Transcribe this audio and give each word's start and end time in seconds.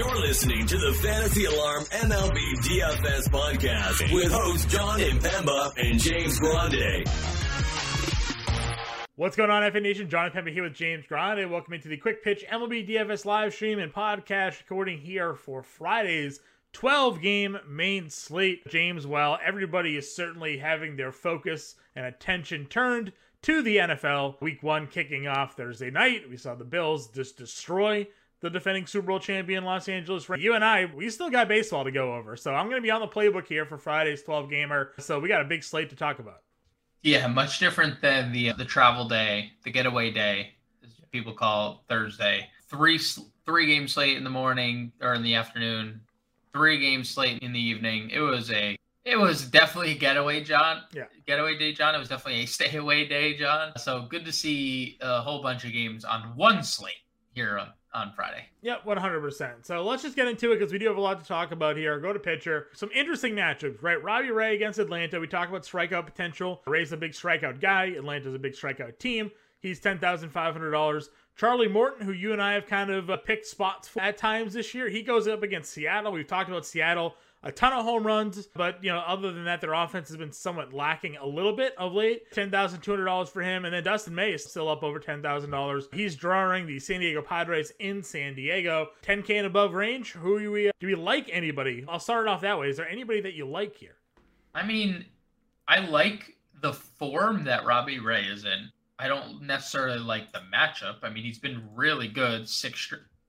You're 0.00 0.20
listening 0.20 0.66
to 0.66 0.78
the 0.78 0.94
Fantasy 1.02 1.44
Alarm 1.44 1.84
MLB 1.84 2.54
DFS 2.62 3.28
podcast 3.28 4.14
with 4.14 4.32
hosts 4.32 4.64
Jon 4.64 4.98
Impemba 4.98 5.76
and 5.76 6.00
James 6.00 6.40
Grande. 6.40 7.06
What's 9.16 9.36
going 9.36 9.50
on, 9.50 9.70
FA 9.70 9.78
Nation? 9.78 10.08
Jon 10.08 10.30
Impemba 10.30 10.54
here 10.54 10.62
with 10.62 10.72
James 10.72 11.04
Grande. 11.06 11.50
Welcome 11.50 11.74
into 11.74 11.88
the 11.88 11.98
Quick 11.98 12.24
Pitch 12.24 12.46
MLB 12.50 12.88
DFS 12.88 13.26
live 13.26 13.52
stream 13.52 13.78
and 13.78 13.92
podcast 13.92 14.58
recording 14.60 14.96
here 14.96 15.34
for 15.34 15.62
Friday's 15.62 16.40
12 16.72 17.20
game 17.20 17.58
main 17.68 18.08
slate. 18.08 18.66
James, 18.68 19.06
well, 19.06 19.38
everybody 19.44 19.98
is 19.98 20.16
certainly 20.16 20.56
having 20.56 20.96
their 20.96 21.12
focus 21.12 21.74
and 21.94 22.06
attention 22.06 22.64
turned 22.64 23.12
to 23.42 23.60
the 23.60 23.76
NFL. 23.76 24.40
Week 24.40 24.62
one 24.62 24.86
kicking 24.86 25.26
off 25.26 25.58
Thursday 25.58 25.90
night. 25.90 26.22
We 26.30 26.38
saw 26.38 26.54
the 26.54 26.64
Bills 26.64 27.10
just 27.10 27.36
destroy 27.36 28.06
the 28.40 28.50
defending 28.50 28.86
Super 28.86 29.08
Bowl 29.08 29.18
champion 29.18 29.64
Los 29.64 29.88
Angeles 29.88 30.28
Rams. 30.28 30.42
You 30.42 30.54
and 30.54 30.64
I, 30.64 30.86
we 30.86 31.10
still 31.10 31.30
got 31.30 31.48
baseball 31.48 31.84
to 31.84 31.90
go 31.90 32.14
over. 32.14 32.36
So 32.36 32.54
I'm 32.54 32.66
going 32.66 32.80
to 32.80 32.82
be 32.82 32.90
on 32.90 33.00
the 33.00 33.08
playbook 33.08 33.46
here 33.46 33.66
for 33.66 33.78
Friday's 33.78 34.22
12 34.22 34.50
gamer. 34.50 34.92
So 34.98 35.18
we 35.18 35.28
got 35.28 35.42
a 35.42 35.44
big 35.44 35.62
slate 35.62 35.90
to 35.90 35.96
talk 35.96 36.18
about. 36.18 36.42
Yeah, 37.02 37.26
much 37.28 37.58
different 37.58 38.00
than 38.02 38.30
the 38.30 38.52
the 38.52 38.64
travel 38.64 39.08
day, 39.08 39.52
the 39.64 39.70
getaway 39.70 40.10
day, 40.10 40.54
as 40.84 40.90
people 41.10 41.32
call 41.32 41.84
Thursday. 41.88 42.46
Three 42.68 42.98
three 43.46 43.66
game 43.66 43.88
slate 43.88 44.18
in 44.18 44.24
the 44.24 44.30
morning 44.30 44.92
or 45.00 45.14
in 45.14 45.22
the 45.22 45.34
afternoon, 45.34 46.00
three 46.52 46.78
game 46.78 47.02
slate 47.02 47.42
in 47.42 47.52
the 47.52 47.60
evening. 47.60 48.10
It 48.10 48.20
was 48.20 48.50
a 48.50 48.76
it 49.04 49.18
was 49.18 49.46
definitely 49.46 49.92
a 49.92 49.98
getaway, 49.98 50.44
John. 50.44 50.82
Yeah. 50.92 51.04
Getaway 51.26 51.56
day, 51.56 51.72
John. 51.72 51.94
It 51.94 51.98
was 51.98 52.08
definitely 52.08 52.42
a 52.42 52.46
stay 52.46 52.76
away 52.76 53.08
day, 53.08 53.34
John. 53.34 53.72
So 53.78 54.02
good 54.02 54.26
to 54.26 54.32
see 54.32 54.98
a 55.00 55.22
whole 55.22 55.42
bunch 55.42 55.64
of 55.64 55.72
games 55.72 56.04
on 56.04 56.36
one 56.36 56.62
slate 56.62 56.92
here 57.32 57.58
on, 57.58 57.72
on 57.92 58.12
Friday. 58.12 58.46
Yep, 58.62 58.84
100%. 58.84 59.66
So 59.66 59.82
let's 59.82 60.02
just 60.02 60.16
get 60.16 60.28
into 60.28 60.52
it 60.52 60.58
because 60.58 60.72
we 60.72 60.78
do 60.78 60.86
have 60.86 60.96
a 60.96 61.00
lot 61.00 61.20
to 61.20 61.26
talk 61.26 61.50
about 61.50 61.76
here. 61.76 61.98
Go 61.98 62.12
to 62.12 62.18
pitcher. 62.18 62.68
Some 62.74 62.90
interesting 62.94 63.34
matchups, 63.34 63.82
right? 63.82 64.02
Robbie 64.02 64.30
Ray 64.30 64.54
against 64.54 64.78
Atlanta. 64.78 65.18
We 65.18 65.26
talk 65.26 65.48
about 65.48 65.62
strikeout 65.62 66.06
potential. 66.06 66.62
Ray's 66.66 66.92
a 66.92 66.96
big 66.96 67.12
strikeout 67.12 67.60
guy. 67.60 67.86
Atlanta's 67.96 68.34
a 68.34 68.38
big 68.38 68.52
strikeout 68.52 68.98
team. 68.98 69.30
He's 69.60 69.80
$10,500. 69.80 71.08
Charlie 71.36 71.68
Morton, 71.68 72.06
who 72.06 72.12
you 72.12 72.32
and 72.32 72.42
I 72.42 72.54
have 72.54 72.66
kind 72.66 72.90
of 72.90 73.10
uh, 73.10 73.16
picked 73.16 73.46
spots 73.46 73.88
for 73.88 74.00
at 74.00 74.18
times 74.18 74.52
this 74.52 74.74
year, 74.74 74.88
he 74.88 75.02
goes 75.02 75.26
up 75.26 75.42
against 75.42 75.72
Seattle. 75.72 76.12
We've 76.12 76.26
talked 76.26 76.48
about 76.48 76.66
Seattle 76.66 77.14
a 77.42 77.50
ton 77.50 77.72
of 77.72 77.84
home 77.84 78.06
runs, 78.06 78.46
but 78.54 78.82
you 78.84 78.90
know, 78.90 78.98
other 78.98 79.32
than 79.32 79.44
that, 79.44 79.60
their 79.60 79.72
offense 79.72 80.08
has 80.08 80.16
been 80.16 80.32
somewhat 80.32 80.74
lacking 80.74 81.16
a 81.16 81.26
little 81.26 81.54
bit 81.54 81.74
of 81.78 81.92
late. 81.92 82.30
Ten 82.32 82.50
thousand 82.50 82.80
two 82.80 82.90
hundred 82.90 83.06
dollars 83.06 83.30
for 83.30 83.40
him, 83.40 83.64
and 83.64 83.72
then 83.72 83.82
Dustin 83.82 84.14
May 84.14 84.32
is 84.32 84.44
still 84.44 84.68
up 84.68 84.82
over 84.82 84.98
ten 84.98 85.22
thousand 85.22 85.50
dollars. 85.50 85.88
He's 85.92 86.16
drawing 86.16 86.66
the 86.66 86.78
San 86.78 87.00
Diego 87.00 87.22
Padres 87.22 87.72
in 87.78 88.02
San 88.02 88.34
Diego, 88.34 88.88
ten 89.00 89.22
k 89.22 89.38
and 89.38 89.46
above 89.46 89.72
range. 89.72 90.12
Who 90.12 90.38
do 90.38 90.52
we 90.52 90.70
do 90.80 90.86
we 90.86 90.94
like 90.94 91.30
anybody? 91.32 91.84
I'll 91.88 91.98
start 91.98 92.26
it 92.26 92.30
off 92.30 92.42
that 92.42 92.58
way. 92.58 92.68
Is 92.68 92.76
there 92.76 92.88
anybody 92.88 93.22
that 93.22 93.34
you 93.34 93.46
like 93.46 93.76
here? 93.76 93.96
I 94.54 94.66
mean, 94.66 95.06
I 95.66 95.78
like 95.80 96.36
the 96.60 96.74
form 96.74 97.44
that 97.44 97.64
Robbie 97.64 98.00
Ray 98.00 98.24
is 98.24 98.44
in. 98.44 98.70
I 98.98 99.08
don't 99.08 99.42
necessarily 99.42 99.98
like 99.98 100.30
the 100.30 100.42
matchup. 100.54 100.96
I 101.02 101.08
mean, 101.08 101.24
he's 101.24 101.38
been 101.38 101.62
really 101.74 102.08
good. 102.08 102.46
Six 102.46 102.78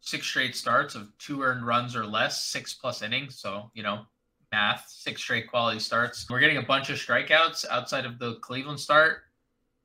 six 0.01 0.27
straight 0.27 0.55
starts 0.55 0.95
of 0.95 1.15
two 1.17 1.41
earned 1.41 1.65
runs 1.65 1.95
or 1.95 2.05
less, 2.05 2.43
six 2.43 2.73
plus 2.73 3.01
innings. 3.01 3.39
So, 3.39 3.71
you 3.73 3.83
know, 3.83 4.05
math, 4.51 4.85
six 4.89 5.21
straight 5.21 5.49
quality 5.49 5.79
starts. 5.79 6.27
We're 6.29 6.39
getting 6.39 6.57
a 6.57 6.63
bunch 6.63 6.89
of 6.89 6.97
strikeouts 6.97 7.65
outside 7.69 8.05
of 8.05 8.19
the 8.19 8.35
Cleveland 8.35 8.79
start. 8.79 9.21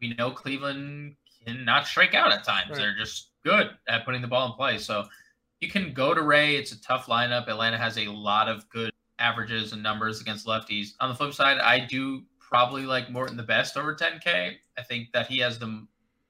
We 0.01 0.15
know 0.15 0.31
Cleveland 0.31 1.17
cannot 1.47 1.87
strike 1.87 2.15
out 2.15 2.33
at 2.33 2.45
times. 2.45 2.71
Right. 2.71 2.79
They're 2.79 2.97
just 2.97 3.31
good 3.45 3.71
at 3.89 4.05
putting 4.05 4.23
the 4.23 4.29
ball 4.29 4.49
in 4.49 4.53
play. 4.55 4.79
So 4.79 5.05
you 5.61 5.71
can 5.71 5.93
go 5.93 6.13
to 6.13 6.23
Ray. 6.23 6.57
It's 6.57 6.73
a 6.73 6.81
tough 6.81 7.07
lineup. 7.07 7.49
Atlanta 7.49 7.79
has 7.79 7.97
a 7.99 8.07
lot 8.07 8.49
of 8.49 8.69
good 8.69 8.91
averages 9.19 9.73
and 9.73 9.83
numbers 9.83 10.21
against 10.21 10.47
lefties. 10.47 10.95
On 11.01 11.09
the 11.09 11.15
flip 11.15 11.33
side, 11.33 11.59
I 11.59 11.79
do 11.79 12.23
probably 12.41 12.83
like 12.83 13.11
Morton 13.11 13.37
the 13.37 13.43
best 13.43 13.77
over 13.77 13.95
10K. 13.95 14.55
I 14.79 14.83
think 14.83 15.13
that 15.13 15.27
he 15.27 15.39
has 15.39 15.59
the 15.59 15.87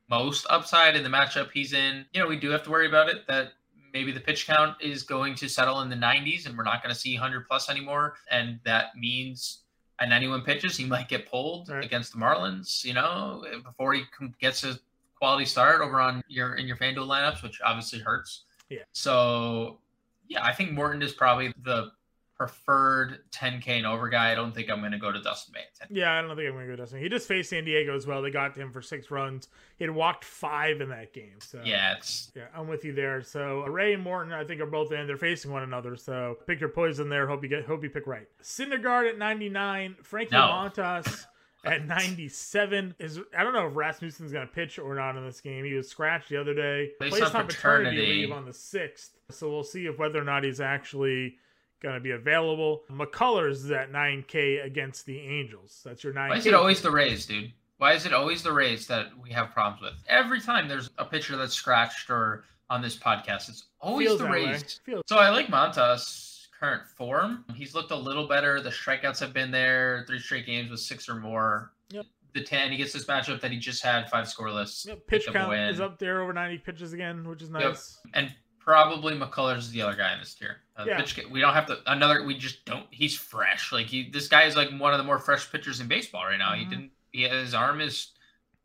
most 0.09 0.47
upside 0.49 0.97
in 0.97 1.03
the 1.03 1.09
matchup 1.09 1.51
he's 1.53 1.73
in. 1.73 2.05
You 2.13 2.21
know, 2.21 2.29
we 2.29 2.37
do 2.37 2.51
have 2.51 2.63
to 2.65 2.71
worry 2.71 2.87
about 2.87 3.09
it 3.09 3.27
that 3.27 3.53
maybe 3.97 4.13
the 4.13 4.21
pitch 4.21 4.47
count 4.47 4.77
is 4.79 5.03
going 5.03 5.35
to 5.35 5.49
settle 5.49 5.81
in 5.81 5.89
the 5.89 5.97
90s 5.97 6.45
and 6.47 6.57
we're 6.57 6.65
not 6.65 6.83
going 6.83 6.95
to 6.95 7.01
see 7.01 7.15
100 7.15 7.49
plus 7.49 7.71
anymore. 7.71 8.17
And 8.31 8.61
that 8.65 8.95
means 8.95 9.61
at 9.99 10.11
91 10.11 10.43
pitches, 10.43 10.77
he 10.77 10.85
might 10.85 11.09
get 11.09 11.31
pulled 11.31 11.71
right. 11.71 11.83
against 11.83 12.13
the 12.13 12.19
Marlins, 12.19 12.85
you 12.85 12.93
know, 12.93 13.43
before 13.65 13.95
he 13.95 14.03
gets 14.39 14.65
a 14.65 14.79
quality 15.19 15.47
start 15.47 15.81
over 15.81 15.99
on 15.99 16.23
your 16.29 16.57
in 16.57 16.67
your 16.67 16.77
FanDuel 16.77 17.07
lineups, 17.07 17.43
which 17.43 17.61
obviously 17.65 18.01
hurts. 18.01 18.45
Yeah. 18.69 18.81
So, 18.93 19.79
yeah, 20.29 20.45
I 20.45 20.53
think 20.53 20.73
Morton 20.73 21.01
is 21.01 21.13
probably 21.13 21.55
the 21.65 21.93
preferred 22.37 23.21
10K 23.33 23.69
and 23.69 23.87
over 23.87 24.09
guy. 24.09 24.31
I 24.31 24.35
don't 24.35 24.55
think 24.55 24.71
I'm 24.71 24.81
going 24.81 24.93
to 24.93 24.99
go 24.99 25.11
to 25.11 25.21
Dustin 25.23 25.55
May. 25.55 25.65
Yeah, 25.91 26.19
I 26.19 26.21
don't 26.21 26.37
think 26.37 26.49
I'm 26.49 26.55
going 26.55 26.67
to 26.67 26.73
go 26.73 26.77
to 26.77 26.83
Dustin. 26.83 27.01
He 27.01 27.09
just 27.09 27.27
faced 27.27 27.51
San 27.51 27.65
Diego 27.65 27.97
as 27.97 28.07
well. 28.07 28.21
They 28.21 28.31
got 28.31 28.57
him 28.57 28.73
for 28.73 28.83
six 28.83 29.11
runs. 29.11 29.49
He 29.79 29.85
had 29.85 29.95
walked 29.95 30.25
five 30.25 30.81
in 30.81 30.91
that 30.91 31.13
game. 31.13 31.39
So 31.41 31.61
yeah, 31.65 31.97
it's 31.97 32.31
yeah, 32.35 32.47
I'm 32.55 32.69
with 32.69 32.85
you 32.85 32.93
there. 32.93 33.23
So 33.23 33.65
Ray 33.67 33.95
and 33.95 34.03
Morton, 34.03 34.33
I 34.33 34.45
think, 34.45 34.61
are 34.61 34.67
both 34.67 34.93
in. 34.93 35.07
They're 35.07 35.17
facing 35.17 35.51
one 35.51 35.63
another. 35.63 35.97
So 35.97 36.37
pick 36.47 36.61
your 36.61 36.69
poison 36.69 37.09
there. 37.09 37.27
Hope 37.27 37.43
you 37.43 37.49
get. 37.49 37.65
Hope 37.65 37.83
you 37.83 37.91
pick 37.91 38.07
right. 38.07 38.29
Syndergaard 38.43 39.09
at 39.09 39.19
99. 39.19 39.97
Frankie 40.03 40.35
no. 40.35 40.41
Montas. 40.41 41.27
at 41.65 41.85
97 41.85 42.95
is 43.01 43.19
I 43.37 43.43
don't 43.43 43.53
know 43.53 43.67
if 43.67 43.75
Rasmussen's 43.75 44.31
going 44.31 44.47
to 44.47 44.53
pitch 44.53 44.79
or 44.79 44.95
not 44.95 45.17
in 45.17 45.27
this 45.27 45.41
game. 45.41 45.65
He 45.65 45.75
was 45.75 45.89
scratched 45.89 46.29
the 46.29 46.41
other 46.41 46.55
day. 46.55 46.91
Placed 47.01 47.35
on 47.35 47.47
paternity 47.47 47.97
leave 47.97 48.31
on 48.31 48.45
the 48.45 48.53
6th. 48.53 49.11
So 49.31 49.51
we'll 49.51 49.65
see 49.65 49.87
if 49.87 49.99
whether 49.99 50.21
or 50.21 50.25
not 50.25 50.45
he's 50.45 50.61
actually 50.61 51.39
going 51.81 51.95
to 51.95 52.01
be 52.01 52.13
available. 52.13 52.85
McCullers 52.91 53.53
is 53.53 53.71
at 53.71 53.93
9K 53.93 54.65
against 54.65 55.07
the 55.07 55.19
Angels. 55.19 55.83
That's 55.85 56.03
your 56.03 56.13
9K. 56.13 56.29
Why 56.29 56.37
is 56.37 56.47
it 56.47 56.55
always 56.55 56.83
the 56.83 56.91
Rays, 56.91 57.27
dude? 57.27 57.53
Why 57.79 57.93
is 57.93 58.07
it 58.07 58.13
always 58.13 58.43
the 58.43 58.53
Rays 58.53 58.87
that 58.87 59.09
we 59.23 59.31
have 59.33 59.51
problems 59.51 59.83
with? 59.83 59.95
Every 60.09 60.41
time 60.41 60.69
there's 60.69 60.91
a 60.99 61.05
pitcher 61.05 61.37
that's 61.37 61.55
scratched 61.55 62.09
or 62.09 62.45
on 62.71 62.81
this 62.81 62.97
podcast, 62.97 63.49
it's 63.49 63.67
always 63.81 64.09
Feels 64.09 64.21
the 64.21 64.29
Rays. 64.29 64.81
So 65.07 65.19
I 65.19 65.29
like 65.29 65.49
Montas' 65.49 66.49
current 66.59 66.87
form. 66.97 67.45
He's 67.55 67.75
looked 67.75 67.91
a 67.91 67.97
little 67.97 68.27
better. 68.27 68.61
The 68.61 68.71
strikeouts 68.71 69.21
have 69.21 69.35
been 69.35 69.51
there. 69.51 70.05
Three 70.07 70.19
straight 70.19 70.47
games 70.47 70.71
with 70.71 70.81
six 70.81 71.09
or 71.09 71.17
more. 71.17 71.73
Yep. 71.91 72.07
The 72.33 72.43
10, 72.43 72.71
he 72.71 72.77
gets 72.77 72.93
this 72.93 73.05
matchup 73.07 73.41
that 73.41 73.51
he 73.51 73.59
just 73.59 73.83
had, 73.83 74.11
five 74.11 74.27
scoreless. 74.27 74.87
Yep. 74.87 75.07
Pitch 75.07 75.27
count 75.33 75.55
is 75.55 75.81
up 75.81 75.99
there 75.99 76.23
over 76.23 76.33
90 76.33 76.59
pitches 76.59 76.93
again, 76.93 77.29
which 77.29 77.43
is 77.43 77.51
nice. 77.51 77.99
Yep. 78.07 78.15
And 78.15 78.35
probably 78.67 79.15
McCullers 79.15 79.59
is 79.59 79.71
the 79.71 79.81
other 79.81 79.97
guy 79.97 80.13
in 80.13 80.19
this 80.19 80.35
tier. 80.35 80.59
Uh, 80.77 80.85
yeah. 80.87 80.99
pitch, 80.99 81.19
we 81.31 81.41
don't 81.41 81.55
have 81.55 81.67
to 81.67 81.79
another. 81.87 82.25
We 82.25 82.37
just 82.37 82.67
don't. 82.67 82.85
He's 82.91 83.17
fresh. 83.17 83.73
Like 83.73 83.87
he, 83.87 84.11
this 84.11 84.29
guy 84.29 84.43
is 84.43 84.57
like 84.57 84.69
one 84.79 84.93
of 84.93 84.99
the 84.99 85.05
more 85.05 85.19
fresh 85.19 85.51
pitchers 85.51 85.81
in 85.81 85.89
baseball 85.89 86.25
right 86.25 86.39
now. 86.39 86.51
Mm-hmm. 86.51 86.59
He 86.59 86.65
didn't. 86.67 86.91
He, 87.13 87.23
his 87.23 87.55
arm 87.55 87.81
is 87.81 88.09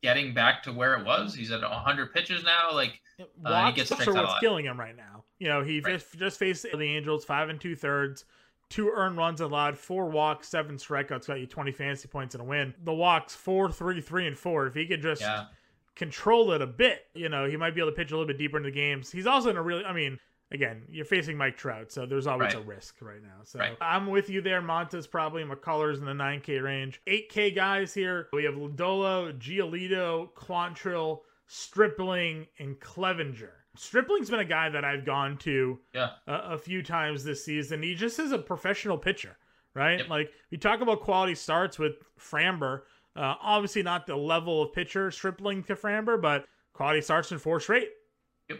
getting 0.01 0.33
back 0.33 0.63
to 0.63 0.73
where 0.73 0.95
it 0.95 1.05
was. 1.05 1.33
He's 1.33 1.51
at 1.51 1.61
100 1.61 2.13
pitches 2.13 2.43
now. 2.43 2.73
Like 2.73 2.99
uh, 3.45 3.67
he 3.67 3.73
gets 3.73 3.91
what's 3.91 4.39
killing 4.39 4.65
him 4.65 4.77
right 4.77 4.97
now. 4.97 5.23
You 5.39 5.47
know, 5.47 5.63
he 5.63 5.79
right. 5.79 5.93
just, 5.93 6.17
just 6.17 6.39
faced 6.39 6.63
the 6.63 6.83
Angels 6.83 7.23
five 7.23 7.49
and 7.49 7.61
two 7.61 7.75
thirds. 7.75 8.25
Two 8.69 8.89
earned 8.89 9.17
runs 9.17 9.41
allowed, 9.41 9.77
four 9.77 10.09
walks, 10.09 10.47
seven 10.47 10.77
strikeouts, 10.77 11.27
got 11.27 11.41
you 11.41 11.45
20 11.45 11.73
fantasy 11.73 12.07
points 12.07 12.35
and 12.35 12.41
a 12.41 12.45
win. 12.45 12.73
The 12.85 12.93
walks, 12.93 13.35
four, 13.35 13.69
three, 13.69 13.99
three, 13.99 14.27
and 14.27 14.37
four. 14.37 14.65
If 14.65 14.73
he 14.73 14.87
could 14.87 15.01
just 15.01 15.21
yeah 15.21 15.45
control 15.95 16.51
it 16.53 16.61
a 16.61 16.67
bit, 16.67 17.05
you 17.13 17.29
know, 17.29 17.45
he 17.45 17.57
might 17.57 17.75
be 17.75 17.81
able 17.81 17.91
to 17.91 17.95
pitch 17.95 18.11
a 18.11 18.15
little 18.15 18.27
bit 18.27 18.37
deeper 18.37 18.57
into 18.57 18.69
the 18.69 18.75
games. 18.75 19.11
He's 19.11 19.27
also 19.27 19.49
in 19.49 19.57
a 19.57 19.61
really, 19.61 19.83
I 19.83 19.93
mean, 19.93 20.19
again, 20.51 20.83
you're 20.89 21.05
facing 21.05 21.37
Mike 21.37 21.57
Trout, 21.57 21.91
so 21.91 22.05
there's 22.05 22.27
always 22.27 22.53
right. 22.53 22.63
a 22.63 22.67
risk 22.67 22.95
right 23.01 23.21
now. 23.21 23.43
So 23.43 23.59
right. 23.59 23.77
I'm 23.81 24.07
with 24.07 24.29
you 24.29 24.41
there. 24.41 24.61
Montas 24.61 25.09
probably 25.09 25.43
McCullers 25.43 25.97
in 25.97 26.05
the 26.05 26.11
9K 26.11 26.61
range. 26.61 27.01
8K 27.07 27.55
guys 27.55 27.93
here. 27.93 28.27
We 28.33 28.43
have 28.43 28.55
Lodolo, 28.55 29.37
Giolito, 29.37 30.29
Quantrill, 30.33 31.21
Stripling, 31.47 32.47
and 32.59 32.79
Clevinger. 32.79 33.51
Stripling's 33.75 34.29
been 34.29 34.41
a 34.41 34.45
guy 34.45 34.69
that 34.69 34.83
I've 34.83 35.05
gone 35.05 35.37
to 35.39 35.79
yeah. 35.93 36.09
a, 36.27 36.33
a 36.33 36.57
few 36.57 36.83
times 36.83 37.23
this 37.23 37.45
season. 37.45 37.81
He 37.81 37.95
just 37.95 38.19
is 38.19 38.33
a 38.33 38.37
professional 38.37 38.97
pitcher, 38.97 39.37
right? 39.73 39.99
Yep. 39.99 40.09
Like 40.09 40.31
we 40.51 40.57
talk 40.57 40.81
about 40.81 41.01
quality 41.01 41.35
starts 41.35 41.79
with 41.79 41.93
Framber. 42.19 42.81
Uh, 43.15 43.35
obviously 43.41 43.83
not 43.83 44.07
the 44.07 44.15
level 44.15 44.63
of 44.63 44.73
pitcher 44.73 45.11
Stripling 45.11 45.63
to 45.63 45.75
Framber, 45.75 46.21
but 46.21 46.45
quality 46.73 47.01
starts 47.01 47.31
in 47.31 47.39
four 47.39 47.59
straight. 47.59 47.89
Yep. 48.49 48.59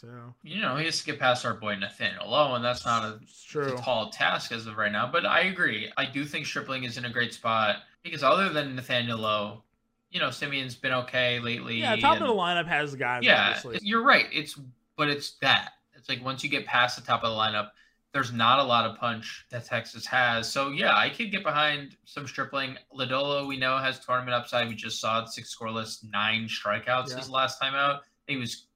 So 0.00 0.08
you 0.42 0.60
know 0.60 0.76
he 0.76 0.84
has 0.84 0.98
to 1.00 1.06
get 1.06 1.20
past 1.20 1.44
our 1.44 1.54
boy 1.54 1.76
Nathaniel 1.76 2.28
Lowe, 2.28 2.54
and 2.54 2.64
that's 2.64 2.84
not 2.84 3.04
a, 3.04 3.60
a, 3.60 3.76
tall 3.76 4.10
task 4.10 4.50
as 4.50 4.66
of 4.66 4.76
right 4.76 4.90
now. 4.90 5.08
But 5.10 5.24
I 5.24 5.42
agree. 5.42 5.92
I 5.96 6.06
do 6.06 6.24
think 6.24 6.46
Stripling 6.46 6.84
is 6.84 6.98
in 6.98 7.04
a 7.04 7.10
great 7.10 7.32
spot 7.32 7.76
because 8.02 8.22
other 8.24 8.48
than 8.48 8.74
Nathaniel 8.74 9.18
Lowe, 9.18 9.62
you 10.10 10.18
know 10.18 10.30
Simeon's 10.30 10.74
been 10.74 10.92
okay 10.92 11.38
lately. 11.38 11.76
Yeah, 11.76 11.94
top 11.96 12.16
and, 12.16 12.24
of 12.24 12.28
the 12.28 12.34
lineup 12.34 12.66
has 12.66 12.94
guys. 12.96 13.22
Yeah, 13.22 13.54
obviously. 13.56 13.78
you're 13.82 14.04
right. 14.04 14.26
It's 14.32 14.58
but 14.96 15.08
it's 15.08 15.32
that. 15.40 15.70
It's 15.94 16.08
like 16.08 16.24
once 16.24 16.42
you 16.42 16.50
get 16.50 16.66
past 16.66 16.96
the 16.96 17.02
top 17.02 17.22
of 17.22 17.30
the 17.30 17.36
lineup, 17.36 17.70
there's 18.14 18.32
not 18.32 18.60
a 18.60 18.62
lot 18.62 18.88
of 18.88 18.96
punch 18.96 19.44
that 19.50 19.66
Texas 19.66 20.06
has. 20.06 20.50
So 20.50 20.70
yeah, 20.70 20.96
I 20.96 21.10
could 21.10 21.32
get 21.32 21.42
behind 21.42 21.96
some 22.04 22.28
stripling. 22.28 22.76
Lodolo, 22.96 23.46
we 23.46 23.56
know 23.56 23.76
has 23.76 23.98
tournament 23.98 24.34
upside. 24.34 24.68
We 24.68 24.76
just 24.76 25.00
saw 25.00 25.24
six 25.24 25.54
scoreless, 25.54 26.04
nine 26.10 26.46
strikeouts 26.46 27.10
yeah. 27.10 27.16
his 27.16 27.28
last 27.28 27.58
time 27.60 27.74
out. 27.74 28.02
He 28.28 28.36
was 28.36 28.68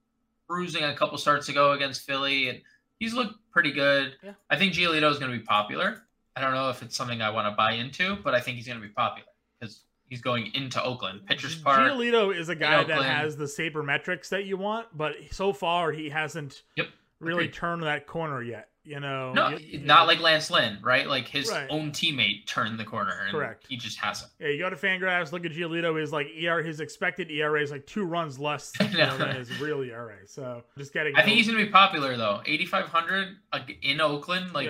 cruising 0.48 0.82
a 0.82 0.94
couple 0.94 1.16
starts 1.18 1.48
ago 1.48 1.72
against 1.72 2.04
Philly, 2.04 2.48
and 2.48 2.60
he's 2.98 3.14
looked 3.14 3.36
pretty 3.52 3.70
good. 3.70 4.16
Yeah. 4.24 4.32
I 4.50 4.56
think 4.56 4.72
Giolito 4.72 5.08
is 5.08 5.20
going 5.20 5.30
to 5.30 5.38
be 5.38 5.44
popular. 5.44 6.02
I 6.34 6.40
don't 6.40 6.52
know 6.52 6.68
if 6.68 6.82
it's 6.82 6.96
something 6.96 7.22
I 7.22 7.30
want 7.30 7.46
to 7.46 7.56
buy 7.56 7.74
into, 7.74 8.16
but 8.16 8.34
I 8.34 8.40
think 8.40 8.56
he's 8.56 8.66
going 8.66 8.80
to 8.80 8.86
be 8.86 8.92
popular 8.92 9.28
because 9.60 9.82
he's 10.08 10.20
going 10.20 10.50
into 10.54 10.82
Oakland. 10.82 11.26
Pitchers 11.26 11.54
Park. 11.54 11.78
Giolito 11.78 12.36
is 12.36 12.48
a 12.48 12.56
guy 12.56 12.82
that 12.82 13.02
has 13.04 13.36
the 13.36 13.44
sabermetrics 13.44 14.30
that 14.30 14.46
you 14.46 14.56
want, 14.56 14.88
but 14.96 15.14
so 15.30 15.52
far 15.52 15.92
he 15.92 16.08
hasn't 16.08 16.64
Yep. 16.74 16.88
really 17.20 17.44
Agreed. 17.44 17.54
turned 17.54 17.82
that 17.84 18.08
corner 18.08 18.42
yet. 18.42 18.70
You 18.88 19.00
know, 19.00 19.34
No, 19.34 19.50
You- 19.50 19.58
you- 19.58 19.78
not 19.80 20.06
like 20.06 20.18
Lance 20.18 20.50
Lynn, 20.50 20.78
right? 20.80 21.06
Like 21.06 21.28
his 21.28 21.50
Right. 21.50 21.66
own 21.68 21.90
teammate 21.90 22.46
turned 22.46 22.78
the 22.80 22.84
corner, 22.86 23.12
and 23.20 23.30
Correct. 23.32 23.66
he 23.68 23.76
just 23.76 23.98
hasn't. 23.98 24.32
Yeah, 24.40 24.48
you 24.48 24.58
go 24.58 24.70
to 24.70 24.76
Fangraphs, 24.76 25.30
look 25.30 25.44
at 25.44 25.52
Giolito. 25.52 26.00
His 26.00 26.10
like 26.10 26.28
ER, 26.34 26.62
his 26.62 26.80
expected 26.80 27.30
ERA 27.30 27.60
is 27.60 27.70
like 27.70 27.84
two 27.86 28.04
runs 28.04 28.38
less 28.38 28.72
you 28.80 28.96
know, 28.96 29.08
know. 29.10 29.18
than 29.18 29.36
his 29.36 29.60
real 29.60 29.82
ERA. 29.82 30.26
So 30.26 30.64
just 30.78 30.94
getting. 30.94 31.14
I 31.16 31.22
think 31.22 31.36
he's 31.36 31.46
going 31.48 31.58
to 31.58 31.66
be 31.66 31.70
popular 31.70 32.16
though. 32.16 32.40
8,500 32.46 33.36
in 33.82 34.00
Oakland, 34.00 34.54
like 34.54 34.68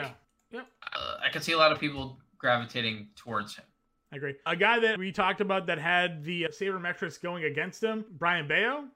yeah, 0.50 0.62
uh, 0.94 1.16
I 1.22 1.28
could 1.28 1.44
see 1.44 1.52
a 1.52 1.58
lot 1.58 1.70
of 1.70 1.78
people 1.78 2.18
gravitating 2.38 3.10
towards 3.14 3.54
him. 3.54 3.64
I 4.12 4.16
agree. 4.16 4.34
A 4.46 4.56
guy 4.56 4.80
that 4.80 4.98
we 4.98 5.12
talked 5.12 5.40
about 5.40 5.66
that 5.66 5.78
had 5.78 6.24
the 6.24 6.44
sabermetrics 6.50 7.20
going 7.22 7.44
against 7.44 7.84
him, 7.84 8.04
Brayan 8.18 8.48
Bello. 8.48 8.88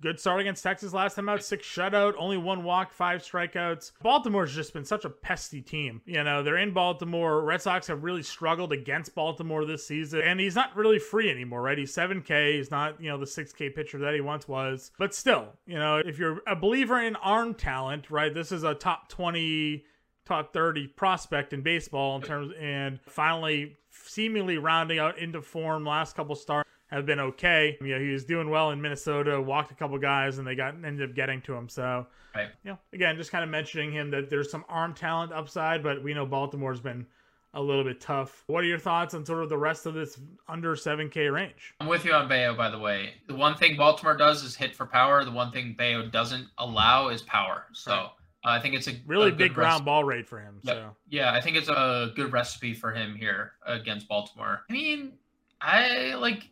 Good 0.00 0.20
start 0.20 0.40
against 0.40 0.62
Texas 0.62 0.92
last 0.92 1.16
time 1.16 1.28
out. 1.28 1.42
Six 1.42 1.66
shutout, 1.66 2.14
only 2.16 2.36
one 2.36 2.62
walk, 2.62 2.92
five 2.92 3.20
strikeouts. 3.20 3.92
Baltimore's 4.00 4.54
just 4.54 4.72
been 4.72 4.84
such 4.84 5.04
a 5.04 5.10
pesty 5.10 5.60
team. 5.60 6.02
You 6.06 6.22
know, 6.22 6.44
they're 6.44 6.58
in 6.58 6.72
Baltimore. 6.72 7.42
Red 7.42 7.62
Sox 7.62 7.88
have 7.88 8.04
really 8.04 8.22
struggled 8.22 8.72
against 8.72 9.16
Baltimore 9.16 9.64
this 9.64 9.84
season. 9.84 10.20
And 10.20 10.38
he's 10.38 10.54
not 10.54 10.76
really 10.76 11.00
free 11.00 11.30
anymore, 11.30 11.62
right? 11.62 11.76
He's 11.76 11.92
7K. 11.92 12.58
He's 12.58 12.70
not, 12.70 13.00
you 13.00 13.08
know, 13.08 13.18
the 13.18 13.26
6K 13.26 13.74
pitcher 13.74 13.98
that 13.98 14.14
he 14.14 14.20
once 14.20 14.46
was. 14.46 14.92
But 14.98 15.14
still, 15.14 15.48
you 15.66 15.78
know, 15.78 15.96
if 15.96 16.16
you're 16.16 16.42
a 16.46 16.54
believer 16.54 17.00
in 17.00 17.16
arm 17.16 17.54
talent, 17.54 18.08
right? 18.08 18.32
This 18.32 18.52
is 18.52 18.62
a 18.62 18.74
top 18.74 19.08
20 19.08 19.84
top 20.24 20.52
30 20.52 20.88
prospect 20.88 21.52
in 21.54 21.62
baseball 21.62 22.16
in 22.16 22.22
terms 22.22 22.52
and 22.60 23.00
finally 23.00 23.78
seemingly 23.90 24.58
rounding 24.58 24.98
out 24.98 25.18
into 25.18 25.40
form 25.40 25.86
last 25.86 26.14
couple 26.14 26.36
starts 26.36 26.68
have 26.88 27.06
been 27.06 27.20
okay. 27.20 27.76
You 27.80 27.94
know, 27.94 28.00
he 28.00 28.10
was 28.10 28.24
doing 28.24 28.50
well 28.50 28.70
in 28.70 28.80
Minnesota, 28.80 29.40
walked 29.40 29.70
a 29.70 29.74
couple 29.74 29.96
guys 29.98 30.38
and 30.38 30.46
they 30.46 30.54
got 30.54 30.74
ended 30.84 31.08
up 31.10 31.14
getting 31.14 31.40
to 31.42 31.54
him. 31.54 31.68
So, 31.68 32.06
Right. 32.34 32.48
you 32.64 32.70
know, 32.72 32.78
again, 32.92 33.16
just 33.16 33.30
kind 33.30 33.44
of 33.44 33.50
mentioning 33.50 33.92
him 33.92 34.10
that 34.10 34.30
there's 34.30 34.50
some 34.50 34.64
arm 34.68 34.94
talent 34.94 35.32
upside, 35.32 35.82
but 35.82 36.02
we 36.02 36.14
know 36.14 36.24
Baltimore's 36.26 36.80
been 36.80 37.06
a 37.54 37.60
little 37.62 37.84
bit 37.84 38.00
tough. 38.00 38.44
What 38.46 38.62
are 38.62 38.66
your 38.66 38.78
thoughts 38.78 39.14
on 39.14 39.24
sort 39.24 39.42
of 39.42 39.48
the 39.48 39.56
rest 39.58 39.86
of 39.86 39.94
this 39.94 40.18
under 40.48 40.74
7K 40.76 41.32
range? 41.32 41.74
I'm 41.80 41.86
with 41.88 42.04
you 42.04 42.12
on 42.12 42.28
Bello, 42.28 42.54
by 42.54 42.70
the 42.70 42.78
way. 42.78 43.14
The 43.26 43.34
one 43.34 43.54
thing 43.56 43.76
Baltimore 43.76 44.16
does 44.16 44.42
is 44.42 44.54
hit 44.54 44.74
for 44.74 44.86
power. 44.86 45.24
The 45.24 45.30
one 45.30 45.50
thing 45.50 45.74
Bello 45.76 46.06
doesn't 46.08 46.46
allow 46.58 47.08
is 47.08 47.22
power. 47.22 47.64
So 47.72 47.90
Right. 47.92 48.02
uh, 48.44 48.48
I 48.50 48.60
think 48.60 48.74
it's 48.74 48.86
a 48.88 48.92
Really 49.06 49.30
a 49.30 49.34
big 49.34 49.54
ground 49.54 49.72
recipe. 49.72 49.84
ball 49.86 50.04
rate 50.04 50.28
for 50.28 50.38
him. 50.40 50.60
So, 50.62 50.94
Yeah, 51.08 51.32
I 51.32 51.40
think 51.40 51.56
it's 51.56 51.68
a 51.68 52.12
good 52.14 52.32
recipe 52.32 52.72
for 52.74 52.92
him 52.92 53.14
here 53.16 53.52
against 53.66 54.08
Baltimore. 54.08 54.64
I 54.68 54.72
mean, 54.72 55.18
I 55.60 56.14
like 56.14 56.48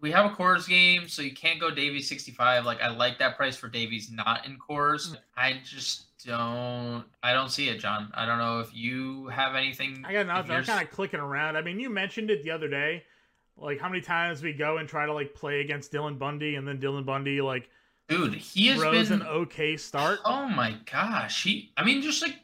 we 0.00 0.10
have 0.10 0.24
a 0.24 0.34
Coors 0.34 0.68
game, 0.68 1.08
so 1.08 1.22
you 1.22 1.32
can't 1.32 1.60
go 1.60 1.70
Davies 1.70 2.08
65. 2.08 2.64
Like 2.64 2.80
I 2.80 2.88
like 2.88 3.18
that 3.18 3.36
price 3.36 3.56
for 3.56 3.68
Davies 3.68 4.10
not 4.10 4.46
in 4.46 4.58
Coors. 4.58 5.08
Hmm. 5.08 5.14
I 5.36 5.60
just 5.64 6.16
don't 6.24 7.04
I 7.22 7.32
don't 7.32 7.50
see 7.50 7.68
it, 7.68 7.78
John. 7.78 8.10
I 8.14 8.26
don't 8.26 8.38
know 8.38 8.60
if 8.60 8.74
you 8.74 9.28
have 9.28 9.54
anything. 9.54 10.04
I 10.06 10.12
got 10.12 10.26
nothing. 10.26 10.52
I'm 10.52 10.64
kind 10.64 10.82
of 10.82 10.90
clicking 10.90 11.20
around. 11.20 11.56
I 11.56 11.62
mean, 11.62 11.78
you 11.78 11.90
mentioned 11.90 12.30
it 12.30 12.42
the 12.42 12.50
other 12.50 12.68
day. 12.68 13.04
Like 13.56 13.78
how 13.78 13.88
many 13.88 14.00
times 14.00 14.42
we 14.42 14.52
go 14.52 14.78
and 14.78 14.88
try 14.88 15.04
to 15.04 15.12
like 15.12 15.34
play 15.34 15.60
against 15.60 15.92
Dylan 15.92 16.18
Bundy, 16.18 16.56
and 16.56 16.66
then 16.66 16.78
Dylan 16.78 17.04
Bundy 17.04 17.40
like 17.40 17.68
dude, 18.08 18.34
he 18.34 18.68
has 18.68 18.80
been 18.80 19.20
an 19.20 19.26
okay 19.26 19.76
start. 19.76 20.20
Oh 20.24 20.48
my 20.48 20.76
gosh. 20.90 21.44
He 21.44 21.72
I 21.76 21.84
mean 21.84 22.00
just 22.00 22.22
like 22.22 22.36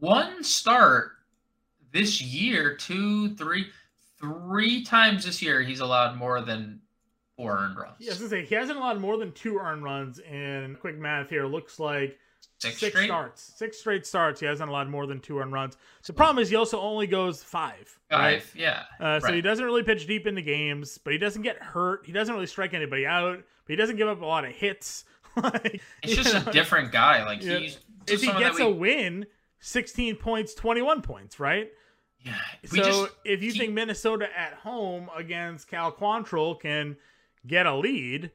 one 0.00 0.42
start 0.42 1.12
this 1.92 2.20
year, 2.20 2.76
two, 2.76 3.34
three, 3.36 3.66
three 4.20 4.84
times 4.84 5.24
this 5.24 5.40
year 5.42 5.62
he's 5.62 5.80
allowed 5.80 6.16
more 6.16 6.40
than 6.40 6.80
four 7.36 7.58
earned 7.58 7.76
runs. 7.78 7.96
Yeah, 7.98 8.08
I 8.08 8.12
was 8.12 8.18
gonna 8.18 8.30
say 8.30 8.44
he 8.44 8.54
hasn't 8.54 8.78
allowed 8.78 9.00
more 9.00 9.16
than 9.16 9.32
two 9.32 9.58
earned 9.58 9.82
runs. 9.82 10.18
In 10.18 10.76
quick 10.80 10.98
math 10.98 11.30
here, 11.30 11.46
looks 11.46 11.78
like 11.78 12.18
Six, 12.58 12.78
six 12.78 12.92
straight. 12.92 13.06
starts, 13.06 13.52
six 13.56 13.78
straight 13.78 14.06
starts. 14.06 14.40
He 14.40 14.46
hasn't 14.46 14.68
allowed 14.68 14.88
more 14.88 15.06
than 15.06 15.20
two 15.20 15.38
earned 15.38 15.52
runs. 15.52 15.78
The 16.04 16.12
problem 16.12 16.42
is 16.42 16.50
he 16.50 16.56
also 16.56 16.78
only 16.78 17.06
goes 17.06 17.42
five. 17.42 17.98
right? 18.10 18.42
Five, 18.42 18.54
yeah. 18.54 18.82
Uh, 18.98 19.18
so 19.20 19.32
he 19.32 19.40
doesn't 19.40 19.64
really 19.64 19.82
pitch 19.82 20.06
deep 20.06 20.26
into 20.26 20.42
games, 20.42 20.98
but 20.98 21.12
he 21.14 21.18
doesn't 21.18 21.40
get 21.42 21.56
hurt. 21.62 22.04
He 22.04 22.12
doesn't 22.12 22.34
really 22.34 22.46
strike 22.46 22.74
anybody 22.74 23.06
out, 23.06 23.36
but 23.38 23.44
he 23.72 23.76
doesn't 23.76 23.96
give 23.96 24.08
up 24.08 24.20
a 24.20 24.26
lot 24.26 24.44
of 24.44 24.52
hits. 24.52 25.04
like, 25.42 25.80
It's 26.02 26.14
just 26.14 26.34
know, 26.34 26.50
a 26.50 26.52
different 26.52 26.92
guy. 26.92 27.24
Like 27.24 27.42
Yeah. 27.42 27.58
he's 27.58 27.78
If 28.06 28.20
he 28.20 28.26
gets 28.26 28.58
that 28.58 28.66
a 28.66 28.70
win, 28.70 29.26
16 29.60 30.16
points, 30.16 30.52
21 30.54 31.00
points, 31.02 31.40
right? 31.40 31.70
Yeah, 32.24 32.34
So 32.64 32.76
just 32.76 33.12
if 33.24 33.42
you 33.42 33.52
he- 33.52 33.58
think 33.58 33.72
Minnesota 33.72 34.28
at 34.36 34.54
home 34.54 35.08
against 35.16 35.68
Cal 35.68 35.90
Quantrill 35.92 36.60
can 36.60 36.96
get 37.46 37.66
a 37.66 37.74
lead, 37.74 38.30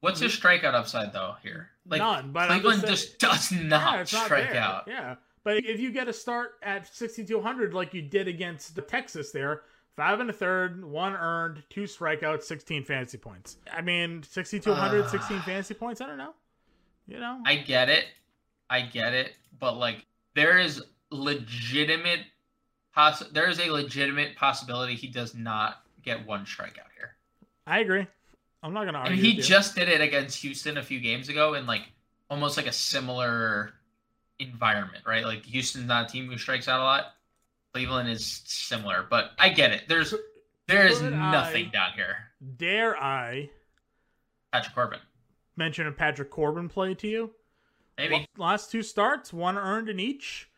what's 0.00 0.20
his 0.20 0.32
strikeout 0.38 0.74
upside 0.74 1.12
though 1.12 1.34
here? 1.42 1.70
Like 1.86 2.00
None, 2.00 2.32
but 2.32 2.48
Cleveland 2.48 2.82
just 2.86 3.18
just, 3.20 3.50
does 3.50 3.52
not 3.52 3.92
yeah, 4.12 4.18
not 4.18 4.24
strike 4.26 4.54
out. 4.54 4.84
Yeah. 4.86 5.16
But 5.44 5.64
if 5.64 5.80
you 5.80 5.90
get 5.92 6.08
a 6.08 6.12
start 6.12 6.58
at 6.62 6.92
6,200 6.94 7.72
like 7.72 7.94
you 7.94 8.02
did 8.02 8.28
against 8.28 8.74
the 8.74 8.82
Texas 8.82 9.30
there, 9.32 9.62
five 9.96 10.20
and 10.20 10.28
a 10.28 10.32
third, 10.32 10.84
one 10.84 11.14
earned, 11.14 11.62
two 11.70 11.84
strikeouts, 11.84 12.42
16 12.42 12.84
fantasy 12.84 13.16
points. 13.16 13.56
I 13.72 13.80
mean, 13.80 14.22
6,200, 14.24 15.04
Ah. 15.04 15.08
16 15.08 15.40
fantasy 15.42 15.72
points. 15.74 16.00
I 16.02 16.06
don't 16.06 16.18
know. 16.18 16.34
You 17.06 17.18
know? 17.20 17.40
I 17.46 17.56
get 17.56 17.88
it. 17.88 18.06
I 18.68 18.82
get 18.82 19.14
it. 19.14 19.36
But 19.58 19.78
like 19.78 20.04
there 20.34 20.58
is 20.58 20.82
legitimate 21.10 22.20
poss- 22.98 23.28
there 23.30 23.48
is 23.48 23.60
a 23.60 23.70
legitimate 23.70 24.34
possibility 24.36 24.94
he 24.94 25.06
does 25.06 25.34
not 25.34 25.82
get 26.02 26.26
one 26.26 26.44
strikeout 26.44 26.90
here. 26.96 27.14
I 27.66 27.78
agree. 27.78 28.06
I'm 28.62 28.72
not 28.72 28.82
going 28.82 28.94
to 28.94 29.00
And 29.00 29.08
argue. 29.10 29.22
he 29.22 29.34
just 29.40 29.76
did 29.76 29.88
it 29.88 30.00
against 30.00 30.40
Houston 30.42 30.78
a 30.78 30.82
few 30.82 30.98
games 30.98 31.28
ago 31.28 31.54
in 31.54 31.64
like 31.66 31.82
almost 32.28 32.56
like 32.56 32.66
a 32.66 32.72
similar 32.72 33.72
environment, 34.40 35.04
right? 35.06 35.24
Like 35.24 35.44
Houston's 35.46 35.86
not 35.86 36.08
a 36.08 36.12
team 36.12 36.28
who 36.28 36.36
strikes 36.38 36.66
out 36.66 36.80
a 36.80 36.82
lot. 36.82 37.14
Cleveland 37.72 38.08
is 38.08 38.42
similar, 38.46 39.06
but 39.08 39.30
I 39.38 39.50
get 39.50 39.70
it. 39.70 39.82
There's 39.88 40.12
there 40.66 40.86
is 40.86 40.98
Could 40.98 41.12
nothing 41.12 41.66
I- 41.66 41.70
down 41.70 41.92
here. 41.92 42.16
Dare 42.56 42.96
I 43.00 43.50
Patrick 44.52 44.74
Corbin. 44.74 44.98
mention 45.56 45.86
a 45.86 45.92
Patrick 45.92 46.30
Corbin 46.30 46.68
play 46.68 46.94
to 46.94 47.06
you? 47.08 47.30
Maybe. 47.96 48.26
Last 48.36 48.70
two 48.70 48.82
starts, 48.82 49.32
one 49.32 49.56
earned 49.58 49.88
in 49.88 49.98
each. 50.00 50.48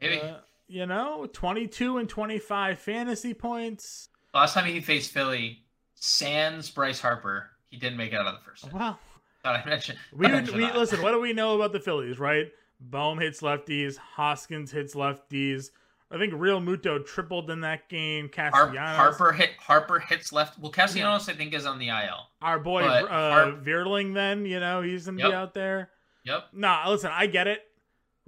Maybe. 0.00 0.20
Uh, 0.20 0.36
you 0.70 0.86
know, 0.86 1.26
22 1.32 1.98
and 1.98 2.08
25 2.08 2.78
fantasy 2.78 3.34
points. 3.34 4.08
Last 4.32 4.54
time 4.54 4.66
he 4.66 4.80
faced 4.80 5.10
Philly, 5.10 5.64
Sans 5.96 6.70
Bryce 6.70 7.00
Harper, 7.00 7.50
he 7.70 7.76
didn't 7.76 7.98
make 7.98 8.12
it 8.12 8.16
out 8.16 8.26
of 8.26 8.34
the 8.34 8.44
first. 8.44 8.72
Wow. 8.72 8.98
Thought 9.42 9.56
I 9.56 9.68
mentioned. 9.68 9.98
We, 10.12 10.26
I 10.26 10.30
would, 10.30 10.36
mentioned 10.36 10.56
we 10.56 10.64
that. 10.64 10.76
listen. 10.76 11.02
What 11.02 11.12
do 11.12 11.20
we 11.20 11.32
know 11.32 11.56
about 11.56 11.72
the 11.72 11.80
Phillies, 11.80 12.18
right? 12.18 12.46
Bohm 12.78 13.18
hits 13.18 13.40
lefties. 13.40 13.96
Hoskins 13.96 14.70
hits 14.70 14.94
lefties. 14.94 15.70
I 16.12 16.18
think 16.18 16.32
Realmuto 16.34 17.04
tripled 17.04 17.50
in 17.50 17.60
that 17.60 17.88
game. 17.88 18.28
Castellanos, 18.28 18.96
Harper 18.96 19.32
hit. 19.32 19.50
Harper 19.58 19.98
hits 20.00 20.32
left. 20.32 20.58
Well, 20.58 20.72
Castellanos, 20.72 21.28
I 21.28 21.34
think, 21.34 21.54
is 21.54 21.66
on 21.66 21.78
the 21.78 21.88
IL. 21.88 22.26
our 22.42 22.58
boy 22.58 22.82
but 22.82 23.04
uh, 23.04 23.30
Harp- 23.32 23.64
Vierling. 23.64 24.14
Then 24.14 24.44
you 24.44 24.60
know 24.60 24.82
he's 24.82 25.06
gonna 25.06 25.16
be 25.16 25.22
out 25.22 25.54
there. 25.54 25.90
Yep. 26.24 26.48
No, 26.52 26.82
listen, 26.88 27.10
I 27.12 27.26
get 27.26 27.46
it. 27.46 27.62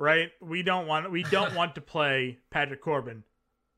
Right? 0.03 0.33
We 0.41 0.65
don't 0.65 0.89
want 0.89 1.11
we 1.13 1.23
don't 1.23 1.55
want 1.61 1.77
to 1.77 1.81
play 1.81 2.39
Patrick 2.51 2.83
Corbin, 2.83 3.23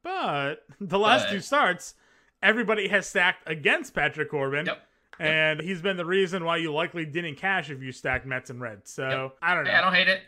but 0.03 0.65
the 0.81 0.99
last 0.99 1.27
But- 1.27 1.33
two 1.33 1.41
starts, 1.41 1.95
everybody 2.43 2.89
has 2.89 3.07
stacked 3.07 3.47
against 3.49 3.95
Patrick 3.95 4.31
Corbin. 4.31 4.65
Yep. 4.67 4.83
And 5.21 5.61
he's 5.61 5.81
been 5.83 5.97
the 5.99 6.05
reason 6.07 6.45
why 6.45 6.57
you 6.57 6.73
likely 6.73 7.05
didn't 7.05 7.37
cash 7.37 7.71
if 7.71 7.83
you 7.83 7.93
stacked 7.93 8.27
Mets 8.27 8.49
and 8.51 8.61
Reds. 8.61 8.91
So 8.91 9.33
I 9.43 9.55
don't 9.55 9.65
know. 9.65 9.71
Hey, 9.71 9.77
I 9.77 9.81
don't 9.83 9.95
hate 9.95 10.09
it. 10.09 10.23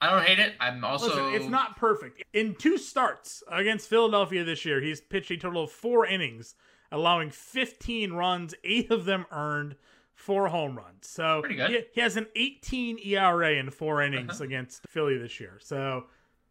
I 0.00 0.10
don't 0.10 0.22
hate 0.24 0.38
it. 0.40 0.54
I'm 0.60 0.84
also. 0.84 1.06
Listen, 1.06 1.34
it's 1.34 1.50
not 1.50 1.76
perfect. 1.76 2.24
In 2.32 2.54
two 2.56 2.76
starts 2.76 3.42
against 3.50 3.88
Philadelphia 3.88 4.42
this 4.44 4.64
year, 4.64 4.80
he's 4.80 5.00
pitched 5.00 5.30
a 5.30 5.36
total 5.36 5.62
of 5.64 5.70
four 5.70 6.04
innings, 6.04 6.56
allowing 6.92 7.30
15 7.30 8.12
runs, 8.12 8.54
eight 8.64 8.90
of 8.90 9.04
them 9.06 9.24
earned, 9.30 9.76
four 10.18 10.48
home 10.48 10.76
runs. 10.76 11.06
So 11.08 11.40
Pretty 11.40 11.54
good. 11.54 11.70
He, 11.70 11.80
he 11.94 12.00
has 12.00 12.16
an 12.16 12.26
18 12.34 12.98
ERA 13.04 13.52
in 13.52 13.70
four 13.70 14.02
uh-huh. 14.02 14.12
innings 14.12 14.40
against 14.40 14.82
Philly 14.88 15.16
this 15.16 15.38
year. 15.40 15.58
So, 15.62 16.04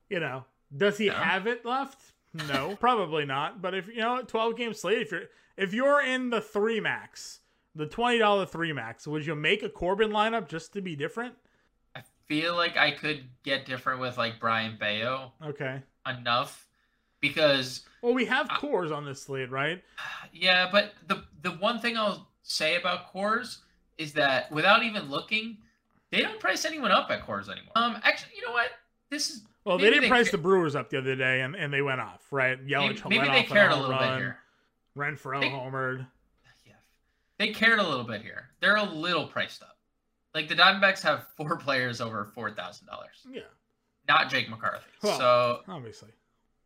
you 0.09 0.19
know, 0.19 0.45
does 0.75 0.97
he 0.97 1.07
Yeah. 1.07 1.21
have 1.21 1.47
it 1.47 1.65
left? 1.65 2.01
No, 2.33 2.75
probably 2.79 3.25
not. 3.25 3.62
But 3.62 3.74
if 3.75 3.88
you 3.88 3.97
know, 3.97 4.21
12 4.21 4.55
game 4.57 4.74
slate, 4.74 5.00
if 5.01 5.12
you're 5.12 5.24
if 5.57 5.74
you're 5.74 6.01
in 6.01 6.29
the 6.29 6.39
three 6.41 6.79
max, 6.79 7.41
the 7.75 7.86
twenty 7.86 8.17
dollar 8.19 8.45
three 8.45 8.71
max, 8.74 9.05
would 9.07 9.25
you 9.25 9.36
make 9.36 9.63
a 9.63 9.69
Corbin 9.69 10.12
lineup 10.12 10.47
just 10.47 10.74
to 10.74 10.81
be 10.81 10.95
different? 10.95 11.36
I 11.95 12.01
feel 12.27 12.55
like 12.55 12.77
I 12.77 12.91
could 12.91 13.25
get 13.43 13.65
different 13.65 14.00
with 14.00 14.17
like 14.17 14.39
Brayan 14.39 14.77
Bello 14.79 15.33
Okay. 15.43 15.81
enough 16.07 16.67
because 17.21 17.86
Well, 18.01 18.13
we 18.13 18.25
have 18.25 18.47
Coors 18.50 18.95
on 18.95 19.05
this 19.05 19.21
slate, 19.24 19.50
right? 19.51 19.83
yeah, 20.33 20.69
but 20.71 20.93
the 21.07 21.24
the 21.41 21.51
one 21.51 21.79
thing 21.79 21.97
I'll 21.97 22.29
say 22.47 22.75
about 22.75 23.13
Coors 23.13 23.57
is 23.97 24.13
that 24.13 24.51
without 24.51 24.83
even 24.83 25.09
looking, 25.09 25.57
they 26.11 26.21
don't 26.21 26.39
price 26.39 26.65
anyone 26.65 26.91
up 26.91 27.09
at 27.11 27.25
Coors 27.25 27.49
anymore. 27.49 27.71
Um, 27.75 27.99
actually, 28.03 28.31
you 28.35 28.45
know 28.45 28.51
what? 28.53 28.69
this 29.09 29.29
is 29.29 29.41
Well, 29.65 29.77
they 29.77 29.85
didn't 29.89 30.03
they 30.03 30.07
price 30.09 30.27
ca- 30.27 30.31
the 30.37 30.37
Brewers 30.43 30.75
up 30.75 30.89
the 30.89 30.97
other 30.97 31.15
day, 31.15 31.41
and, 31.41 31.55
and 31.55 31.71
they 31.73 31.81
went 31.81 32.01
off, 32.01 32.21
right? 32.31 32.57
Yelich 32.65 32.69
maybe, 32.69 33.09
maybe 33.09 33.17
went 33.19 33.31
they 33.31 33.39
off 33.39 33.47
cared 33.47 33.71
a 33.71 33.75
little 33.75 33.91
run. 33.91 34.09
bit 34.15 34.17
here. 34.19 34.37
Renfroe 34.97 35.41
They- 35.41 35.49
homered. 35.49 36.07
Yeah, 36.65 36.73
they 37.37 37.49
cared 37.53 37.79
a 37.79 37.83
little 37.87 38.03
bit 38.03 38.21
here. 38.21 38.49
They're 38.59 38.75
a 38.77 38.83
little 38.83 39.27
priced 39.27 39.61
up. 39.63 39.77
Like 40.33 40.47
the 40.47 40.55
Diamondbacks 40.55 41.01
have 41.03 41.27
four 41.37 41.55
players 41.65 42.01
over 42.01 42.25
four 42.33 42.51
thousand 42.51 42.87
dollars, 42.87 43.25
Yeah, 43.29 43.41
not 44.07 44.29
Jake 44.29 44.49
McCarthy. 44.49 44.85
Well- 45.03 45.17
so, 45.17 45.59
obviously. 45.67 46.09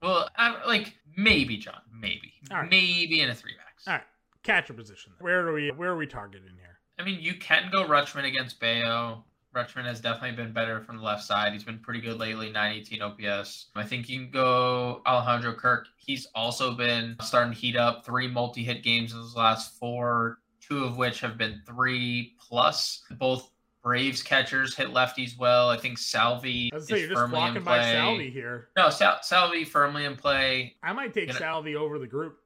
well, 0.02 0.30
I, 0.36 0.66
like 0.66 0.96
maybe 1.16 1.58
John, 1.58 1.82
maybe, 1.94 2.34
right. 2.52 2.70
maybe 2.70 3.22
in 3.22 3.30
a 3.30 3.36
three 3.36 3.54
max. 3.58 3.88
All 3.88 3.94
right, 3.94 4.04
catcher 4.44 4.74
position. 4.74 5.14
Where 5.20 5.46
do 5.46 5.54
we 5.54 5.72
where 5.72 5.90
are 5.92 5.98
we 5.98 6.08
targeting 6.08 6.56
here? 6.58 6.80
I 7.00 7.04
mean, 7.04 7.20
you 7.20 7.36
can 7.36 7.70
go 7.72 7.86
Rutschman 7.86 8.26
against 8.28 8.60
Bello. 8.60 9.24
Rutschman 9.56 9.84
has 9.86 10.00
definitely 10.00 10.36
been 10.42 10.54
better 10.54 10.80
from 10.80 10.98
the 10.98 11.04
left 11.04 11.24
side. 11.24 11.52
He's 11.52 11.64
been 11.64 11.80
pretty 11.80 12.00
good 12.00 12.18
lately, 12.18 12.50
918 12.52 13.02
OPS. 13.02 13.66
I 13.76 13.84
think 13.84 14.08
you 14.08 14.20
can 14.20 14.32
go 14.32 15.02
Alejandro 15.06 15.54
Kirk. 15.54 15.88
He's 15.98 16.28
also 16.36 16.74
been 16.74 17.18
starting 17.22 17.54
to 17.54 17.60
heat 17.60 17.76
up 17.76 18.06
three 18.06 18.28
multi 18.28 18.64
hit 18.64 18.82
games 18.84 19.12
in 19.14 19.20
his 19.20 19.36
last 19.36 19.78
four, 19.78 20.40
two 20.62 20.86
of 20.86 20.96
which 20.96 21.20
have 21.20 21.38
been 21.38 21.62
three 21.68 22.36
plus. 22.40 23.04
Both 23.12 23.52
Braves 23.84 24.22
catchers 24.24 24.76
hit 24.76 24.90
lefties 24.90 25.38
well. 25.38 25.70
I 25.70 25.76
think 25.76 25.98
Salvi 25.98 26.70
I 26.72 26.78
is 26.78 26.88
say 26.88 27.00
you're 27.00 27.10
just 27.10 27.20
firmly 27.20 27.40
in 27.40 27.46
walking 27.48 27.64
by 27.64 27.80
play. 27.80 27.94
Salvi 27.94 28.30
here. 28.30 28.68
No, 28.78 28.90
Sal- 28.92 29.20
Salvi 29.24 29.66
firmly 29.66 30.06
in 30.06 30.16
play. 30.16 30.76
I 30.84 30.94
might 30.94 31.14
take 31.14 31.28
You 31.28 31.34
know- 31.34 31.40
Salvi 31.40 31.76
over 31.76 31.98
the 32.00 32.06
group. 32.08 32.38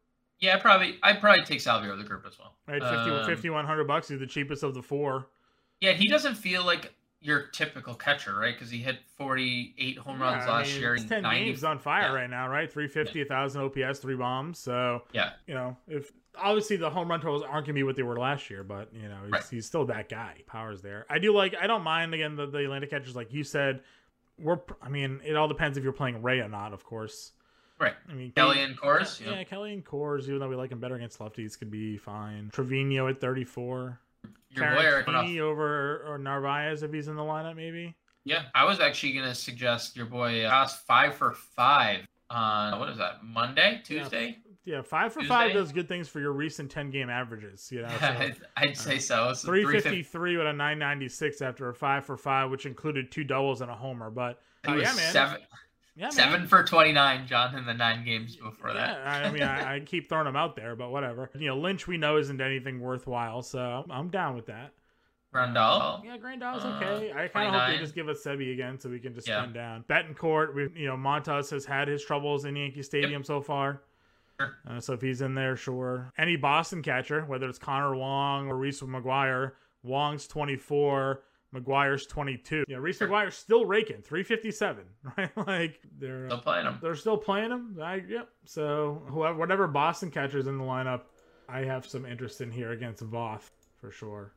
Yeah, 0.46 0.58
probably. 0.58 0.98
I'd 1.04 1.20
probably 1.20 1.44
take 1.44 1.60
Salvi 1.62 1.88
over 1.88 1.98
the 1.98 2.04
group 2.04 2.26
as 2.28 2.38
well. 2.38 2.54
Right, 2.68 2.82
50, 2.82 2.96
Um, 3.12 3.26
5100 3.26 3.84
bucks. 3.86 4.08
He's 4.08 4.20
the 4.20 4.28
cheapest 4.28 4.64
of 4.64 4.74
the 4.74 4.82
four. 4.82 5.28
Yeah, 5.82 5.94
he 5.94 6.08
doesn't 6.08 6.36
feel 6.36 6.64
like 6.66 6.94
your 7.20 7.48
typical 7.48 7.96
catcher, 7.96 8.36
right? 8.38 8.54
Because 8.54 8.70
he 8.70 8.78
hit 8.78 9.00
48 9.18 9.98
home 9.98 10.22
runs 10.22 10.46
Yeah, 10.46 10.52
I 10.52 10.58
last 10.58 10.72
mean, 10.74 10.82
year. 10.82 10.94
And 10.94 11.10
10 11.10 11.24
90 11.24 11.46
games 11.46 11.64
on 11.64 11.80
fire 11.80 12.10
yeah. 12.10 12.14
right 12.14 12.30
now, 12.30 12.48
right? 12.48 12.72
350, 12.72 13.22
1,000 13.22 13.62
OPS, 13.62 14.00
three 14.00 14.16
bombs. 14.16 14.60
So, 14.60 15.02
Yeah. 15.12 15.32
you 15.48 15.56
know, 15.56 15.76
if 15.88 16.12
obviously 16.38 16.76
the 16.78 16.90
home 16.90 17.10
run 17.10 17.20
totals 17.22 17.42
aren't 17.42 17.66
going 17.66 17.66
to 17.66 17.74
be 17.74 17.84
what 17.84 17.96
they 17.96 18.04
were 18.04 18.20
last 18.20 18.50
year, 18.52 18.64
but, 18.64 18.94
you 18.94 19.08
know, 19.10 19.18
he's, 19.24 19.32
Right. 19.32 19.44
he's 19.50 19.66
still 19.66 19.86
that 19.86 20.08
guy. 20.10 20.42
Power's 20.46 20.82
there. 20.84 21.06
I 21.10 21.18
do 21.18 21.34
like, 21.34 21.56
I 21.60 21.66
don't 21.66 21.82
mind, 21.84 22.14
again, 22.14 22.36
the, 22.36 22.46
the 22.46 22.60
Atlanta 22.60 22.86
catchers, 22.88 23.16
like 23.16 23.34
you 23.34 23.44
said. 23.44 23.82
We're, 24.38 24.60
I 24.82 24.90
mean, 24.90 25.22
it 25.26 25.36
all 25.36 25.48
depends 25.48 25.78
if 25.78 25.84
you're 25.84 25.94
playing 25.94 26.22
Ray 26.22 26.42
or 26.42 26.50
not, 26.50 26.74
of 26.74 26.84
course. 26.84 27.32
Right. 27.80 27.94
I 28.10 28.14
mean, 28.14 28.32
Kelly 28.32 28.62
and 28.62 28.78
Coors. 28.78 29.20
Yeah, 29.26 29.44
Kelly 29.44 29.74
and 29.74 29.84
Coors, 29.84 30.24
even 30.24 30.40
though 30.40 30.48
we 30.48 30.56
like 30.56 30.72
him 30.72 30.80
better 30.80 30.96
against 30.96 31.20
lefties, 31.20 31.58
could 31.60 31.70
be 31.70 31.98
fine. 31.98 32.50
Trevino 32.54 33.08
at 33.08 33.20
34. 33.20 34.00
Your 34.52 34.72
boy 34.72 34.82
Eric 34.82 35.08
off- 35.10 35.30
over 35.30 36.04
or 36.08 36.18
Narvaez 36.18 36.84
if 36.84 36.94
he's 36.94 37.08
in 37.08 37.16
the 37.16 37.22
lineup, 37.22 37.56
maybe. 37.56 37.96
Yeah, 38.24 38.44
I 38.56 38.64
was 38.64 38.80
actually 38.80 39.14
gonna 39.14 39.36
suggest 39.36 39.96
your 39.96 40.08
boy 40.08 40.44
uh, 40.46 40.68
five 40.68 41.16
for 41.16 41.34
five 41.34 42.08
on 42.30 42.80
what 42.80 42.90
is 42.90 42.98
that 42.98 43.24
Monday, 43.24 43.82
Tuesday? 43.84 44.38
Yeah, 44.64 44.82
five 44.82 45.14
for 45.14 45.24
five 45.24 45.54
does 45.54 45.72
good 45.72 45.88
things 45.88 46.08
for 46.08 46.20
your 46.20 46.32
recent 46.32 46.72
10 46.72 46.90
game 46.90 47.08
averages. 47.08 47.70
You 47.72 47.84
know, 47.84 47.90
so 48.00 48.06
I'd, 48.20 48.36
I'd 48.58 48.76
say 48.76 48.98
so. 48.98 49.32
So 49.34 49.48
353 49.48 50.38
with 50.38 50.48
a 50.48 50.54
996 50.54 51.44
after 51.44 51.70
a 51.70 51.74
five 51.74 52.04
for 52.04 52.18
five, 52.18 52.50
which 52.50 52.66
included 52.66 53.12
two 53.12 53.24
doubles 53.24 53.62
and 53.62 53.70
a 53.70 53.76
homer. 53.76 54.10
But 54.10 54.42
oh, 54.68 54.74
yeah, 54.74 54.94
man. 54.96 55.12
seven 55.14 55.38
yeah, 55.96 56.06
man. 56.06 56.12
seven 56.12 56.48
for 56.48 56.64
29, 56.64 57.28
John, 57.28 57.56
in 57.56 57.66
the 57.66 57.74
nine 57.74 58.04
games 58.04 58.36
before 58.36 58.74
that. 58.74 58.98
Yeah, 59.04 59.28
I 59.28 59.32
mean, 59.32 59.44
I, 59.44 59.76
I 59.76 59.80
keep 59.80 60.10
throwing 60.10 60.26
them 60.26 60.36
out 60.36 60.56
there, 60.56 60.76
but 60.76 60.92
whatever. 60.92 61.30
You 61.38 61.48
know, 61.48 61.58
Lynch 61.58 61.88
we 61.88 61.98
know 61.98 62.18
isn't 62.18 62.42
anything 62.42 62.80
worthwhile, 62.80 63.42
so 63.42 63.86
I'm 63.90 64.10
down 64.10 64.36
with 64.36 64.48
that. 64.48 64.72
Rondell. 65.34 66.04
Yeah, 66.06 66.18
Grandal's 66.18 66.64
Uh, 66.64 66.80
okay. 66.82 67.12
I 67.12 67.28
kind 67.28 67.54
of 67.54 67.62
hope 67.62 67.70
they 67.72 67.78
just 67.78 67.94
give 67.94 68.08
us 68.08 68.24
Sebi 68.24 68.54
again 68.54 68.80
so 68.80 68.90
we 68.90 69.00
can 69.00 69.14
just 69.14 69.28
Yeah. 69.28 69.42
spend 69.42 69.54
down. 69.54 69.84
Betancourt, 69.90 70.54
we 70.56 70.70
you 70.80 70.88
know 70.88 70.96
Montas 70.96 71.50
has 71.52 71.66
had 71.66 71.88
his 71.90 72.04
troubles 72.06 72.46
in 72.46 72.56
Yankee 72.56 72.82
Stadium 72.84 73.24
so 73.24 73.42
far. 73.42 73.82
Sure. 74.40 74.56
Uh, 74.66 74.80
so 74.80 74.94
if 74.94 75.02
he's 75.02 75.22
in 75.22 75.36
there, 75.36 75.56
sure. 75.58 76.12
Any 76.18 76.36
Boston 76.38 76.82
catcher, 76.82 77.24
whether 77.26 77.50
it's 77.50 77.60
Connor 77.60 77.96
Wong 77.96 78.48
or 78.48 78.56
Reese 78.58 78.82
McGuire, 78.82 79.54
Wong's 79.84 80.26
24, 80.28 81.22
McGuire's 81.56 82.06
22. 82.08 82.66
Yeah, 82.68 82.78
Reese 82.78 82.98
Sure. 82.98 83.08
McGuire's 83.08 83.36
still 83.36 83.66
raking 83.66 84.02
357, 84.02 84.84
right? 85.18 85.32
like 85.48 85.80
they're 86.00 86.28
Still 86.30 86.40
playing 86.42 86.66
him. 86.66 86.80
they're 86.82 86.96
still 86.96 87.18
playing 87.18 87.52
him. 87.52 87.78
I 87.82 88.04
yep. 88.08 88.30
So 88.46 89.02
whoever 89.08 89.38
whatever 89.38 89.68
Boston 89.68 90.12
catcher's 90.12 90.48
in 90.48 90.58
the 90.58 90.64
lineup, 90.64 91.02
I 91.48 91.60
have 91.62 91.86
some 91.86 92.06
interest 92.06 92.42
in 92.42 92.52
here 92.52 92.72
against 92.72 93.04
Voth 93.04 93.50
for 93.80 93.92
sure. 93.92 94.34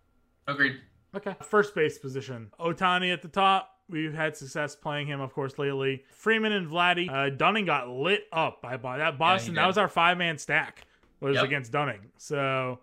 Agreed. 0.46 0.76
Okay. 1.16 1.34
First 1.42 1.74
base 1.74 1.98
position. 1.98 2.50
Ohtani 2.60 3.12
at 3.12 3.22
the 3.22 3.28
top. 3.28 3.70
We've 3.90 4.12
had 4.12 4.36
success 4.36 4.76
playing 4.76 5.06
him, 5.06 5.20
of 5.22 5.32
course, 5.32 5.58
lately. 5.58 6.04
Freeman 6.12 6.52
and 6.52 6.66
Vladdy. 6.68 7.10
Uh, 7.10 7.30
Dunning 7.34 7.64
got 7.64 7.88
lit 7.88 8.24
up 8.32 8.60
by 8.60 8.76
by 8.76 8.98
that 8.98 9.18
Boston. 9.18 9.54
did. 9.54 9.62
that 9.62 9.66
was 9.66 9.78
our 9.78 9.88
five 9.88 10.18
man 10.18 10.36
stack. 10.36 10.82
Was 11.20 11.36
Yep. 11.36 11.44
against 11.44 11.72
Dunning. 11.72 12.00
So, 12.18 12.80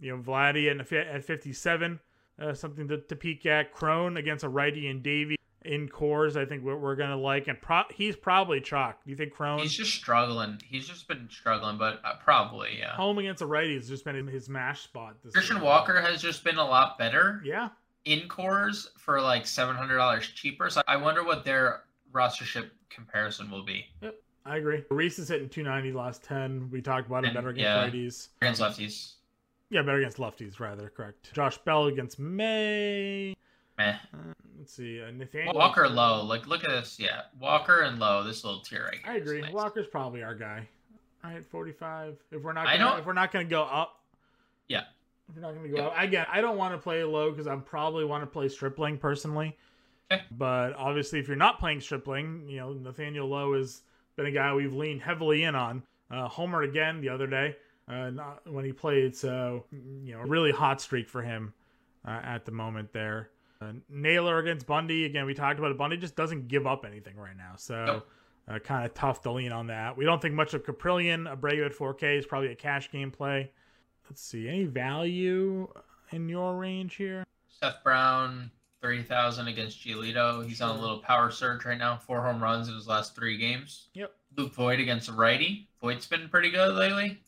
you 0.00 0.16
know, 0.16 0.22
Vladdy 0.22 0.68
at, 0.70 0.92
at 0.92 1.22
57, 1.24 2.00
uh, 2.40 2.54
something 2.54 2.88
to, 2.88 2.98
to 2.98 3.16
peek 3.16 3.46
at. 3.46 3.72
Cron 3.72 4.16
against 4.16 4.44
a 4.44 4.48
righty 4.48 4.88
and 4.88 5.02
Davy 5.02 5.36
in 5.64 5.88
Coors. 5.88 6.36
I 6.36 6.44
think 6.44 6.62
we're, 6.64 6.76
we're 6.76 6.96
gonna 6.96 7.16
like, 7.16 7.48
and 7.48 7.60
pro- 7.60 7.82
he's 7.92 8.16
probably 8.16 8.60
chalk. 8.60 9.04
Do 9.04 9.10
you 9.10 9.16
think 9.16 9.32
Cron 9.32 9.58
He's 9.58 9.74
just 9.74 9.92
struggling. 9.92 10.60
He's 10.64 10.86
just 10.88 11.08
been 11.08 11.28
struggling, 11.30 11.78
but 11.78 12.00
uh, 12.04 12.14
probably 12.24 12.78
yeah. 12.78 12.92
home 12.94 13.18
against 13.18 13.42
a 13.42 13.46
righty 13.46 13.74
has 13.74 13.88
just 13.88 14.04
been 14.04 14.16
in 14.16 14.26
his 14.26 14.48
mash 14.48 14.82
spot? 14.84 15.16
This 15.22 15.32
Christian 15.34 15.56
year. 15.56 15.64
Walker 15.64 16.00
has 16.00 16.22
just 16.22 16.44
been 16.44 16.58
a 16.58 16.64
lot 16.64 16.98
better 16.98 17.42
Yeah. 17.44 17.68
in 18.04 18.28
Coors 18.28 18.86
for 18.98 19.20
like 19.20 19.46
seven 19.46 19.76
hundred 19.76 19.96
dollars 19.96 20.26
cheaper. 20.28 20.70
So 20.70 20.80
I 20.86 20.96
wonder 20.96 21.24
what 21.24 21.44
their 21.44 21.82
rostership 22.12 22.70
comparison 22.88 23.50
will 23.50 23.64
be 23.64 23.84
Yep, 24.00 24.14
I 24.46 24.56
agree. 24.56 24.82
Reese 24.90 25.18
is 25.18 25.28
hitting 25.28 25.48
290 25.50 25.96
last 25.96 26.24
10. 26.24 26.70
We 26.70 26.80
talked 26.80 27.06
about 27.06 27.24
him 27.24 27.34
better 27.34 27.50
against 27.50 27.64
yeah. 27.64 27.86
righties. 27.86 28.28
against 28.40 28.60
lefties. 28.62 29.12
Yeah, 29.70 29.82
better 29.82 29.98
against 29.98 30.16
lefties, 30.18 30.60
rather. 30.60 30.88
Correct. 30.94 31.32
Josh 31.34 31.58
Bell 31.58 31.86
against 31.86 32.18
May. 32.18 33.34
Meh. 33.76 33.92
Uh, 34.14 34.18
let's 34.58 34.72
see. 34.74 35.02
Uh, 35.02 35.10
Nathaniel. 35.10 35.54
Walker 35.54 35.88
Lowe. 35.88 36.24
Like 36.24 36.46
look 36.46 36.64
at 36.64 36.70
this. 36.70 36.98
Yeah, 36.98 37.22
Walker 37.38 37.82
and 37.82 37.98
Lowe. 37.98 38.24
This 38.24 38.44
little 38.44 38.60
tier 38.60 38.84
right 38.84 38.94
here. 39.04 39.12
I 39.12 39.16
agree. 39.16 39.40
nice. 39.42 39.52
Walker's 39.52 39.86
probably 39.86 40.22
our 40.22 40.34
guy. 40.34 40.66
All 41.24 41.30
right, 41.32 41.44
45. 41.50 42.16
If 42.32 42.42
we're 42.42 42.52
not, 42.52 42.66
I 42.66 42.76
gonna, 42.76 42.90
don't- 42.90 43.00
if 43.00 43.06
we're 43.06 43.12
not 43.12 43.30
going 43.32 43.46
to 43.46 43.50
go 43.50 43.62
up. 43.62 44.00
Yeah. 44.68 44.82
If 45.28 45.36
we're 45.36 45.42
not 45.42 45.52
going 45.54 45.64
to 45.64 45.68
go 45.68 45.76
Yeah. 45.76 45.86
up. 45.88 45.94
Again, 45.98 46.26
I 46.32 46.40
don't 46.40 46.56
want 46.56 46.74
to 46.74 46.78
play 46.78 47.02
Lowe 47.04 47.30
because 47.30 47.46
I 47.46 47.54
probably 47.56 48.04
want 48.04 48.22
to 48.22 48.26
play 48.26 48.48
Stripling 48.48 48.96
personally. 48.98 49.56
Okay. 50.10 50.22
But 50.30 50.74
obviously, 50.76 51.18
if 51.18 51.26
you're 51.28 51.36
not 51.36 51.58
playing 51.58 51.80
Stripling, 51.82 52.48
you 52.48 52.56
know, 52.58 52.72
Nathaniel 52.72 53.28
Lowe 53.28 53.52
has 53.58 53.82
been 54.16 54.26
a 54.26 54.30
guy 54.30 54.54
we've 54.54 54.72
leaned 54.72 55.02
heavily 55.02 55.42
in 55.44 55.54
on. 55.54 55.82
Uh, 56.10 56.26
Homer 56.26 56.62
again 56.62 57.00
the 57.02 57.10
other 57.10 57.26
day 57.26 57.54
uh, 57.88 58.10
not 58.10 58.50
when 58.50 58.64
he 58.64 58.72
played. 58.72 59.14
So, 59.16 59.64
you 59.72 60.14
know, 60.14 60.20
really 60.20 60.52
hot 60.52 60.80
streak 60.80 61.08
for 61.08 61.22
him 61.22 61.52
uh, 62.06 62.20
at 62.22 62.44
the 62.44 62.52
moment 62.52 62.92
there. 62.92 63.30
Uh, 63.60 63.72
Naylor 63.88 64.38
against 64.38 64.66
Bundy. 64.66 65.04
Again, 65.04 65.26
we 65.26 65.34
talked 65.34 65.58
about 65.58 65.70
it. 65.70 65.78
Bundy 65.78 65.96
just 65.96 66.14
doesn't 66.16 66.48
give 66.48 66.66
up 66.66 66.84
anything 66.84 67.16
right 67.16 67.36
now. 67.36 67.52
So, 67.56 67.84
Nope. 67.84 68.08
uh, 68.48 68.58
kind 68.60 68.84
of 68.84 68.94
tough 68.94 69.20
to 69.22 69.32
lean 69.32 69.50
on 69.52 69.66
that. 69.66 69.96
We 69.96 70.04
don't 70.04 70.22
think 70.22 70.34
much 70.34 70.54
of 70.54 70.64
Kaprielian. 70.64 71.26
Abreu 71.34 71.66
at 71.66 71.72
4K 71.72 72.18
is 72.18 72.26
probably 72.26 72.52
a 72.52 72.54
cash 72.54 72.90
game 72.90 73.10
play. 73.10 73.50
Let's 74.08 74.22
see. 74.22 74.48
Any 74.48 74.64
value 74.64 75.68
in 76.12 76.28
your 76.28 76.56
range 76.56 76.94
here? 76.94 77.24
Seth 77.60 77.82
Brown, 77.82 78.50
thirty 78.80 79.02
thousand 79.02 79.48
against 79.48 79.84
Giolito. 79.84 80.46
He's 80.46 80.60
on 80.60 80.76
a 80.76 80.80
little 80.80 81.00
power 81.00 81.30
surge 81.30 81.64
right 81.64 81.76
now. 81.76 81.96
Four 81.96 82.22
home 82.22 82.40
runs 82.42 82.68
in 82.68 82.74
his 82.74 82.86
last 82.86 83.14
three 83.16 83.36
games. 83.36 83.88
Yep. 83.94 84.12
Luke 84.36 84.54
Voit 84.54 84.78
against 84.78 85.08
a 85.08 85.12
righty. 85.12 85.68
Voit's 85.82 86.06
been 86.06 86.28
pretty 86.28 86.50
good 86.50 86.74
lately. 86.76 87.20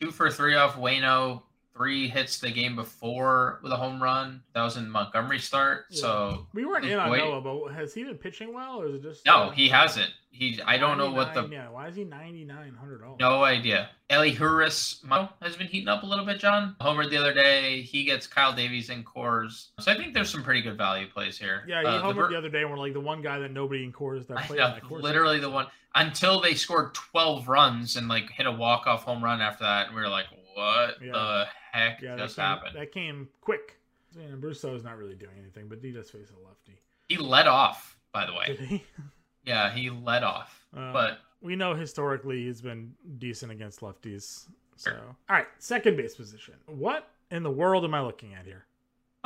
Two 0.00 0.10
for 0.10 0.30
three 0.30 0.54
off 0.54 0.76
Wayno. 0.76 1.42
Three 1.76 2.08
hits 2.08 2.38
the 2.38 2.50
game 2.50 2.74
before 2.74 3.60
with 3.62 3.70
a 3.70 3.76
home 3.76 4.02
run. 4.02 4.42
That 4.54 4.62
was 4.62 4.76
in 4.78 4.88
Montgomery 4.90 5.38
start. 5.38 5.84
Yeah. 5.90 6.00
So 6.00 6.46
We 6.54 6.64
weren't 6.64 6.84
Luke 6.84 6.92
in 6.92 6.98
on 6.98 7.08
Voit- 7.10 7.18
Noah, 7.18 7.40
but 7.66 7.74
has 7.74 7.92
he 7.92 8.04
been 8.04 8.16
pitching 8.16 8.54
well, 8.54 8.80
or 8.80 8.86
is 8.86 8.94
it 8.94 9.02
just 9.02 9.26
no, 9.26 9.50
he 9.50 9.68
hasn't. 9.68 10.10
He 10.30 10.60
I 10.66 10.76
don't 10.76 10.98
know 10.98 11.10
what 11.10 11.32
the 11.32 11.46
Yeah, 11.48 11.70
why 11.70 11.88
is 11.88 11.96
he 11.96 12.04
ninety 12.04 12.44
nine 12.44 12.74
hundred 12.78 13.00
dollars? 13.00 13.16
No 13.20 13.42
idea. 13.44 13.88
Elehuris 14.10 15.00
has 15.42 15.56
been 15.56 15.66
heating 15.66 15.88
up 15.88 16.02
a 16.02 16.06
little 16.06 16.24
bit, 16.26 16.38
John. 16.38 16.76
Homer 16.80 17.08
the 17.08 17.16
other 17.16 17.32
day. 17.32 17.80
He 17.82 18.04
gets 18.04 18.26
Kyle 18.26 18.52
Davies 18.52 18.90
in 18.90 19.02
Coors. 19.04 19.68
So 19.80 19.90
I 19.90 19.96
think 19.96 20.14
there's 20.14 20.30
some 20.30 20.42
pretty 20.42 20.62
good 20.62 20.76
value 20.76 21.06
plays 21.08 21.38
here. 21.38 21.64
Yeah, 21.66 21.80
he 21.80 21.86
Uh, 21.86 22.02
homered 22.02 22.14
Ver- 22.16 22.28
the 22.30 22.38
other 22.38 22.48
day, 22.50 22.62
and 22.62 22.70
we're 22.70 22.78
like 22.78 22.92
the 22.92 23.00
one 23.00 23.22
guy 23.22 23.38
that 23.38 23.50
nobody 23.50 23.84
in 23.84 23.92
Coors 23.92 24.26
that 24.28 24.38
played 24.44 24.58
know, 24.58 24.66
on 24.66 24.72
that 24.74 24.82
Coors. 24.84 25.02
literally 25.02 25.38
the 25.38 25.50
one 25.50 25.66
until 25.94 26.40
they 26.40 26.54
scored 26.54 26.92
12 26.94 27.48
runs 27.48 27.96
and 27.96 28.06
like 28.08 28.30
hit 28.30 28.46
a 28.46 28.52
walk 28.52 28.86
off 28.86 29.04
home 29.04 29.24
run 29.24 29.40
after 29.40 29.64
that. 29.64 29.86
And 29.86 29.96
we 29.96 30.02
were 30.02 30.08
like, 30.08 30.26
what 30.56 31.02
Yeah. 31.02 31.12
the 31.12 31.48
heck 31.72 32.00
Yeah, 32.00 32.16
that 32.16 32.22
just 32.24 32.36
came, 32.36 32.44
happened? 32.44 32.76
that 32.76 32.92
came 32.92 33.28
quick. 33.40 33.78
Brosseau 34.16 34.74
is 34.74 34.82
not 34.82 34.96
really 34.96 35.14
doing 35.14 35.36
anything, 35.38 35.68
but 35.68 35.78
he 35.82 35.92
does 35.92 36.10
face 36.10 36.30
a 36.30 36.46
lefty. 36.48 36.80
He 37.08 37.18
led 37.18 37.46
off, 37.46 37.98
by 38.12 38.24
the 38.26 38.32
way. 38.32 38.46
Did 38.48 38.60
he? 38.60 38.84
Yeah, 39.44 39.72
he 39.72 39.90
led 39.90 40.24
off. 40.24 40.66
Uh, 40.76 40.92
But 40.92 41.20
we 41.40 41.54
know 41.54 41.72
historically 41.74 42.46
he's 42.46 42.60
been 42.60 42.94
decent 43.18 43.52
against 43.52 43.78
lefties. 43.80 44.48
So, 44.76 44.90
Sure. 44.90 44.98
all 45.00 45.36
right, 45.36 45.46
second 45.58 45.96
base 45.96 46.16
position. 46.16 46.54
What 46.66 47.08
in 47.30 47.44
the 47.44 47.50
world 47.50 47.84
am 47.84 47.94
I 47.94 48.00
looking 48.00 48.34
at 48.34 48.44
here? 48.44 48.64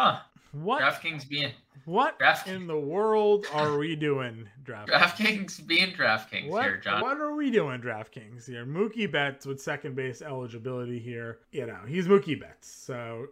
Huh. 0.01 0.19
What? 0.53 0.83
DraftKings 0.83 1.29
being 1.29 1.53
what 1.85 2.19
Draft- 2.19 2.49
in 2.49 2.67
the 2.67 2.79
world 2.79 3.47
are 3.53 3.77
we 3.79 3.95
doing, 3.97 4.49
DraftKings? 4.65 4.89
DraftKings 4.89 5.67
being 5.67 5.93
DraftKings 5.93 6.49
What, 6.49 6.65
here, 6.65 6.77
John. 6.79 7.01
what 7.03 7.19
are 7.19 7.35
we 7.35 7.51
doing, 7.51 7.81
DraftKings 7.81 8.47
here? 8.47 8.65
Mookie 8.67 9.11
Betts 9.11 9.47
with 9.47 9.61
second 9.61 9.95
base 9.97 10.23
eligibility 10.23 10.99
here. 10.99 11.39
You 11.53 11.67
know, 11.67 11.79
he's 11.87 12.07
Mookie 12.09 12.39
Betts. 12.41 12.69
So, 12.71 13.27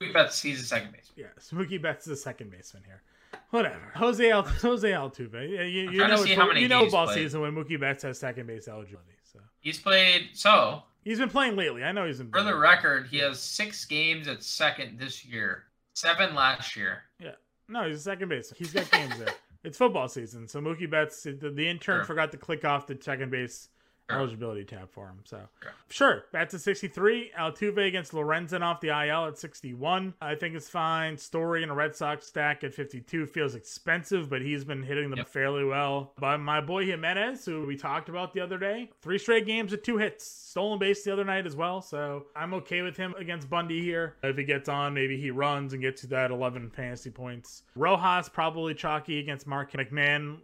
We 0.00 0.12
bet 0.12 0.32
he's 0.34 0.60
a 0.62 0.64
second 0.64 0.92
base. 0.92 1.10
yes, 1.16 1.50
Mookie 1.52 1.80
Betts 1.80 2.06
is 2.06 2.12
a 2.18 2.22
second 2.22 2.50
baseman 2.50 2.82
here. 2.86 3.02
Whatever. 3.50 3.90
Jose 3.96 4.30
Al- 4.30 4.42
Jose 4.62 4.88
Altuve. 4.90 5.48
You, 5.48 5.62
you, 5.62 5.88
I'm 5.88 5.92
you 5.92 5.98
trying 5.98 6.10
to 6.10 6.16
know, 6.16 6.24
see 6.24 6.34
how 6.34 6.46
many 6.46 6.60
you 6.62 6.68
know 6.68 6.88
ball 6.90 7.06
played. 7.06 7.16
season 7.16 7.40
when 7.40 7.52
Mookie 7.54 7.78
Betts 7.80 8.02
has 8.04 8.18
second 8.18 8.46
base 8.46 8.68
eligibility. 8.68 9.10
So 9.32 9.40
He's 9.60 9.78
played 9.78 10.30
so 10.32 10.82
he's 11.04 11.18
been 11.18 11.28
playing 11.28 11.56
lately. 11.56 11.82
I 11.84 11.92
know 11.92 12.06
he's 12.06 12.18
been 12.18 12.30
for 12.30 12.42
the 12.42 12.56
record, 12.56 13.08
he 13.10 13.18
has 13.18 13.38
six 13.40 13.84
games 13.84 14.26
at 14.28 14.42
second 14.42 14.98
this 14.98 15.24
year, 15.24 15.64
seven 15.94 16.34
last 16.34 16.76
year. 16.76 17.02
Yeah. 17.18 17.32
No, 17.68 17.86
he's 17.88 17.96
a 17.98 18.00
second 18.00 18.28
base. 18.28 18.52
He's 18.56 18.72
got 18.72 18.90
games 18.90 19.18
there. 19.18 19.28
It's 19.64 19.78
football 19.78 20.08
season, 20.08 20.48
so 20.48 20.60
Mookie 20.60 20.90
Betts, 20.90 21.22
the, 21.22 21.30
the 21.54 21.68
intern 21.68 21.98
Sure. 21.98 22.04
forgot 22.04 22.32
to 22.32 22.36
click 22.36 22.64
off 22.64 22.88
the 22.88 22.98
second 23.00 23.30
base. 23.30 23.68
Eligibility 24.10 24.64
tab 24.64 24.90
for 24.90 25.06
him. 25.08 25.20
So 25.24 25.48
Sure. 25.62 25.72
sure, 25.88 26.24
Betts 26.32 26.54
at 26.54 26.60
63. 26.60 27.30
Altuve 27.38 27.86
against 27.86 28.12
Lorenzen 28.12 28.60
off 28.60 28.80
the 28.80 28.88
IL 28.88 29.26
at 29.26 29.38
61. 29.38 30.14
I 30.20 30.34
think 30.34 30.54
it's 30.54 30.68
fine. 30.68 31.16
Story 31.16 31.62
in 31.62 31.70
a 31.70 31.74
Red 31.74 31.94
Sox 31.94 32.26
stack 32.26 32.62
at 32.64 32.74
52 32.74 33.26
feels 33.26 33.54
expensive, 33.54 34.28
but 34.28 34.42
he's 34.42 34.64
been 34.64 34.82
hitting 34.82 35.08
them 35.10 35.18
Yep. 35.18 35.28
fairly 35.28 35.64
well. 35.64 36.12
But 36.18 36.38
my 36.38 36.60
boy 36.60 36.84
Jimenez, 36.86 37.44
who 37.46 37.64
we 37.66 37.76
talked 37.76 38.08
about 38.08 38.32
the 38.34 38.40
other 38.40 38.58
day, 38.58 38.90
three 39.00 39.18
straight 39.18 39.46
games 39.46 39.70
with 39.72 39.82
two 39.82 39.96
hits, 39.98 40.24
stolen 40.26 40.78
base 40.78 41.04
the 41.04 41.12
other 41.12 41.24
night 41.24 41.46
as 41.46 41.56
well. 41.56 41.80
So 41.80 42.26
I'm 42.36 42.52
okay 42.54 42.82
with 42.82 42.96
him 42.96 43.14
against 43.18 43.48
Bundy 43.48 43.80
here. 43.82 44.16
If 44.22 44.36
he 44.36 44.44
gets 44.44 44.68
on, 44.68 44.92
maybe 44.94 45.16
he 45.16 45.30
runs 45.30 45.72
and 45.72 45.80
gets 45.80 46.02
to 46.02 46.06
that 46.08 46.30
11 46.30 46.70
fantasy 46.70 47.10
points. 47.10 47.62
Rojas 47.76 48.28
probably 48.28 48.74
chalky 48.74 49.18
against 49.20 49.46
Mark 49.46 49.72
McMahon 49.72 50.38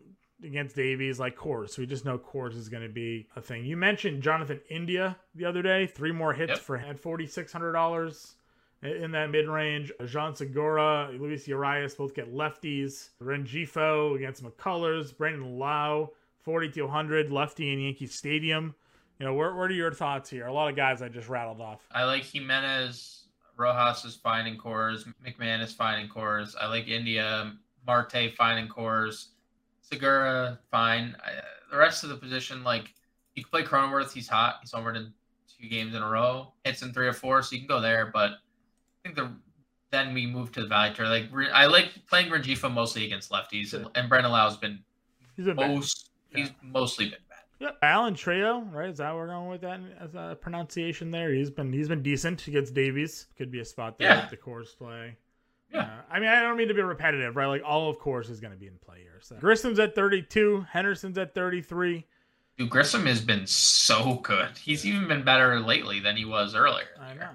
against 0.45 0.77
Davies, 0.77 1.19
like 1.19 1.37
Coors. 1.37 1.77
We 1.79 1.87
just 1.87 2.05
know 2.05 2.19
Coors 2.19 2.55
is 2.57 2.69
going 2.69 2.83
to 2.83 2.89
be 2.89 3.27
a 3.37 3.41
thing. 3.41 3.65
You 3.65 3.77
mentioned 3.77 4.23
Jonathan 4.23 4.61
India 4.71 5.17
the 5.35 5.45
other 5.45 5.63
day, 5.63 5.87
three 5.87 6.13
more 6.13 6.33
hits 6.33 6.51
Yep. 6.51 6.59
for 6.61 6.77
at 6.77 6.99
forty 6.99 7.27
six 7.27 7.53
hundred 7.53 7.73
dollars 7.73 8.35
in 8.83 9.11
that 9.13 9.31
mid 9.31 9.49
range. 9.49 9.91
Jean 10.07 10.35
Segura, 10.35 11.11
Luis 11.19 11.49
Urias 11.49 11.95
both 11.95 12.15
get 12.15 12.33
lefties. 12.33 13.09
Rengifo 13.21 14.15
against 14.17 14.43
McCullers. 14.45 15.17
Brandon 15.17 15.59
Lowe, 15.59 16.13
forty 16.41 16.69
two 16.71 16.87
hundred 16.87 17.33
lefty 17.33 17.73
in 17.73 17.81
Yankee 17.81 18.07
Stadium. 18.07 18.75
You 19.19 19.27
know, 19.27 19.35
where, 19.35 19.53
what 19.57 19.69
are 19.69 19.75
your 19.75 19.93
thoughts 19.93 20.31
here? 20.31 20.47
A 20.47 20.53
lot 20.53 20.69
of 20.71 20.77
guys 20.77 21.03
I 21.03 21.09
just 21.09 21.29
rattled 21.29 21.61
off. 21.61 21.89
I 21.91 22.05
like 22.05 22.23
Jimenez. 22.23 23.25
Rojas 23.57 24.05
is 24.05 24.15
finding 24.15 24.57
Coors. 24.57 25.13
McMahon 25.27 25.61
is 25.61 25.73
fine 25.73 25.99
in 25.99 26.09
Coors. 26.09 26.55
I 26.61 26.69
like 26.69 26.87
India. 26.87 27.53
Marte 27.85 28.33
finding 28.37 28.69
Coors. 28.69 29.31
Segura 29.91 30.59
fine. 30.71 31.17
I, 31.25 31.31
the 31.71 31.77
rest 31.79 32.03
of 32.05 32.11
the 32.11 32.17
position, 32.17 32.63
like 32.65 32.93
you 33.35 33.43
can 33.45 33.51
play 33.51 33.63
Cronenworth. 33.63 34.13
He's 34.13 34.29
hot. 34.29 34.59
He's 34.63 34.73
homered 34.73 34.97
in 34.97 35.13
two 35.61 35.69
games 35.69 35.95
in 35.95 36.03
a 36.03 36.09
row. 36.09 36.53
Hits 36.65 36.83
in 36.83 36.93
three 36.93 37.07
or 37.07 37.13
four, 37.13 37.43
so 37.43 37.55
you 37.55 37.61
can 37.61 37.69
go 37.69 37.81
there. 37.81 38.11
But 38.13 38.31
I 38.33 38.37
think 39.05 39.17
the 39.17 39.31
then 39.91 40.13
we 40.13 40.27
move 40.27 40.53
to 40.53 40.61
the 40.63 40.67
value 40.67 40.95
tier. 40.95 41.07
Like 41.07 41.27
I 41.53 41.67
like 41.67 41.93
playing 42.09 42.31
Rengifo 42.31 42.73
mostly 42.73 43.07
against 43.07 43.31
lefties, 43.31 43.75
and, 43.75 43.87
and 43.95 44.09
Brandon 44.09 44.33
Lowe's 44.33 44.57
been 44.57 44.81
He's 45.37 45.47
a 45.47 45.55
bad. 45.55 45.71
most. 45.71 46.11
He's 46.35 46.51
mostly 46.63 47.07
been 47.07 47.19
bad. 47.31 47.39
Yep. 47.61 47.79
Alan 47.83 48.15
Trejo, 48.15 48.73
right? 48.73 48.89
Is 48.91 48.99
that 48.99 49.13
where 49.15 49.25
we're 49.27 49.33
going 49.33 49.49
with 49.49 49.63
that 49.63 49.81
as 50.01 50.15
a 50.15 50.37
pronunciation 50.41 51.11
there? 51.11 51.33
He's 51.33 51.51
been 51.51 51.73
he's 51.73 51.89
been 51.89 52.03
decent 52.03 52.47
against 52.47 52.75
Davies. 52.75 53.27
Could 53.37 53.51
be 53.51 53.61
a 53.61 53.65
spot 53.65 53.99
there 53.99 54.09
Yeah. 54.09 54.21
with 54.23 54.31
the 54.31 54.37
Coors 54.37 54.77
play. 54.77 55.17
Yeah. 55.73 55.81
Uh, 55.81 55.89
I 56.11 56.21
mean, 56.21 56.29
I 56.29 56.41
don't 56.41 56.57
mean 56.57 56.69
to 56.69 56.75
be 56.75 56.83
repetitive, 56.83 57.37
right? 57.37 57.47
Like 57.47 57.63
all 57.65 57.91
of 57.91 57.99
Coors 57.99 58.31
is 58.31 58.41
going 58.41 58.53
to 58.53 58.59
be 58.59 58.67
in 58.67 58.79
play 58.85 59.01
here. 59.03 59.19
So 59.21 59.37
Grissom's 59.37 59.79
at 59.79 59.95
32, 59.95 60.67
Henderson's 60.71 61.19
at 61.19 61.35
33. 61.35 62.07
Dude, 62.57 62.71
Grissom 62.71 63.07
has 63.07 63.21
been 63.21 63.47
so 63.47 64.15
good. 64.17 64.57
He's 64.59 64.85
even 64.87 65.07
been 65.07 65.23
better 65.25 65.61
lately 65.61 66.01
than 66.01 66.17
he 66.17 66.25
was 66.25 66.55
earlier. 66.55 66.87
I 67.01 67.15
know. 67.15 67.29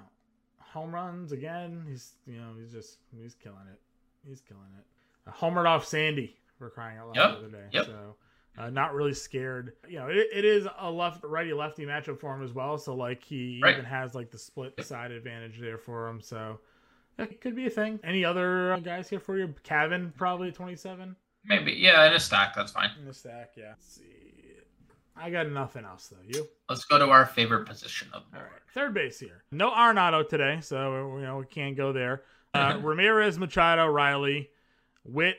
Home 0.72 0.92
runs 0.92 1.30
again. 1.32 1.84
He's 1.88 2.14
you 2.26 2.34
know 2.40 2.48
he's 2.60 2.72
just 2.72 2.98
he's 3.16 3.34
killing 3.34 3.66
it. 3.72 3.80
He's 4.28 4.40
killing 4.40 4.62
it. 4.76 4.84
A 5.28 5.32
homered 5.32 5.66
off 5.66 5.86
Sandy 5.86 6.36
for 6.58 6.68
crying 6.68 6.98
out 6.98 7.06
loud 7.08 7.16
Yep, 7.16 7.30
the 7.30 7.36
other 7.38 7.48
day. 7.48 7.64
yep. 7.72 7.86
So 7.86 8.16
uh, 8.58 8.70
not 8.70 8.92
really 8.92 9.14
scared. 9.14 9.74
You 9.88 10.00
know, 10.00 10.08
it, 10.08 10.26
it 10.32 10.44
is 10.44 10.66
a 10.80 10.90
left 10.90 11.22
righty 11.24 11.52
lefty 11.52 11.86
matchup 11.86 12.18
for 12.18 12.34
him 12.34 12.42
as 12.42 12.52
well. 12.52 12.76
So 12.76 12.94
like 12.96 13.22
he 13.22 13.60
Right. 13.62 13.74
even 13.74 13.84
has 13.84 14.14
like 14.16 14.30
the 14.32 14.38
split 14.38 14.84
side 14.84 15.12
advantage 15.12 15.60
there 15.60 15.78
for 15.78 16.08
him. 16.08 16.20
So 16.20 16.58
that 17.16 17.40
could 17.40 17.54
be 17.56 17.66
a 17.66 17.70
thing. 17.70 18.00
Any 18.04 18.24
other 18.24 18.74
uh, 18.74 18.78
guys 18.80 19.08
here 19.08 19.20
for 19.20 19.38
you? 19.38 19.54
Cavan 19.62 20.12
probably 20.16 20.52
twenty 20.52 20.76
seven 20.76 21.16
Maybe, 21.46 21.72
yeah, 21.72 22.06
in 22.06 22.14
a 22.14 22.20
stack, 22.20 22.54
that's 22.54 22.72
fine. 22.72 22.90
in 22.98 23.04
the 23.04 23.12
stack. 23.12 23.52
Yeah. 23.56 23.70
Let's 23.70 23.96
see. 23.96 24.02
I 25.16 25.30
got 25.30 25.48
nothing 25.48 25.84
else 25.84 26.08
though. 26.08 26.16
You? 26.26 26.48
Let's 26.68 26.84
go 26.86 26.98
to 26.98 27.08
our 27.10 27.26
favorite 27.26 27.66
position 27.66 28.08
of 28.12 28.22
the 28.32 28.38
All 28.38 28.42
right, 28.42 28.52
third 28.72 28.94
base 28.94 29.20
here. 29.20 29.44
No 29.52 29.70
Arenado 29.70 30.28
today, 30.28 30.58
so 30.60 31.16
you 31.18 31.22
know 31.24 31.38
we 31.38 31.46
can't 31.46 31.76
go 31.76 31.92
there. 31.92 32.22
Uh, 32.52 32.78
Ramirez, 32.82 33.38
Machado, 33.38 33.86
Riley, 33.86 34.50
Witt, 35.04 35.36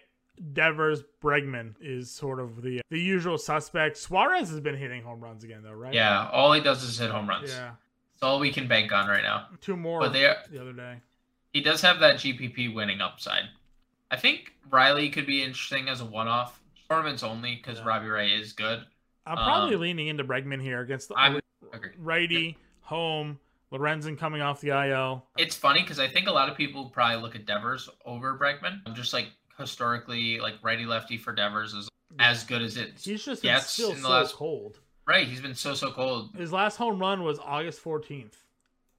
Devers, 0.54 1.04
Bregman 1.22 1.74
is 1.82 2.10
sort 2.10 2.40
of 2.40 2.62
the 2.62 2.82
the 2.90 3.00
usual 3.00 3.38
suspect. 3.38 3.98
Suarez 3.98 4.50
has 4.50 4.62
been 4.62 4.78
hitting 4.78 5.04
home 5.04 5.20
runs 5.22 5.44
again, 5.44 5.62
though, 5.64 5.74
right? 5.74 5.94
Yeah, 5.94 6.30
all 6.32 6.54
he 6.54 6.62
does 6.62 6.84
is 6.84 6.98
hit 6.98 7.12
home 7.12 7.28
runs. 7.28 7.50
Yeah. 7.50 7.72
It's 8.14 8.24
all 8.24 8.40
we 8.40 8.52
can 8.52 8.68
bank 8.70 8.94
on 8.94 9.10
right 9.10 9.24
now. 9.24 9.48
Two 9.60 9.76
more 9.76 10.00
But 10.00 10.14
they 10.14 10.22
the 10.50 10.62
other 10.62 10.72
day. 10.72 11.02
He 11.56 11.62
does 11.62 11.80
have 11.82 12.02
that 12.02 12.18
GPP 12.18 12.76
winning 12.76 13.00
upside. 13.00 13.46
I 14.12 14.18
think 14.18 14.54
Riley 14.70 15.10
could 15.10 15.26
be 15.26 15.42
interesting 15.42 15.88
as 15.88 16.02
a 16.02 16.06
one-off. 16.06 16.60
Tournaments 16.90 17.24
only 17.24 17.56
because 17.56 17.80
Yeah. 17.80 17.86
Robbie 17.86 18.08
Ray 18.10 18.32
is 18.34 18.52
good. 18.52 18.86
I'm 19.26 19.38
probably 19.38 19.76
Um, 19.76 19.82
leaning 19.82 20.08
into 20.08 20.26
Bregman 20.26 20.62
here 20.62 20.82
against 20.82 21.08
the 21.08 21.16
I 21.16 21.30
would 21.30 21.44
agree. 21.72 21.92
righty 21.98 22.58
home. 22.82 23.40
Lorenzen 23.72 24.18
coming 24.18 24.42
off 24.42 24.60
the 24.60 24.72
IL. 24.72 25.26
It's 25.38 25.56
funny 25.56 25.80
because 25.82 25.98
I 25.98 26.10
think 26.10 26.28
a 26.28 26.32
lot 26.32 26.50
of 26.50 26.58
people 26.58 26.90
probably 26.90 27.22
look 27.22 27.36
at 27.36 27.46
Devers 27.46 27.90
over 28.04 28.38
Bregman. 28.38 28.82
I'm 28.86 28.94
just 28.94 29.14
like 29.14 29.30
historically, 29.58 30.42
like 30.42 30.56
righty 30.62 30.86
lefty 30.86 31.18
for 31.18 31.32
Devers 31.32 31.74
is 31.74 31.88
as 32.20 32.44
good 32.44 32.62
as 32.64 32.76
it. 32.76 33.00
He's 33.02 33.24
just 33.24 33.46
Yeah, 33.46 33.60
still 33.60 33.92
in 33.92 33.96
the 34.02 34.02
so 34.04 34.10
last- 34.10 34.36
cold. 34.36 34.80
Right, 35.08 35.26
he's 35.26 35.40
been 35.40 35.56
so 35.56 35.74
so 35.74 35.92
cold. 35.92 36.36
His 36.36 36.52
last 36.52 36.76
home 36.76 37.00
run 37.00 37.24
was 37.24 37.40
August 37.40 37.82
14th. 37.82 38.44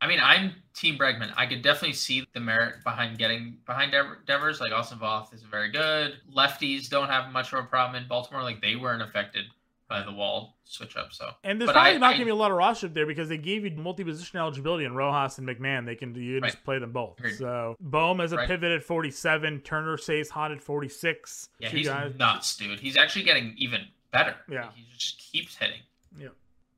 I 0.00 0.06
mean, 0.06 0.20
I'm 0.22 0.52
Team 0.74 0.98
Bregman. 0.98 1.32
I 1.36 1.46
could 1.46 1.62
definitely 1.62 1.94
see 1.94 2.26
the 2.34 2.40
merit 2.40 2.84
behind 2.84 3.16
getting 3.18 3.56
behind 3.66 3.92
Dev- 3.92 4.18
Devers. 4.26 4.60
Like 4.60 4.72
Austin 4.72 4.98
Voth 4.98 5.32
is 5.32 5.42
very 5.42 5.70
good. 5.70 6.14
Lefties 6.34 6.88
don't 6.88 7.08
have 7.08 7.32
much 7.32 7.52
of 7.52 7.60
a 7.60 7.62
problem 7.62 8.00
in 8.02 8.06
Baltimore. 8.08 8.42
Like 8.42 8.60
they 8.60 8.76
weren't 8.76 9.02
affected 9.02 9.46
by 9.88 10.02
the 10.02 10.12
wall 10.12 10.56
switch 10.64 10.96
up. 10.96 11.12
So 11.12 11.30
And 11.44 11.60
there's 11.60 11.68
But 11.68 11.74
probably 11.74 11.92
I- 11.92 11.98
not 11.98 12.08
going 12.10 12.18
to 12.18 12.24
be 12.26 12.30
a 12.32 12.34
lot 12.34 12.50
of 12.50 12.56
roster 12.56 12.88
there 12.88 13.06
because 13.06 13.28
they 13.28 13.38
gave 13.38 13.64
you 13.64 13.70
multi-position 13.70 14.38
eligibility 14.38 14.84
in 14.84 14.94
Rojas 14.96 15.38
and 15.38 15.48
McMahon. 15.48 15.86
They 15.86 15.94
can 15.94 16.14
you 16.14 16.40
can 16.40 16.50
just 16.50 16.62
play 16.64 16.78
them 16.80 16.92
both. 16.92 17.18
Agreed. 17.18 17.36
So 17.36 17.76
Bohm 17.80 18.20
as 18.20 18.32
a 18.32 18.36
Right. 18.36 18.48
pivot 18.48 18.72
at 18.72 18.82
47. 18.82 19.60
Turner 19.60 19.96
stays 19.96 20.28
hot 20.28 20.50
at 20.52 20.60
46. 20.62 21.48
yeah, 21.60 21.68
he's 21.68 21.86
guys. 21.86 22.14
nuts, 22.18 22.56
dude. 22.56 22.80
He's 22.80 22.96
actually 22.96 23.24
getting 23.24 23.54
even 23.56 23.86
better. 24.10 24.34
Yeah. 24.50 24.70
He 24.74 24.84
just 24.98 25.18
keeps 25.32 25.56
hitting. 25.56 25.80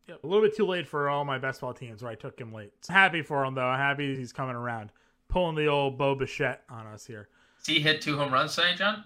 Yep. 0.09 0.25
A 0.25 0.27
little 0.27 0.43
bit 0.43 0.57
too 0.57 0.67
late 0.67 0.87
for 0.87 1.09
all 1.11 1.25
my 1.25 1.39
best 1.39 1.61
ball 1.61 1.75
teams 1.75 2.03
where 2.03 2.11
I 2.11 2.15
took 2.15 2.41
him 2.41 2.53
late. 2.53 2.73
Happy 2.89 3.23
for 3.23 3.45
him 3.45 3.55
though. 3.55 3.73
Happy 3.73 4.17
he's 4.17 4.33
coming 4.33 4.57
around, 4.57 4.91
pulling 5.29 5.55
the 5.55 5.67
old 5.67 5.99
Bo 5.99 6.15
Bichette 6.15 6.63
on 6.71 6.87
us 6.87 7.05
here. 7.05 7.29
See, 7.59 7.75
he 7.75 7.81
hit 7.81 8.01
two 8.01 8.17
home 8.17 8.33
runs 8.33 8.55
tonight, 8.55 8.77
John. 8.79 9.05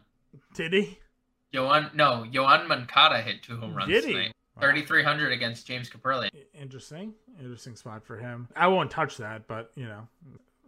Did 0.54 0.72
he? 0.72 0.98
Yoan, 1.52 1.94
no, 1.94 2.24
Yoan 2.32 2.68
Moncada 2.68 3.20
hit 3.20 3.42
two 3.42 3.56
home 3.56 3.74
runs 3.74 3.90
Did 3.90 4.04
he? 4.04 4.12
tonight. 4.12 4.32
Wow. 4.56 4.62
3,300 4.62 5.32
against 5.32 5.66
James 5.66 5.88
Kaprielian. 5.90 6.30
Interesting. 6.54 7.14
Interesting 7.38 7.74
spot 7.74 8.04
for 8.04 8.18
him. 8.18 8.48
I 8.54 8.68
won't 8.68 8.90
touch 8.90 9.16
that, 9.16 9.46
but 9.48 9.72
you 9.74 9.86
know. 9.86 10.06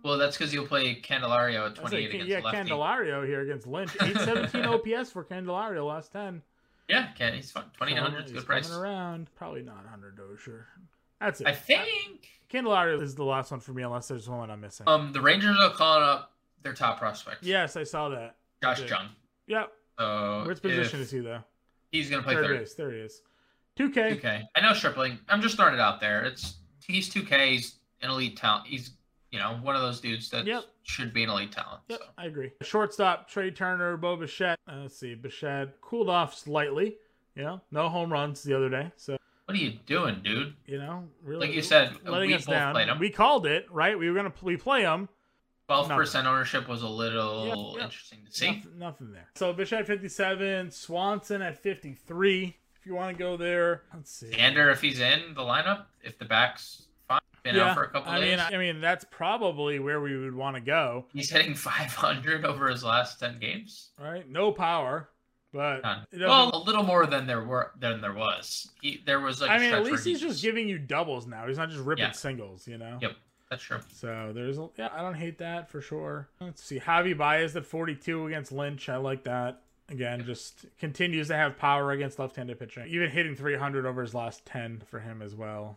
Well, 0.02 0.18
that's 0.18 0.36
because 0.36 0.52
he'll 0.52 0.66
play 0.66 1.00
Candelario 1.00 1.66
at 1.70 1.78
I 1.78 1.88
28 1.88 1.90
like, 2.04 2.14
against 2.14 2.28
yeah, 2.28 2.40
lefty. 2.40 2.70
Candelario 2.70 3.26
here 3.26 3.40
against 3.40 3.66
Lynch. 3.66 3.94
817 4.02 4.64
OPS 4.64 5.10
for 5.12 5.24
Candelario 5.24 5.86
last 5.88 6.12
10. 6.12 6.42
Yeah, 6.88 7.08
Can 7.16 7.34
he's. 7.34 7.52
2,900 7.52 8.24
is 8.26 8.30
a 8.30 8.34
good 8.34 8.46
price. 8.46 8.70
Around. 8.72 9.28
Probably 9.36 9.62
not 9.62 9.76
100 9.76 10.16
Dozier. 10.16 10.66
That's 11.20 11.40
it. 11.40 11.46
I 11.46 11.52
think 11.52 12.28
Candelario 12.52 13.00
is 13.00 13.14
the 13.14 13.24
last 13.24 13.50
one 13.50 13.60
for 13.60 13.72
me, 13.72 13.82
unless 13.82 14.08
there's 14.08 14.28
one 14.28 14.50
I'm 14.50 14.60
missing. 14.60 14.86
um 14.88 15.12
the 15.12 15.20
Rangers 15.20 15.56
are 15.60 15.70
calling 15.70 16.02
up 16.04 16.32
their 16.62 16.74
top 16.74 16.98
prospect. 16.98 17.42
yes, 17.42 17.76
I 17.76 17.84
saw 17.84 18.08
that. 18.10 18.36
Josh 18.62 18.80
Okay. 18.80 18.88
Jung. 18.90 19.08
Yep. 19.46 19.72
So 19.98 20.44
Which 20.46 20.60
position 20.62 21.00
is 21.00 21.10
he 21.10 21.20
though? 21.20 21.40
He's 21.92 22.10
gonna 22.10 22.22
play 22.22 22.34
Third 22.34 22.46
third. 22.46 22.58
base. 22.60 22.74
There 22.74 22.90
he 22.90 22.98
is. 22.98 23.22
2K. 23.78 24.20
2K. 24.20 24.42
I 24.54 24.60
know 24.60 24.72
Stripling. 24.72 25.18
I'm 25.28 25.40
just 25.40 25.56
throwing 25.56 25.74
it 25.74 25.80
out 25.80 26.00
there. 26.00 26.24
It's 26.24 26.56
he's 26.86 27.08
2K. 27.12 27.48
He's 27.52 27.76
an 28.02 28.10
elite 28.10 28.36
talent. 28.36 28.66
He's 28.66 28.90
you 29.34 29.40
know 29.40 29.58
one 29.62 29.74
of 29.74 29.82
those 29.82 30.00
dudes 30.00 30.30
that 30.30 30.46
Yep. 30.46 30.62
should 30.84 31.12
be 31.12 31.24
an 31.24 31.30
elite 31.30 31.50
talent. 31.50 31.80
Yep, 31.88 31.98
So 31.98 32.06
I 32.16 32.26
agree. 32.26 32.52
Shortstop, 32.62 33.28
Trea 33.28 33.50
Turner, 33.50 33.96
Bo 33.96 34.14
Bichette. 34.14 34.60
Uh, 34.68 34.82
let's 34.82 34.96
see, 34.96 35.16
Bichette 35.16 35.80
cooled 35.80 36.08
off 36.08 36.34
slightly. 36.36 36.96
You 37.34 37.42
know, 37.42 37.60
no 37.72 37.88
home 37.88 38.12
runs 38.12 38.44
the 38.44 38.54
other 38.56 38.68
day. 38.68 38.92
So, 38.96 39.16
what 39.46 39.56
are 39.56 39.60
you 39.60 39.72
doing, 39.86 40.20
dude? 40.22 40.54
you 40.66 40.78
know, 40.78 41.08
really. 41.24 41.48
Like 41.48 41.56
you 41.56 41.62
said, 41.62 41.96
letting 42.04 42.28
we 42.28 42.34
us 42.34 42.44
down. 42.46 42.98
We 43.00 43.10
called 43.10 43.44
it, 43.46 43.66
right? 43.72 43.98
We 43.98 44.08
were 44.08 44.14
going 44.18 44.30
to 44.30 44.44
we 44.44 44.56
play 44.56 44.82
them. 44.82 45.08
Twelve 45.66 45.88
percent 45.88 46.28
ownership 46.28 46.68
was 46.68 46.82
a 46.82 46.88
little 46.88 47.74
Yep, 47.76 47.84
interesting 47.86 48.18
to 48.26 48.30
see. 48.32 48.46
Nothing, 48.46 48.78
nothing 48.78 49.12
there. 49.12 49.28
So 49.34 49.52
Bichette 49.52 49.86
57, 49.86 50.70
Swanson 50.70 51.42
at 51.42 51.58
53. 51.60 52.56
If 52.78 52.86
you 52.86 52.94
want 52.94 53.16
to 53.16 53.18
go 53.18 53.36
there, 53.38 53.82
let's 53.94 54.10
see. 54.10 54.30
Xander, 54.30 54.70
if 54.70 54.80
he's 54.82 55.00
in 55.00 55.32
the 55.34 55.40
lineup, 55.40 55.86
if 56.02 56.18
the 56.18 56.26
back's 56.26 56.82
been 57.44 57.54
yeah, 57.54 57.70
out 57.70 57.76
for 57.76 57.84
a 57.84 57.88
couple 57.90 58.10
I 58.10 58.20
days, 58.20 58.38
mean, 58.38 58.40
I 58.40 58.56
mean 58.58 58.80
that's 58.80 59.04
probably 59.10 59.78
where 59.78 60.00
we 60.00 60.16
would 60.18 60.34
want 60.34 60.56
to 60.56 60.60
go, 60.60 61.04
he's 61.12 61.30
hitting 61.30 61.54
500 61.54 62.44
over 62.44 62.68
his 62.68 62.82
last 62.82 63.20
10 63.20 63.38
games. 63.38 63.90
right? 64.00 64.28
No 64.28 64.50
power, 64.50 65.08
but 65.52 65.82
None. 65.82 65.98
it 66.10 66.16
doesn't- 66.18 66.28
Well, 66.28 66.50
a 66.54 66.62
little 66.64 66.82
more 66.82 67.06
than 67.06 67.26
there 67.26 67.44
were 67.44 67.70
than 67.78 68.00
there 68.00 68.14
was. 68.14 68.70
He 68.82 69.02
there 69.06 69.20
was 69.20 69.40
like. 69.40 69.50
a 69.50 69.52
I 69.54 69.58
mean, 69.58 69.72
at 69.74 69.84
least 69.84 70.04
he's 70.04 70.20
just 70.20 70.42
giving 70.42 70.68
you 70.68 70.78
doubles 70.78 71.26
now. 71.26 71.46
He's 71.46 71.58
not 71.58 71.68
just 71.70 71.82
ripping 71.82 72.04
Yeah. 72.06 72.10
singles, 72.12 72.66
you 72.66 72.78
know. 72.78 72.98
Yep, 73.00 73.12
that's 73.50 73.62
true. 73.62 73.78
So 73.92 74.32
there's, 74.34 74.58
a, 74.58 74.68
yeah, 74.78 74.88
I 74.92 75.02
don't 75.02 75.14
hate 75.14 75.38
that 75.38 75.70
for 75.70 75.80
sure. 75.80 76.28
Let's 76.40 76.64
see, 76.64 76.80
Javi 76.80 77.16
Baez 77.16 77.54
at 77.56 77.66
42 77.66 78.26
against 78.26 78.50
Lynch. 78.52 78.88
I 78.88 78.96
like 78.96 79.24
that. 79.24 79.60
Again, 79.90 80.24
just 80.24 80.64
continues 80.78 81.28
to 81.28 81.36
have 81.36 81.58
power 81.58 81.90
against 81.92 82.18
left-handed 82.18 82.58
pitching. 82.58 82.86
Even 82.88 83.10
hitting 83.10 83.36
300 83.36 83.84
over 83.84 84.00
his 84.00 84.14
last 84.14 84.46
10 84.46 84.82
for 84.86 84.98
him 84.98 85.20
as 85.20 85.34
well. 85.34 85.76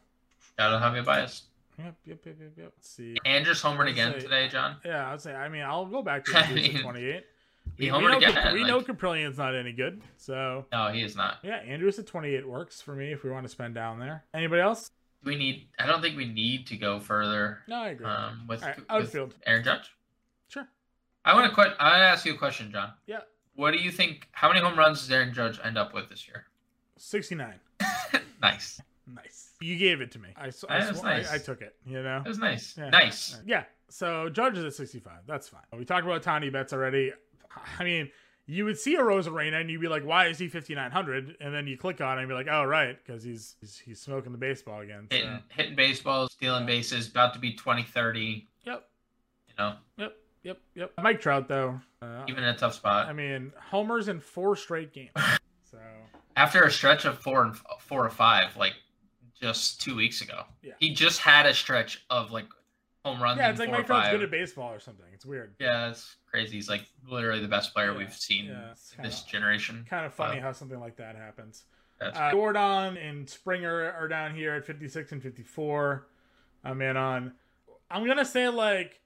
Gotta 0.57 0.79
have 0.79 0.95
a 0.95 1.03
bias. 1.03 1.43
Yep, 1.79 1.95
yep, 2.05 2.19
yep, 2.25 2.35
yep, 2.39 2.51
yep. 2.57 2.73
Let's 2.75 2.89
see. 2.89 3.17
Andrus 3.25 3.61
homered 3.61 3.89
again 3.89 4.13
say- 4.13 4.19
today, 4.21 4.47
John. 4.47 4.77
Yeah, 4.83 5.11
I'd 5.11 5.21
say. 5.21 5.33
I 5.35 5.47
mean, 5.49 5.61
I'll 5.63 5.85
go 5.85 6.01
back 6.01 6.25
to 6.25 6.37
I 6.37 6.47
the 6.47 6.53
mean, 6.55 6.81
28. 6.81 7.23
He 7.75 7.83
we 7.85 7.89
homered 7.91 8.11
know, 8.11 8.17
again. 8.17 8.33
Cap- 8.33 8.53
we 8.53 8.61
like- 8.63 8.67
know 8.69 8.81
Kaprielian's 8.81 9.37
not 9.37 9.53
any 9.55 9.71
good, 9.73 10.01
so 10.17 10.65
no, 10.71 10.87
he 10.89 11.03
is 11.03 11.15
not. 11.15 11.37
yeah, 11.43 11.57
Andrus 11.57 11.99
at 11.99 12.07
28 12.07 12.47
works 12.47 12.81
for 12.81 12.95
me 12.95 13.11
if 13.11 13.23
we 13.23 13.29
want 13.29 13.45
to 13.45 13.49
spend 13.49 13.75
down 13.75 13.99
there. 13.99 14.23
Anybody 14.33 14.61
else? 14.61 14.89
We 15.23 15.35
need. 15.35 15.67
I 15.77 15.85
don't 15.85 16.01
think 16.01 16.15
we 16.17 16.25
need 16.25 16.67
to 16.67 16.77
go 16.77 16.99
further 16.99 17.59
No, 17.67 17.75
I 17.81 17.89
agree. 17.89 18.05
um, 18.07 18.45
with, 18.47 18.61
right, 18.61 18.77
with 18.77 18.85
outfield. 18.89 19.35
Aaron 19.45 19.63
Judge. 19.63 19.91
sure. 20.47 20.67
I 21.25 21.33
want 21.35 21.47
to 21.47 21.53
quit. 21.53 21.73
I 21.79 21.89
want 21.91 21.99
to 22.01 22.05
ask 22.05 22.25
you 22.25 22.33
a 22.33 22.37
question, 22.37 22.71
John. 22.71 22.93
Yeah. 23.05 23.19
What 23.55 23.71
do 23.71 23.77
you 23.79 23.91
think? 23.91 24.27
How 24.31 24.47
many 24.47 24.61
home 24.61 24.77
runs 24.79 25.01
does 25.01 25.11
Aaron 25.11 25.33
Judge 25.33 25.59
end 25.63 25.77
up 25.77 25.93
with 25.93 26.09
this 26.09 26.27
year? 26.27 26.45
69. 26.97 27.53
nice. 28.41 28.79
Nice. 29.13 29.46
You 29.59 29.75
gave 29.77 30.01
it 30.01 30.11
to 30.11 30.19
me. 30.19 30.29
I, 30.35 30.47
s- 30.47 30.63
I, 30.69 30.79
That 30.79 30.89
was 30.91 30.99
sw- 30.99 31.03
nice. 31.03 31.31
I, 31.31 31.35
I 31.35 31.37
took 31.39 31.61
it. 31.61 31.75
You 31.85 32.03
know. 32.03 32.19
That 32.23 32.27
was 32.27 32.39
nice. 32.39 32.75
Yeah. 32.77 32.89
Nice. 32.89 33.39
Yeah. 33.45 33.63
So 33.89 34.29
Judge 34.29 34.57
is 34.57 34.63
at 34.65 34.73
65. 34.73 35.13
That's 35.25 35.47
fine. 35.49 35.61
We 35.77 35.85
talked 35.85 36.05
about 36.05 36.21
tiny 36.23 36.49
bets 36.49 36.73
already. 36.73 37.13
I 37.79 37.83
mean, 37.83 38.09
you 38.45 38.65
would 38.65 38.77
see 38.77 38.95
Arozarena 38.97 39.59
and 39.61 39.69
you'd 39.69 39.81
be 39.81 39.87
like, 39.87 40.05
"Why 40.05 40.27
is 40.27 40.37
he 40.37 40.47
5900?" 40.47 41.37
And 41.41 41.53
then 41.53 41.67
you 41.67 41.77
click 41.77 41.99
on 42.01 42.17
it 42.17 42.21
and 42.21 42.29
be 42.29 42.35
like, 42.35 42.47
"Oh, 42.49 42.63
right, 42.65 42.97
because 43.03 43.23
he's, 43.23 43.55
he's 43.61 43.77
he's 43.79 43.99
smoking 43.99 44.31
the 44.31 44.37
baseball 44.37 44.81
again." 44.81 45.07
So. 45.11 45.17
Hitting, 45.17 45.39
hitting 45.49 45.75
baseballs, 45.75 46.31
stealing 46.33 46.65
bases, 46.65 47.07
about 47.09 47.33
to 47.33 47.39
be 47.39 47.53
20, 47.53 47.83
30. 47.83 48.47
Yep. 48.65 48.89
You 49.49 49.53
know, 49.57 49.73
Yep. 49.97 50.15
Yep. 50.43 50.57
Yep. 50.75 50.91
Mike 51.01 51.19
Trout 51.21 51.47
though. 51.47 51.79
Uh, 52.01 52.23
even 52.27 52.43
in 52.43 52.49
a 52.49 52.57
tough 52.57 52.75
spot. 52.75 53.07
I 53.07 53.13
mean, 53.13 53.51
homers 53.59 54.07
in 54.07 54.19
four 54.19 54.55
straight 54.55 54.93
games. 54.93 55.11
So 55.69 55.79
After 56.37 56.63
a 56.63 56.71
stretch 56.71 57.03
of 57.03 57.19
four 57.19 57.43
and 57.43 57.53
four 57.81 58.05
or 58.05 58.09
five, 58.09 58.55
like 58.55 58.75
just 59.41 59.81
two 59.81 59.95
weeks 59.95 60.21
ago, 60.21 60.43
Yeah. 60.61 60.73
he 60.79 60.93
just 60.93 61.19
had 61.19 61.45
a 61.45 61.53
stretch 61.53 62.03
of 62.09 62.31
like 62.31 62.45
home 63.05 63.21
runs. 63.21 63.37
yeah, 63.39 63.49
it's 63.49 63.59
like 63.59 63.71
Mike 63.71 63.85
Trout's 63.85 64.09
good 64.09 64.23
at 64.23 64.31
baseball 64.31 64.71
or 64.73 64.79
something. 64.79 65.05
It's 65.13 65.25
weird. 65.25 65.55
Yeah, 65.59 65.89
it's 65.89 66.15
crazy. 66.29 66.55
He's 66.55 66.69
like 66.69 66.85
literally 67.07 67.41
the 67.41 67.47
best 67.47 67.73
player 67.73 67.91
Yeah, 67.91 67.97
we've 67.97 68.13
seen 68.13 68.45
yeah, 68.45 68.71
it's 68.71 68.89
this 69.01 69.21
kinda- 69.21 69.31
generation. 69.31 69.85
Kind 69.89 70.05
of 70.05 70.13
funny 70.13 70.39
how 70.39 70.51
something 70.51 70.79
like 70.79 70.95
that 70.97 71.15
happens. 71.15 71.65
Uh, 71.99 72.11
Yordan 72.31 72.97
and 73.03 73.27
Springer 73.27 73.91
are 73.93 74.07
down 74.07 74.35
here 74.35 74.53
at 74.53 74.65
56 74.65 75.11
and 75.13 75.23
54. 75.23 76.07
I'm 76.63 76.81
in 76.81 76.95
on. 76.97 77.33
I'm 77.89 78.05
gonna 78.05 78.25
say 78.25 78.47
like, 78.49 78.99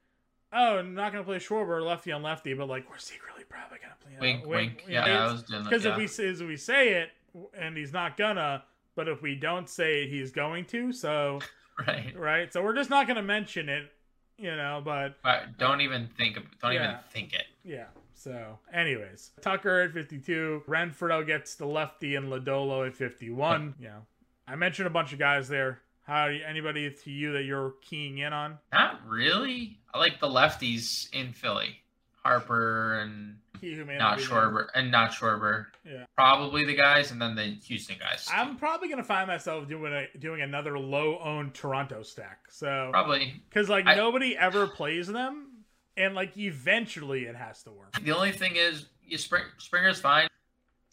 oh, 0.52 0.80
I'm 0.80 0.94
not 0.94 1.12
gonna 1.14 1.24
play 1.24 1.38
Schwarber 1.38 1.86
lefty 1.86 2.12
on 2.12 2.22
lefty, 2.24 2.54
but 2.54 2.68
like 2.68 2.90
we're 2.90 2.98
secretly 2.98 3.44
probably 3.48 3.78
gonna 3.80 3.96
play. 4.02 4.18
wink, 4.20 4.46
wink. 4.46 4.86
Yeah, 4.90 5.06
I 5.28 5.32
was 5.32 5.44
doing 5.44 5.64
that. 5.64 5.70
Because 5.70 5.86
Yeah. 5.86 5.92
if 5.92 5.98
we 5.98 6.08
say 6.08 6.26
if 6.28 6.40
we 6.42 6.58
say 6.58 6.94
it 6.96 7.12
and 7.54 7.78
he's 7.78 7.94
not 7.94 8.18
gonna, 8.18 8.64
but 8.96 9.08
if 9.08 9.22
we 9.22 9.36
don't 9.36 9.70
say 9.70 10.04
it, 10.04 10.10
he's 10.10 10.32
going 10.32 10.66
to. 10.66 10.92
So 10.92 11.40
right. 11.88 12.14
right, 12.18 12.52
so 12.54 12.62
we're 12.64 12.76
just 12.76 12.90
not 12.90 13.08
gonna 13.08 13.24
mention 13.24 13.70
it, 13.70 13.92
you 14.38 14.56
know. 14.56 14.82
But 14.84 15.16
But 15.24 15.58
don't 15.58 15.82
even 15.82 16.08
think. 16.18 16.38
Don't 16.62 16.74
even 16.74 16.96
think 17.12 17.34
it. 17.34 17.46
yeah. 17.64 17.86
So, 18.14 18.60
anyways, 18.72 19.32
Tucker 19.42 19.82
at 19.82 19.94
52, 19.94 20.64
Renfroe 20.68 21.26
gets 21.26 21.56
the 21.56 21.66
lefty, 21.66 22.16
and 22.16 22.28
Lodolo 22.32 22.86
at 22.86 22.96
51. 22.96 23.74
Yeah, 23.80 24.02
I 24.48 24.56
mentioned 24.56 24.86
a 24.86 24.92
bunch 24.92 25.12
of 25.12 25.18
guys 25.18 25.48
there. 25.48 25.80
How 26.04 26.26
anybody 26.28 26.92
to 27.04 27.10
you 27.10 27.34
that 27.34 27.44
you're 27.46 27.74
keying 27.82 28.20
in 28.20 28.32
on? 28.32 28.60
Not 28.72 29.00
really. 29.08 29.80
I 29.92 29.98
like 29.98 30.20
the 30.20 30.28
lefties 30.28 31.10
in 31.14 31.34
Philly, 31.34 31.81
Harper 32.24 33.00
and 33.00 33.38
He 33.60 33.74
who 33.74 33.86
may 33.86 33.98
not 33.98 34.18
named. 34.18 34.30
Schwarber 34.30 34.68
and 34.76 34.92
not 34.92 35.12
Schwarber. 35.12 35.66
Yeah. 35.84 36.06
Probably 36.16 36.66
the 36.66 36.76
guys, 36.76 37.12
and 37.12 37.22
then 37.22 37.36
the 37.36 37.44
Houston 37.66 37.98
guys. 38.00 38.28
I'm 38.32 38.56
probably 38.58 38.90
gonna 38.90 39.04
find 39.04 39.28
myself 39.28 39.68
doing 39.68 39.94
a 39.94 40.08
doing 40.18 40.42
another 40.42 40.78
low 40.80 41.20
owned 41.20 41.54
Toronto 41.54 42.04
stack. 42.04 42.40
So 42.50 42.90
Probably 42.92 43.42
because 43.50 43.70
like 43.70 43.86
I- 43.88 43.96
nobody 43.96 44.38
ever 44.38 44.68
plays 44.68 45.08
them, 45.08 45.64
and 45.98 46.16
like 46.16 46.38
eventually 46.38 47.26
it 47.26 47.36
has 47.36 47.64
to 47.64 47.72
work. 47.72 48.00
the 48.02 48.12
only 48.12 48.32
thing 48.32 48.56
is 48.56 48.86
you 49.04 49.18
Spring, 49.18 49.44
Springer's 49.60 50.00
fine. 50.00 50.28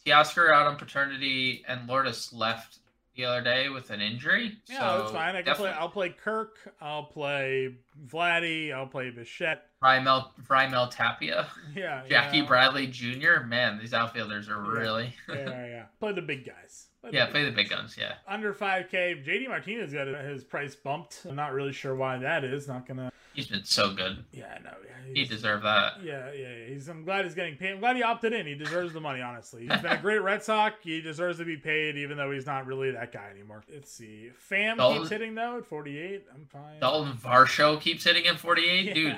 Teoscar 0.05 0.51
out 0.53 0.65
on 0.67 0.75
paternity, 0.77 1.63
and 1.67 1.87
Lourdes 1.87 2.31
left 2.33 2.79
the 3.19 3.25
other 3.25 3.41
day 3.41 3.67
with 3.69 3.89
an 3.89 3.99
injury. 4.01 4.57
Yeah, 4.67 4.79
so 4.79 4.97
that's 5.01 5.11
fine. 5.11 5.35
I 5.35 5.41
can 5.41 5.55
play, 5.55 5.71
I'll 5.71 5.89
play 5.89 6.09
Kirk. 6.09 6.73
I'll 6.79 7.03
play 7.03 7.75
Vladdy. 8.07 8.73
I'll 8.73 8.87
play 8.87 9.09
Bichette. 9.09 9.63
Raimel, 9.83 10.29
Raimel 10.47 10.89
Tapia, 10.89 11.47
Yeah, 11.75 12.03
Jackie 12.09 12.37
yeah. 12.39 12.45
Bradley 12.45 12.87
Jr. 12.87 13.41
Man, 13.45 13.77
these 13.79 13.93
outfielders 13.93 14.47
are 14.49 14.63
Yeah. 14.63 14.69
really. 14.79 15.15
yeah, 15.29 15.65
yeah. 15.65 15.83
Play 15.99 16.13
the 16.13 16.21
big 16.21 16.45
guys. 16.45 16.87
Play 17.01 17.11
yeah, 17.13 17.27
play 17.27 17.45
the 17.45 17.51
big 17.51 17.69
guns. 17.69 17.97
Yeah. 17.97 18.13
Under 18.27 18.53
5K, 18.53 19.25
JD 19.25 19.47
Martinez 19.47 19.93
got 19.93 20.07
his 20.07 20.43
price 20.43 20.75
bumped. 20.75 21.25
I'm 21.29 21.35
not 21.35 21.53
really 21.53 21.71
sure 21.73 21.95
why 21.95 22.17
that 22.17 22.43
is. 22.43 22.67
Not 22.67 22.85
gonna. 22.87 23.11
He's 23.33 23.47
been 23.47 23.63
so 23.63 23.93
good. 23.93 24.23
Yeah, 24.31 24.53
I 24.59 24.61
know. 24.63 24.71
Yeah, 24.85 25.13
He 25.13 25.23
deserved 25.25 25.63
that. 25.63 26.03
Yeah, 26.03 26.31
yeah, 26.33 26.47
yeah. 26.49 26.65
He's. 26.73 26.87
I'm 26.89 27.03
glad 27.05 27.25
he's 27.25 27.35
getting 27.35 27.55
paid. 27.55 27.71
I'm 27.73 27.79
glad 27.79 27.95
he 27.95 28.03
opted 28.03 28.33
in. 28.33 28.45
He 28.45 28.55
deserves 28.55 28.91
the 28.93 28.99
money. 28.99 29.21
Honestly, 29.21 29.61
he's 29.67 29.81
been 29.81 29.91
a 29.91 29.97
great 29.97 30.19
Red 30.21 30.43
Sox. 30.43 30.75
He 30.81 30.99
deserves 31.01 31.37
to 31.39 31.45
be 31.45 31.55
paid, 31.55 31.95
even 31.95 32.17
though 32.17 32.31
he's 32.31 32.45
not 32.45 32.65
really 32.65 32.91
that 32.91 33.11
guy 33.11 33.29
anymore. 33.33 33.63
Let's 33.71 33.91
see. 33.91 34.29
Fam 34.37 34.77
Dalton- 34.77 34.99
keeps 34.99 35.09
hitting 35.11 35.35
though 35.35 35.57
at 35.57 35.65
48. 35.65 36.25
I'm 36.33 36.45
fine. 36.45 36.79
Dalton 36.79 37.13
Varsho 37.13 37.79
keeps 37.79 38.03
hitting 38.03 38.25
in 38.25 38.35
48. 38.35 38.93
Dude, 38.93 39.17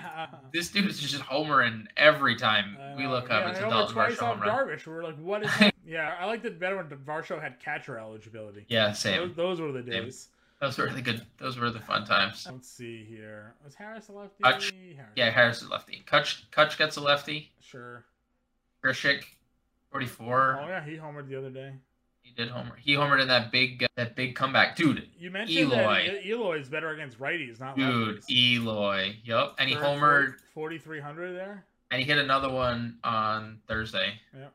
this 0.54 0.70
dude 0.70 0.88
is 0.90 1.00
just 1.00 1.24
homering 1.24 1.86
every 1.98 2.36
time 2.36 2.78
we 2.98 3.08
look 3.08 3.32
up. 3.32 3.44
Yeah, 3.44 3.50
it's 3.52 3.60
a 3.60 3.62
Dalton 3.64 3.94
twice 3.94 4.16
Varsho 4.18 4.24
off. 4.24 4.40
Darvish. 4.40 4.86
We're 4.86 5.04
like, 5.04 5.18
what 5.18 5.44
is 5.44 5.52
yeah, 5.88 6.16
I 6.20 6.26
liked 6.26 6.46
it 6.46 6.60
better 6.60 6.78
when 6.78 6.86
Varsho 6.88 7.42
had 7.42 7.60
catcher 7.60 7.98
eligibility. 7.98 8.66
Yeah, 8.68 8.90
Those, 8.90 9.00
same. 9.00 9.34
those 9.36 9.60
were 9.60 9.72
the 9.72 9.90
Same. 9.92 10.12
Those 10.62 10.78
were 10.78 10.90
the 10.90 11.02
good. 11.02 11.26
Those 11.40 11.58
were 11.58 11.72
the 11.72 11.80
fun 11.80 12.06
times. 12.06 12.48
Let's 12.50 12.70
see 12.70 13.04
here. 13.04 13.56
Was 13.66 13.74
Harris 13.74 14.10
a 14.10 14.12
lefty? 14.12 14.44
Kutch. 14.44 14.72
Harris. 14.96 15.12
Yeah, 15.16 15.32
Harris 15.32 15.62
is 15.64 15.70
lefty. 15.70 16.04
Kutch, 16.06 16.44
Kutch 16.52 16.78
gets 16.78 16.98
a 16.98 17.02
lefty. 17.02 17.52
Sure. 17.60 18.06
Grichuk, 18.84 19.24
44. 19.92 20.60
Oh 20.62 20.68
yeah, 20.68 20.86
he 20.86 20.92
homered 20.98 21.28
the 21.28 21.36
other 21.36 21.50
day. 21.50 21.74
He 22.22 22.32
did 22.34 22.50
homer. 22.50 22.78
He 22.80 22.94
homered 22.94 23.22
in 23.24 23.28
that 23.30 23.52
big 23.52 23.86
that 23.96 24.16
big 24.16 24.36
comeback, 24.36 24.76
dude. 24.76 25.08
You 25.20 25.32
mentioned 25.32 25.72
Eloy. 25.72 26.06
that 26.06 26.26
Eloy's 26.30 26.70
better 26.70 26.92
against 26.92 27.20
righties, 27.20 27.60
not 27.60 27.76
Dude, 27.76 28.22
lefties. 28.22 28.30
Eloy. 28.30 29.16
Yup. 29.24 29.56
And 29.58 29.68
he 29.68 29.76
homered 29.76 30.36
4,300 30.54 31.34
there. 31.36 31.66
and 31.90 32.00
he 32.00 32.06
hit 32.08 32.20
another 32.20 32.50
one 32.52 33.00
on 33.04 33.60
Thursday. 33.68 34.14
Yeah. 34.38 34.46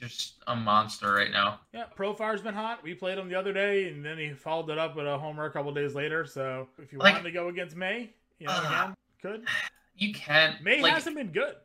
Just 0.00 0.34
a 0.46 0.54
monster 0.54 1.12
right 1.12 1.30
now. 1.30 1.60
Yeah, 1.74 1.84
Profar's 1.96 2.40
been 2.40 2.54
hot. 2.54 2.82
We 2.82 2.94
played 2.94 3.18
him 3.18 3.28
the 3.28 3.34
other 3.34 3.52
day, 3.52 3.88
and 3.88 4.04
then 4.04 4.16
he 4.18 4.32
followed 4.32 4.70
it 4.70 4.78
up 4.78 4.94
with 4.94 5.06
a 5.06 5.18
homer 5.18 5.44
a 5.46 5.50
couple 5.50 5.72
days 5.74 5.94
later. 5.94 6.24
So 6.24 6.68
if 6.78 6.92
you 6.92 6.98
Like- 6.98 7.14
wanted 7.14 7.24
to 7.24 7.32
go 7.32 7.48
against 7.48 7.74
May, 7.76 8.10
you 8.38 8.46
know, 8.46 8.52
Ah. 8.54 8.84
again, 8.84 8.96
could. 9.22 9.48
You 10.00 10.14
can't. 10.14 10.62
May 10.62 10.80
like, 10.80 10.92
hasn't 10.92 11.16
been 11.16 11.32
good. 11.32 11.56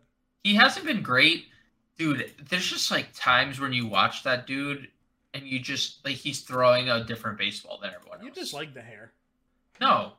he 0.43 0.55
hasn't 0.55 0.87
been 0.87 1.03
great, 1.03 1.49
dude. 1.99 2.33
There's 2.49 2.67
just 2.67 2.89
like 2.89 3.09
times 3.13 3.59
when 3.59 3.71
you 3.73 3.85
watch 3.85 4.23
that 4.23 4.47
dude 4.47 4.87
and 5.35 5.45
you 5.45 5.59
just 5.59 6.03
like 6.03 6.15
he's 6.15 6.41
throwing 6.41 6.89
a 6.89 7.03
different 7.03 7.37
baseball 7.37 7.77
than 7.79 7.91
everyone 7.93 8.17
else. 8.21 8.25
You 8.25 8.31
just 8.33 8.51
like 8.55 8.73
the 8.73 8.81
hair. 8.81 9.13
no, 9.79 10.13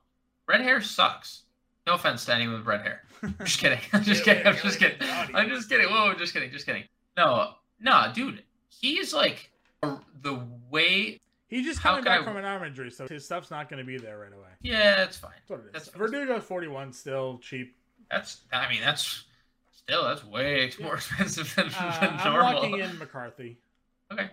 red 0.46 0.61
hair 0.61 0.81
sucks. 0.81 1.42
No 1.88 1.94
offense 1.94 2.24
to 2.27 2.35
anyone 2.35 2.59
with 2.59 2.66
red 2.66 2.83
hair. 2.83 3.03
I'm 3.24 3.35
just 3.44 3.59
kidding. 3.59 3.81
I'm 3.92 4.05
just 4.05 4.22
kidding. 4.22 4.46
I'm 4.46 4.57
just 4.59 4.79
kidding. 4.79 4.98
I'm 5.35 5.48
just 5.48 5.68
kidding. 5.68 5.88
Whoa, 5.88 6.14
just 6.14 6.33
kidding. 6.33 6.53
Just 6.53 6.66
kidding. 6.66 6.85
No, 7.16 7.55
no, 7.85 8.11
dude. 8.12 8.42
He's 8.68 9.14
like 9.14 9.51
the 9.83 10.42
way. 10.70 11.20
He's 11.47 11.64
just 11.64 11.81
coming 11.81 12.03
back 12.03 12.23
I- 12.23 12.25
from 12.25 12.37
an 12.37 12.44
arm 12.44 12.64
injury, 12.64 12.90
so 12.90 13.07
his 13.07 13.25
stuff's 13.25 13.51
not 13.51 13.68
going 13.68 13.79
to 13.79 13.87
be 13.87 13.97
there 13.99 14.18
right 14.18 14.33
away. 14.33 14.49
Yeah, 14.62 15.05
it's 15.05 15.16
fine. 15.16 15.31
That's 15.37 15.51
what 15.51 15.61
it 15.61 15.77
is. 15.77 15.87
That's- 15.92 16.11
Verdugo's 16.11 16.42
41, 16.44 16.92
still 16.92 17.38
cheap. 17.38 17.77
That's. 18.11 18.40
I 18.53 18.68
mean, 18.68 18.81
that's 18.81 19.25
still 19.73 20.05
that's 20.05 20.25
way 20.25 20.73
more 20.83 20.94
expensive 20.97 21.55
than, 21.55 21.66
Uh, 21.79 22.01
than 22.01 22.11
I'm 22.18 22.33
normal. 22.33 22.55
locking 22.62 22.79
in 22.81 22.99
McCarthy. 22.99 23.59
Okay. 24.12 24.29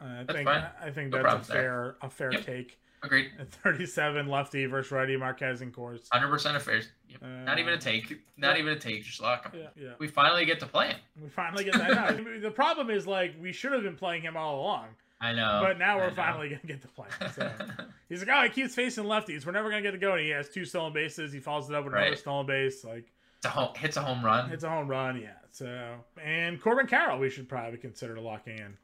I 0.00 0.24
That's 0.24 0.32
think 0.32 0.48
fine. 0.48 0.64
I 0.82 0.90
think 0.90 1.10
No 1.10 1.18
that's 1.18 1.20
a 1.20 1.22
problems 1.22 1.48
there. 1.48 1.62
fair 1.62 1.96
a 2.02 2.10
fair 2.10 2.32
Yep. 2.32 2.44
take. 2.46 2.78
Agreed. 3.02 3.30
At 3.38 3.50
37 3.64 4.28
lefty 4.28 4.66
versus 4.66 4.92
righty 4.92 5.16
Marquez 5.16 5.60
and 5.60 5.74
Coors. 5.74 6.06
Hundred 6.12 6.28
percent 6.28 6.56
affairs. 6.56 6.88
Yep. 7.08 7.22
Not 7.44 7.58
even 7.58 7.72
Uh, 7.74 7.76
a 7.76 7.80
take. 7.80 8.20
Not 8.36 8.58
even 8.58 8.72
a 8.72 8.78
take. 8.78 9.02
Just 9.04 9.20
lock 9.20 9.52
him. 9.52 9.60
Yeah, 9.60 9.68
yeah. 9.84 9.90
We 9.98 10.06
finally 10.08 10.44
get 10.44 10.60
to 10.60 10.66
play 10.66 10.88
him. 10.88 10.96
We 11.20 11.28
finally 11.28 11.64
get 11.64 11.74
that 11.74 11.90
out. 11.98 12.16
the 12.42 12.50
problem 12.50 12.90
is 12.90 13.06
like 13.06 13.34
we 13.40 13.52
should 13.52 13.72
have 13.72 13.82
been 13.82 13.96
playing 13.96 14.22
him 14.22 14.36
all 14.36 14.60
along, 14.60 14.86
I 15.20 15.32
know. 15.32 15.60
but 15.64 15.78
now 15.78 15.98
we're 15.98 16.12
finally 16.12 16.48
gonna 16.50 16.60
get 16.64 16.80
to 16.82 16.88
play. 16.88 17.08
him. 17.20 17.30
So 17.34 17.50
he's 18.08 18.20
like, 18.24 18.28
oh, 18.32 18.42
he 18.44 18.48
keeps 18.50 18.74
facing 18.74 19.04
lefties. 19.04 19.44
We're 19.44 19.52
never 19.52 19.68
gonna 19.68 19.82
get 19.82 19.90
to 19.92 19.98
go. 19.98 20.12
And 20.12 20.22
he 20.24 20.30
has 20.30 20.48
two 20.48 20.64
stolen 20.64 20.92
bases. 20.92 21.32
He 21.32 21.40
follows 21.40 21.68
it 21.68 21.74
up 21.74 21.84
with 21.84 21.94
another 21.94 22.14
stolen 22.16 22.46
base. 22.46 22.84
Like 22.84 23.10
It's 23.38 23.46
a 23.46 23.50
home, 23.50 23.74
hits 23.76 23.96
a 23.96 24.02
home 24.02 24.24
run. 24.24 24.52
it's 24.52 24.62
a 24.64 24.70
home 24.70 24.86
run. 24.86 25.20
Yeah. 25.20 25.30
So 25.50 25.96
and 26.22 26.60
Corbin 26.60 26.86
Carroll, 26.86 27.18
we 27.18 27.30
should 27.30 27.48
probably 27.48 27.78
consider 27.78 28.18
locking 28.20 28.58
in, 28.58 28.76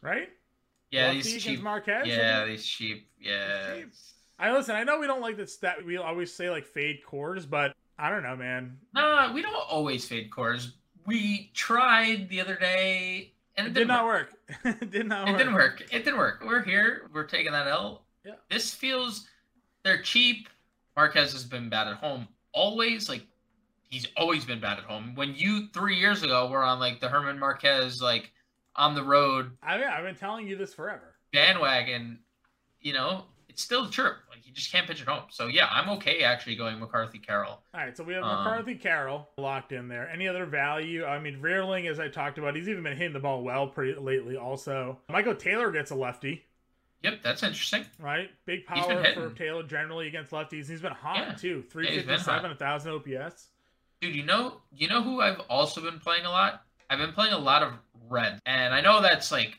right? 0.00 0.28
Yeah, 0.90 1.12
these 1.12 1.42
cheap. 1.42 1.60
Marquez. 1.60 2.06
Yeah, 2.06 2.44
these 2.44 2.64
cheap. 2.64 3.08
Yeah. 3.20 3.74
Cheap. 3.76 3.92
I 4.38 4.52
listen. 4.52 4.74
I 4.76 4.84
know 4.84 4.98
we 4.98 5.06
don't 5.06 5.20
like 5.20 5.36
the 5.36 5.46
stat. 5.46 5.84
We 5.84 5.96
always 5.96 6.32
say 6.32 6.50
like 6.50 6.66
fade 6.66 7.00
Coors, 7.08 7.48
but 7.48 7.74
I 7.98 8.10
don't 8.10 8.22
know, 8.22 8.36
man. 8.36 8.76
Nah, 8.94 9.32
we 9.32 9.42
don't 9.42 9.54
always 9.68 10.06
fade 10.06 10.30
Coors. 10.30 10.72
We 11.06 11.50
tried 11.54 12.28
the 12.28 12.40
other 12.40 12.56
day, 12.56 13.32
and 13.56 13.66
it, 13.66 13.70
It 13.70 13.74
didn't 13.74 13.88
did 13.88 13.88
not 13.88 14.04
work. 14.04 14.34
work. 14.64 14.76
it 14.82 14.90
did 14.90 15.06
not 15.06 15.28
It 15.28 15.32
work. 15.32 15.38
didn't 15.38 15.54
work. 15.54 15.80
It 15.92 16.04
didn't 16.04 16.18
work. 16.18 16.42
We're 16.44 16.62
here. 16.62 17.10
We're 17.12 17.24
taking 17.26 17.52
that 17.52 17.66
L. 17.66 18.04
Yeah. 18.24 18.32
This 18.50 18.72
feels 18.74 19.26
they're 19.84 20.02
cheap. 20.02 20.48
Marquez 20.96 21.32
has 21.32 21.44
been 21.44 21.68
bad 21.68 21.88
at 21.88 21.96
home 21.96 22.26
always. 22.52 23.08
Like 23.08 23.26
he's 23.90 24.06
always 24.16 24.44
been 24.44 24.60
bad 24.60 24.78
at 24.78 24.84
home. 24.84 25.12
When 25.14 25.34
you 25.34 25.68
three 25.74 25.96
years 25.96 26.22
ago 26.22 26.48
were 26.48 26.62
on 26.62 26.78
like 26.80 27.00
the 27.00 27.08
German 27.08 27.38
Marquez 27.38 28.00
like 28.00 28.32
on 28.76 28.94
the 28.94 29.02
road 29.04 29.52
I 29.62 29.76
mean, 29.78 29.86
I've 29.86 30.04
been 30.04 30.14
telling 30.16 30.46
you 30.48 30.56
this 30.56 30.74
forever. 30.74 31.14
bandwagon, 31.32 32.18
you 32.80 32.92
know, 32.92 33.24
it's 33.48 33.62
still 33.62 33.88
true. 33.88 34.12
Like 34.30 34.44
you 34.46 34.52
just 34.52 34.72
can't 34.72 34.86
pitch 34.86 35.00
at 35.00 35.06
home. 35.08 35.24
So 35.30 35.46
yeah, 35.46 35.68
I'm 35.70 35.88
okay 35.90 36.22
actually 36.24 36.56
going 36.56 36.78
McCarthy 36.80 37.18
Carroll. 37.18 37.60
All 37.72 37.80
right, 37.80 37.96
so 37.96 38.02
we 38.02 38.14
have 38.14 38.24
Um, 38.24 38.42
McCarthy 38.44 38.74
Carroll 38.74 39.28
locked 39.38 39.70
in 39.72 39.86
there. 39.88 40.08
Any 40.08 40.26
other 40.26 40.44
value? 40.44 41.04
I 41.04 41.18
mean, 41.20 41.40
Vierling, 41.40 41.88
as 41.88 42.00
I 42.00 42.08
talked 42.08 42.38
about, 42.38 42.56
he's 42.56 42.68
even 42.68 42.82
been 42.82 42.96
hitting 42.96 43.12
the 43.12 43.20
ball 43.20 43.42
well 43.44 43.68
pretty 43.68 43.94
lately. 43.98 44.36
Also, 44.36 44.98
Michael 45.08 45.36
Taylor 45.36 45.70
gets 45.70 45.90
a 45.92 45.94
lefty, 45.94 46.44
Yep, 47.02 47.20
that's 47.22 47.42
interesting. 47.42 47.84
right? 48.00 48.30
Big 48.46 48.64
power 48.66 49.04
for. 49.14 49.30
Taylor 49.30 49.62
generally 49.62 50.08
against 50.08 50.32
lefties. 50.32 50.68
He's 50.68 50.80
been 50.80 50.92
hot 50.92 51.18
Yeah. 51.18 51.32
too, 51.34 51.62
three 51.70 51.84
fifty 51.86 51.86
seven, 51.86 51.86
Yeah, 51.86 51.90
he's 51.94 52.06
been 52.06 52.08
fifty 52.16 52.24
seven, 52.24 52.42
hot. 52.44 52.52
a 52.52 52.54
thousand 52.56 52.92
OPS. 52.92 53.48
Dude, 54.00 54.16
you 54.16 54.24
know, 54.24 54.60
you 54.72 54.88
know 54.88 55.02
who 55.02 55.20
I've 55.20 55.40
also 55.48 55.80
been 55.80 56.00
playing 56.00 56.24
a 56.26 56.30
lot? 56.30 56.64
I've 56.90 56.98
been 56.98 57.12
playing 57.12 57.32
a 57.32 57.38
lot 57.38 57.62
of 57.62 57.72
red, 58.08 58.40
and 58.46 58.74
I 58.74 58.80
know 58.80 59.00
that's 59.02 59.32
like 59.32 59.58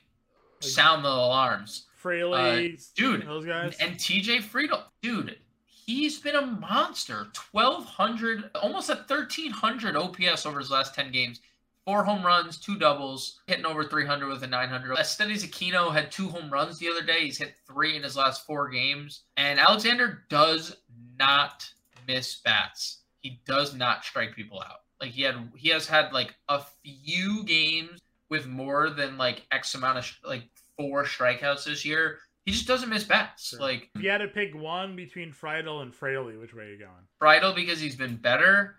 sound 0.59 1.03
the 1.03 1.09
alarms, 1.09 1.85
Fraley, 1.95 2.73
Uh, 2.73 2.77
dude, 2.95 3.27
those 3.27 3.45
guys. 3.45 3.75
and 3.79 3.95
TJ 3.95 4.39
Friedl, 4.43 4.83
dude, 5.01 5.37
he's 5.65 6.19
been 6.19 6.35
a 6.35 6.45
monster. 6.45 7.27
Twelve 7.33 7.85
hundred, 7.85 8.49
almost 8.55 8.89
at 8.89 9.07
thirteen 9.07 9.51
hundred 9.51 9.95
OPS 9.95 10.45
over 10.45 10.59
his 10.59 10.71
last 10.71 10.93
ten 10.95 11.11
games. 11.11 11.41
Four 11.85 12.03
home 12.03 12.25
runs, 12.25 12.57
two 12.57 12.77
doubles, 12.79 13.41
hitting 13.45 13.63
over 13.63 13.83
300 13.83 14.27
with 14.27 14.41
a 14.41 14.47
900. 14.47 14.89
Aristides 14.89 15.45
Aquino 15.45 15.93
had 15.93 16.11
two 16.11 16.27
home 16.29 16.49
runs 16.49 16.79
the 16.79 16.89
other 16.89 17.03
day. 17.03 17.25
He's 17.25 17.37
hit 17.37 17.53
three 17.67 17.95
in 17.95 18.01
his 18.01 18.17
last 18.17 18.43
four 18.43 18.69
games. 18.69 19.25
And 19.37 19.59
Alexander 19.59 20.23
does 20.27 20.77
not 21.19 21.71
miss 22.07 22.37
bats. 22.37 23.01
He 23.19 23.39
does 23.45 23.75
not 23.75 24.03
strike 24.03 24.35
people 24.35 24.59
out. 24.61 24.81
Like 25.01 25.11
he 25.11 25.23
had, 25.23 25.35
he 25.55 25.69
has 25.69 25.87
had 25.87 26.13
like 26.13 26.35
a 26.49 26.61
few 26.83 27.43
games 27.43 27.99
with 28.29 28.47
more 28.47 28.89
than 28.89 29.17
like 29.17 29.45
X 29.51 29.75
amount 29.75 29.99
of 29.99 30.11
like 30.23 30.43
four 30.77 31.03
strikeouts 31.03 31.65
this 31.65 31.85
year. 31.85 32.19
He 32.45 32.51
just 32.51 32.67
doesn't 32.67 32.89
miss 32.89 33.03
bats. 33.03 33.49
Sure. 33.49 33.59
Like 33.59 33.89
if 33.95 34.01
you 34.01 34.09
had 34.09 34.19
to 34.19 34.27
pick 34.27 34.55
one 34.55 34.95
between 34.95 35.31
Friedl 35.33 35.81
and 35.81 35.93
Fraley, 35.93 36.37
which 36.37 36.53
way 36.53 36.63
are 36.63 36.71
you 36.71 36.77
going? 36.77 36.91
Friedl 37.21 37.55
because 37.55 37.79
he's 37.79 37.95
been 37.95 38.15
better, 38.17 38.75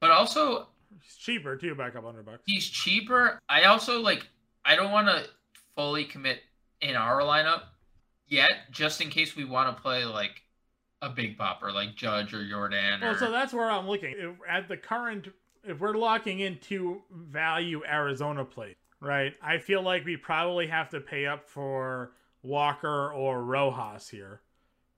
but 0.00 0.10
also 0.10 0.68
He's 1.02 1.16
cheaper 1.16 1.56
too, 1.56 1.74
back 1.74 1.96
up 1.96 2.04
hundred 2.04 2.24
bucks. 2.26 2.42
he's 2.46 2.66
cheaper. 2.68 3.38
I 3.48 3.64
also 3.64 4.00
like 4.00 4.26
I 4.64 4.76
don't 4.76 4.92
want 4.92 5.08
to 5.08 5.26
fully 5.76 6.04
commit 6.04 6.40
in 6.80 6.94
our 6.94 7.20
lineup 7.20 7.62
yet, 8.26 8.70
just 8.70 9.00
in 9.00 9.10
case 9.10 9.36
we 9.36 9.44
want 9.44 9.74
to 9.74 9.82
play 9.82 10.04
like 10.04 10.42
a 11.02 11.08
big 11.10 11.36
popper 11.36 11.72
like 11.72 11.94
Judge 11.96 12.32
or 12.32 12.38
Yordan. 12.38 13.02
Well, 13.02 13.14
or, 13.14 13.18
so 13.18 13.30
that's 13.30 13.52
where 13.52 13.70
I'm 13.70 13.86
looking. 13.86 14.36
At 14.48 14.68
the 14.68 14.76
current, 14.76 15.28
if 15.66 15.80
we're 15.80 15.94
locking 15.96 16.40
into 16.40 17.02
value 17.10 17.82
Arizona 17.86 18.44
plate, 18.44 18.76
right? 19.00 19.32
I 19.42 19.58
feel 19.58 19.82
like 19.82 20.04
we 20.04 20.16
probably 20.16 20.66
have 20.66 20.90
to 20.90 21.00
pay 21.00 21.26
up 21.26 21.48
for 21.48 22.12
Walker 22.42 23.12
or 23.12 23.42
Rojas 23.42 24.08
here, 24.08 24.40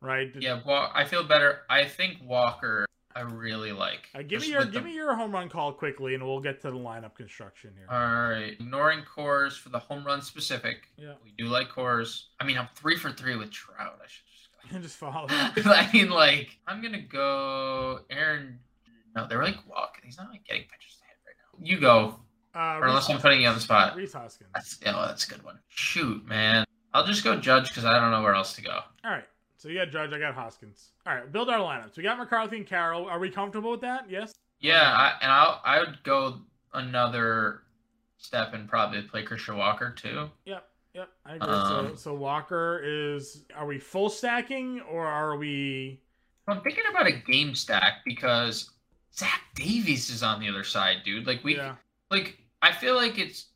right? 0.00 0.30
yeah, 0.38 0.60
well, 0.66 0.90
I 0.94 1.04
feel 1.04 1.24
better. 1.24 1.60
I 1.70 1.84
think 1.84 2.18
Walker. 2.22 2.86
I 3.14 3.20
really 3.20 3.72
like. 3.72 4.10
Uh, 4.14 4.20
give 4.20 4.42
me 4.42 4.48
your 4.50 4.64
give 4.66 4.74
the- 4.74 4.80
me 4.82 4.94
your 4.94 5.14
home 5.14 5.32
run 5.32 5.48
call 5.48 5.72
quickly, 5.72 6.12
and 6.14 6.22
we'll 6.22 6.40
get 6.42 6.60
to 6.60 6.70
the 6.70 6.76
lineup 6.76 7.14
construction 7.14 7.72
here. 7.74 7.86
All 7.90 8.28
right, 8.30 8.52
ignoring 8.60 9.04
Coors 9.04 9.58
for 9.58 9.70
the 9.70 9.78
home 9.78 10.04
run 10.04 10.20
specific. 10.20 10.88
Yeah. 10.98 11.14
we 11.24 11.32
do 11.38 11.44
like 11.46 11.70
Coors. 11.70 12.24
I 12.40 12.44
mean, 12.44 12.58
I'm 12.58 12.68
three 12.74 12.96
for 12.96 13.10
three 13.10 13.34
with 13.36 13.50
Trout. 13.50 13.98
I 14.04 14.06
should 14.06 14.26
just. 14.26 14.74
And 14.74 14.82
just 14.82 14.96
follow. 14.98 15.26
I 15.30 15.88
mean, 15.94 16.10
like, 16.10 16.58
I'm 16.66 16.82
gonna 16.82 17.00
go 17.00 18.00
Aaron. 18.10 18.58
No, 19.16 19.26
they're 19.26 19.42
like 19.42 19.56
walking. 19.68 20.02
He's 20.04 20.18
not 20.18 20.28
like 20.30 20.44
getting 20.44 20.62
pitches 20.64 20.96
to 20.98 21.04
hit 21.04 21.16
right 21.26 21.34
now. 21.38 21.66
You 21.66 21.80
go, 21.80 22.20
Uh, 22.54 22.78
or 22.78 22.86
unless 22.86 23.08
I'm 23.10 23.18
putting 23.18 23.40
you 23.40 23.48
on 23.48 23.54
the 23.54 23.60
spot. 23.60 23.96
Rhys 23.96 24.12
Hoskins. 24.12 24.50
That's 24.54 24.78
oh, 24.86 25.06
that's 25.06 25.26
a 25.26 25.30
good 25.30 25.42
one. 25.42 25.58
Shoot, 25.68 26.24
man. 26.26 26.64
I'll 26.94 27.06
just 27.06 27.24
go 27.24 27.36
Judge 27.38 27.68
because 27.68 27.84
I 27.84 27.98
don't 27.98 28.10
know 28.10 28.22
where 28.22 28.34
else 28.34 28.54
to 28.54 28.62
go. 28.62 28.78
All 29.04 29.10
right. 29.10 29.24
So 29.56 29.68
you 29.68 29.78
got 29.78 29.90
Judge, 29.90 30.12
I 30.12 30.18
got 30.18 30.34
Hoskins. 30.34 30.90
All 31.06 31.14
right, 31.14 31.32
build 31.32 31.48
our 31.48 31.58
lineups. 31.58 31.96
We 31.96 32.02
got 32.02 32.18
McCarthy 32.18 32.58
and 32.58 32.66
Carroll. 32.66 33.06
Are 33.06 33.18
we 33.18 33.30
comfortable 33.30 33.70
with 33.70 33.80
that? 33.80 34.08
Yes. 34.08 34.34
Yeah, 34.60 34.82
I, 34.82 35.14
and 35.22 35.32
I 35.32 35.58
I 35.64 35.78
would 35.80 35.98
go 36.04 36.40
another 36.74 37.62
step 38.18 38.52
and 38.54 38.68
probably 38.68 39.02
play 39.02 39.22
Christian 39.22 39.56
Walker 39.56 39.92
too. 39.92 40.28
Yep. 40.44 40.68
Yep. 40.94 41.08
I 41.24 41.34
agree. 41.36 41.48
so, 41.48 41.54
Um, 41.54 41.96
so 41.96 42.14
Walker 42.14 42.80
is. 42.84 43.44
Are 43.54 43.66
we 43.66 43.78
full 43.78 44.08
stacking 44.10 44.80
or 44.82 45.06
are 45.06 45.36
we? 45.36 46.00
I'm 46.48 46.60
thinking 46.60 46.84
about 46.90 47.06
a 47.06 47.12
game 47.12 47.54
stack 47.54 48.04
because 48.04 48.70
Zach 49.18 49.42
Davies 49.54 50.10
is 50.10 50.22
on 50.22 50.40
the 50.40 50.48
other 50.48 50.64
side, 50.64 50.98
dude. 51.04 51.26
Like 51.26 51.42
we 51.42 51.56
yeah. 51.56 51.76
like 52.10 52.38
I 52.62 52.72
feel 52.72 52.94
like 52.94 53.18
it's 53.18 53.46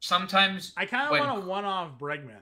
sometimes 0.00 0.72
I 0.76 0.86
kind 0.86 1.04
of 1.04 1.18
want 1.18 1.44
a 1.44 1.46
one 1.46 1.64
off 1.64 1.98
Bregman. 1.98 2.40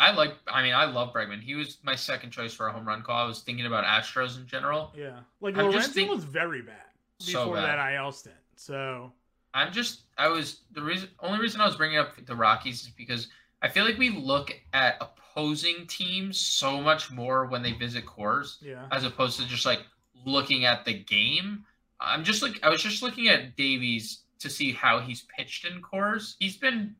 I 0.00 0.12
like 0.12 0.34
I 0.46 0.62
mean 0.62 0.74
I 0.74 0.84
love 0.84 1.12
Bregman. 1.12 1.40
He 1.40 1.54
was 1.54 1.78
my 1.82 1.94
second 1.94 2.30
choice 2.30 2.54
for 2.54 2.68
a 2.68 2.72
home 2.72 2.86
run 2.86 3.02
call. 3.02 3.16
I 3.16 3.26
was 3.26 3.40
thinking 3.40 3.66
about 3.66 3.84
Astros 3.84 4.38
in 4.38 4.46
general. 4.46 4.92
Yeah. 4.96 5.20
Like 5.40 5.56
I'm 5.56 5.66
Lorenzo 5.66 5.90
think- 5.90 6.10
was 6.10 6.24
very 6.24 6.62
bad 6.62 6.76
So 7.18 7.40
before 7.40 7.56
bad. 7.56 7.78
that 7.78 7.94
IL 7.94 8.12
stint. 8.12 8.36
So 8.56 9.12
I'm 9.52 9.72
just 9.72 10.02
I 10.18 10.28
was 10.28 10.60
the 10.72 10.82
reason 10.82 11.08
only 11.20 11.40
reason 11.40 11.60
I 11.60 11.66
was 11.66 11.76
bringing 11.76 11.98
up 11.98 12.12
the 12.26 12.36
Rockies 12.36 12.82
is 12.82 12.88
because 12.88 13.28
I 13.62 13.68
feel 13.68 13.84
like 13.84 13.98
we 13.98 14.10
look 14.10 14.52
at 14.72 14.96
opposing 15.00 15.86
teams 15.86 16.38
so 16.38 16.80
much 16.80 17.10
more 17.10 17.46
when 17.46 17.62
they 17.62 17.72
visit 17.72 18.04
Coors 18.04 18.56
yeah. 18.60 18.86
as 18.92 19.04
opposed 19.04 19.40
to 19.40 19.46
just 19.46 19.64
like 19.66 19.80
looking 20.24 20.64
at 20.64 20.84
the 20.84 20.92
game. 20.92 21.64
I'm 22.04 22.24
just 22.24 22.42
like 22.42 22.60
I 22.62 22.68
was 22.68 22.82
just 22.82 23.02
looking 23.02 23.28
at 23.28 23.56
Davies 23.56 24.20
to 24.40 24.50
see 24.50 24.72
how 24.72 25.00
he's 25.00 25.22
pitched 25.36 25.64
in 25.64 25.80
Coors. 25.80 26.34
He's 26.38 26.56
been 26.56 26.94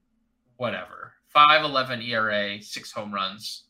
whatever. 0.56 1.12
5.11 1.34 2.08
ERA, 2.08 2.62
six 2.62 2.92
home 2.92 3.12
runs. 3.12 3.64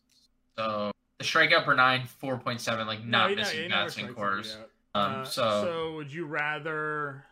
So 0.57 0.92
the 1.18 1.25
strikeout 1.25 1.64
per 1.64 1.75
nine, 1.75 2.03
4.7, 2.23 2.87
like 2.87 3.05
No, 3.05 3.29
not 3.29 3.37
missing 3.37 3.64
you 3.64 3.68
bats 3.68 3.97
in 3.97 4.14
Coors. 4.14 4.57
Um, 4.57 4.62
Uh, 4.94 5.25
so, 5.25 5.42
so 5.64 5.94
would 5.97 6.12
you 6.12 6.27
rather? 6.27 7.25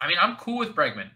I 0.00 0.08
mean, 0.08 0.16
I'm 0.20 0.36
cool 0.36 0.58
with 0.58 0.74
Bregman, 0.74 1.10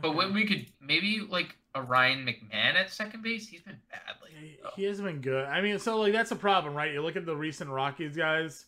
but 0.00 0.08
okay. 0.08 0.16
when 0.16 0.34
we 0.34 0.46
could 0.46 0.66
maybe 0.80 1.26
like 1.28 1.56
a 1.74 1.82
Ryan 1.82 2.26
McMahon 2.26 2.74
at 2.74 2.90
second 2.90 3.22
base, 3.22 3.48
he's 3.48 3.62
been 3.62 3.78
bad 3.90 4.16
lately. 4.22 4.58
though. 4.62 4.70
He 4.76 4.84
hasn't 4.84 5.06
been 5.06 5.20
good. 5.20 5.46
I 5.46 5.60
mean, 5.60 5.78
so 5.78 5.98
like 5.98 6.12
that's 6.12 6.32
a 6.32 6.36
problem, 6.36 6.74
right? 6.74 6.92
You 6.92 7.02
look 7.02 7.16
at 7.16 7.24
the 7.24 7.36
recent 7.36 7.70
Rockies 7.70 8.16
guys. 8.16 8.66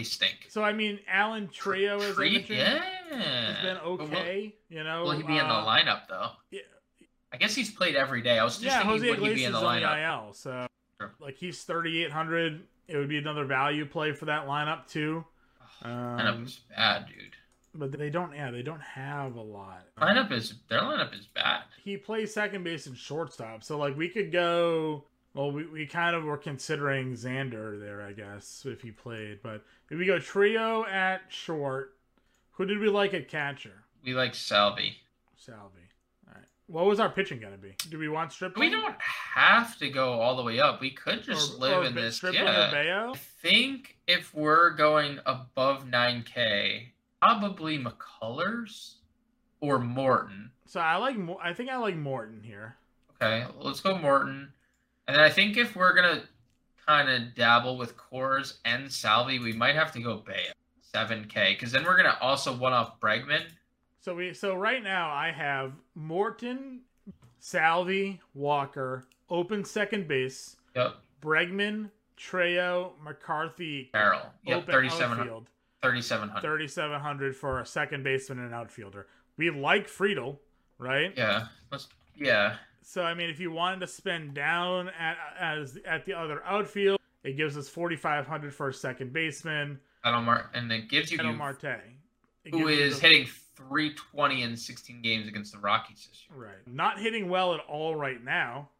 They 0.00 0.04
stink. 0.04 0.46
So 0.48 0.62
I 0.64 0.72
mean, 0.72 0.98
Alan 1.06 1.48
Trejo 1.48 2.00
as 2.00 2.18
I 2.18 2.22
mentioned, 2.22 2.48
yeah, 2.48 2.82
has 3.12 3.62
been 3.62 3.76
But 3.76 3.84
will- 3.84 4.02
okay. 4.02 4.54
you 4.70 4.82
know, 4.82 5.02
Will, 5.02 5.10
he 5.10 5.22
be 5.22 5.36
in 5.36 5.46
the 5.46 5.52
uh, 5.54 5.66
lineup 5.66 6.08
though? 6.08 6.30
yeah. 6.50 6.60
I 7.32 7.36
guess 7.36 7.54
he's 7.54 7.70
played 7.70 7.94
every 7.96 8.22
day. 8.22 8.38
I 8.38 8.44
was 8.44 8.54
just 8.54 8.64
Yeah, 8.64 8.78
thinking, 8.78 8.90
Jose 8.90 9.10
would 9.20 9.28
he 9.28 9.34
be 9.34 9.44
in 9.44 9.54
is 9.54 9.60
the 9.60 9.64
lineup? 9.66 10.26
IL, 10.26 10.32
so 10.32 10.66
Sure. 10.98 11.14
like 11.20 11.36
he's 11.36 11.62
thirty 11.64 12.02
eight 12.02 12.10
hundred. 12.12 12.62
It 12.88 12.96
would 12.96 13.10
be 13.10 13.18
another 13.18 13.44
value 13.44 13.84
play 13.84 14.12
for 14.12 14.24
that 14.24 14.46
lineup 14.46 14.86
too. 14.86 15.22
lineup 15.84 16.26
Um, 16.30 16.44
is 16.46 16.60
bad, 16.74 17.06
dude. 17.06 17.36
but 17.74 17.92
they 17.92 18.08
don't. 18.08 18.34
Yeah, 18.34 18.50
they 18.50 18.62
don't 18.62 18.80
have 18.82 19.34
a 19.36 19.42
lot. 19.42 19.84
Lineup 19.98 20.32
is 20.32 20.54
their 20.70 20.80
lineup 20.80 21.12
is 21.14 21.26
bad. 21.26 21.64
He 21.84 21.98
plays 21.98 22.32
second 22.32 22.64
base 22.64 22.86
and 22.86 22.96
shortstop, 22.96 23.62
so 23.64 23.76
like 23.76 23.96
we 23.98 24.08
could 24.08 24.32
go. 24.32 25.04
Well, 25.34 25.52
we, 25.52 25.64
we 25.66 25.86
kind 25.86 26.16
of 26.16 26.24
were 26.24 26.36
considering 26.36 27.12
Xander 27.12 27.78
there, 27.80 28.02
I 28.02 28.12
guess, 28.12 28.64
if 28.66 28.80
he 28.82 28.90
played. 28.90 29.40
But 29.42 29.64
if 29.90 29.98
we 29.98 30.04
go 30.06 30.18
Trejo 30.18 30.88
at 30.88 31.22
short, 31.28 31.94
who 32.52 32.66
did 32.66 32.78
we 32.78 32.88
like 32.88 33.14
at 33.14 33.28
catcher? 33.28 33.84
We 34.04 34.12
like 34.14 34.34
Salvi. 34.34 34.96
Salvi. 35.36 35.86
All 36.26 36.34
right. 36.34 36.44
What 36.66 36.86
was 36.86 36.98
our 36.98 37.08
pitching 37.08 37.38
going 37.38 37.52
to 37.52 37.58
be? 37.58 37.74
Do 37.90 37.98
we 37.98 38.08
want 38.08 38.32
strip? 38.32 38.56
We 38.58 38.70
don't 38.70 38.96
have 39.00 39.78
to 39.78 39.88
go 39.88 40.14
all 40.20 40.36
the 40.36 40.42
way 40.42 40.58
up. 40.58 40.80
We 40.80 40.90
could 40.90 41.22
just 41.22 41.54
Or- 41.54 41.58
live 41.58 41.82
or 41.82 41.84
in 41.86 41.94
this. 41.94 42.16
Stripling 42.16 42.44
Yeah. 42.44 42.70
Bello? 42.72 43.12
I 43.14 43.16
think 43.16 43.98
if 44.08 44.34
we're 44.34 44.70
going 44.70 45.20
above 45.26 45.84
9K, 45.86 46.88
probably 47.22 47.78
McCullers 47.78 48.94
or 49.60 49.78
Morton. 49.78 50.50
So 50.66 50.80
I 50.80 50.96
like. 50.96 51.16
I 51.42 51.52
think 51.52 51.68
I 51.70 51.76
like 51.76 51.96
Morton 51.96 52.42
here. 52.42 52.76
Okay, 53.22 53.44
let's 53.58 53.80
go 53.80 53.96
Morton. 53.98 54.52
And 55.12 55.20
I 55.20 55.28
think 55.28 55.56
if 55.56 55.74
we're 55.74 55.94
gonna 55.94 56.22
kind 56.86 57.08
of 57.08 57.34
dabble 57.34 57.76
with 57.76 57.96
Coors 57.96 58.58
and 58.64 58.90
Salvi, 58.90 59.38
we 59.38 59.52
might 59.52 59.74
have 59.74 59.92
to 59.92 60.00
go 60.00 60.16
Bello. 60.16 60.52
7K, 60.94 61.54
because 61.54 61.72
then 61.72 61.84
we're 61.84 61.96
gonna 61.96 62.16
also 62.20 62.52
one 62.54 62.72
off 62.72 62.98
Bregman. 63.00 63.44
So 64.00 64.14
we. 64.14 64.34
So 64.34 64.54
right 64.54 64.82
now 64.82 65.10
I 65.10 65.30
have 65.30 65.72
Morton, 65.94 66.80
Salvi, 67.38 68.20
Walker, 68.34 69.04
open 69.28 69.64
second 69.64 70.08
base, 70.08 70.56
Yep. 70.74 70.96
Bregman, 71.20 71.90
Trejo, 72.16 72.92
McCarthy, 73.02 73.90
Carroll. 73.92 74.22
Yep, 74.46 74.56
open 74.58 74.72
3700. 74.72 75.20
outfield. 75.22 75.48
3700. 75.82 76.40
3,700 76.42 77.36
for 77.36 77.60
a 77.60 77.66
second 77.66 78.04
baseman 78.04 78.38
and 78.38 78.48
an 78.48 78.54
outfielder. 78.54 79.06
We 79.36 79.50
like 79.50 79.86
Friedl, 79.88 80.38
right? 80.78 81.12
Yeah. 81.16 81.46
Let's 81.70 81.88
yeah. 82.16 82.56
So 82.82 83.02
I 83.02 83.14
mean, 83.14 83.30
if 83.30 83.38
you 83.40 83.50
wanted 83.50 83.80
to 83.80 83.86
spend 83.86 84.34
down 84.34 84.88
at 84.98 85.16
as 85.38 85.78
at 85.86 86.04
the 86.06 86.14
other 86.14 86.42
outfield, 86.44 86.98
it 87.22 87.36
gives 87.36 87.56
us 87.56 87.68
4,500 87.68 88.54
for 88.54 88.68
a 88.68 88.74
second 88.74 89.12
baseman. 89.12 89.78
Mar- 90.04 90.50
and 90.54 90.72
it 90.72 90.88
gives 90.88 91.12
you 91.12 91.18
Edo 91.18 91.32
Marte, 91.32 91.80
who 92.50 92.68
is 92.68 92.98
the- 93.00 93.06
hitting 93.06 93.26
320 93.26 94.42
in 94.42 94.56
16 94.56 95.02
games 95.02 95.28
against 95.28 95.52
the 95.52 95.58
Rockies 95.58 96.08
this 96.10 96.24
year. 96.30 96.46
right, 96.46 96.66
not 96.66 96.98
hitting 96.98 97.28
well 97.28 97.52
at 97.54 97.60
all 97.68 97.94
right 97.94 98.24
now. 98.24 98.70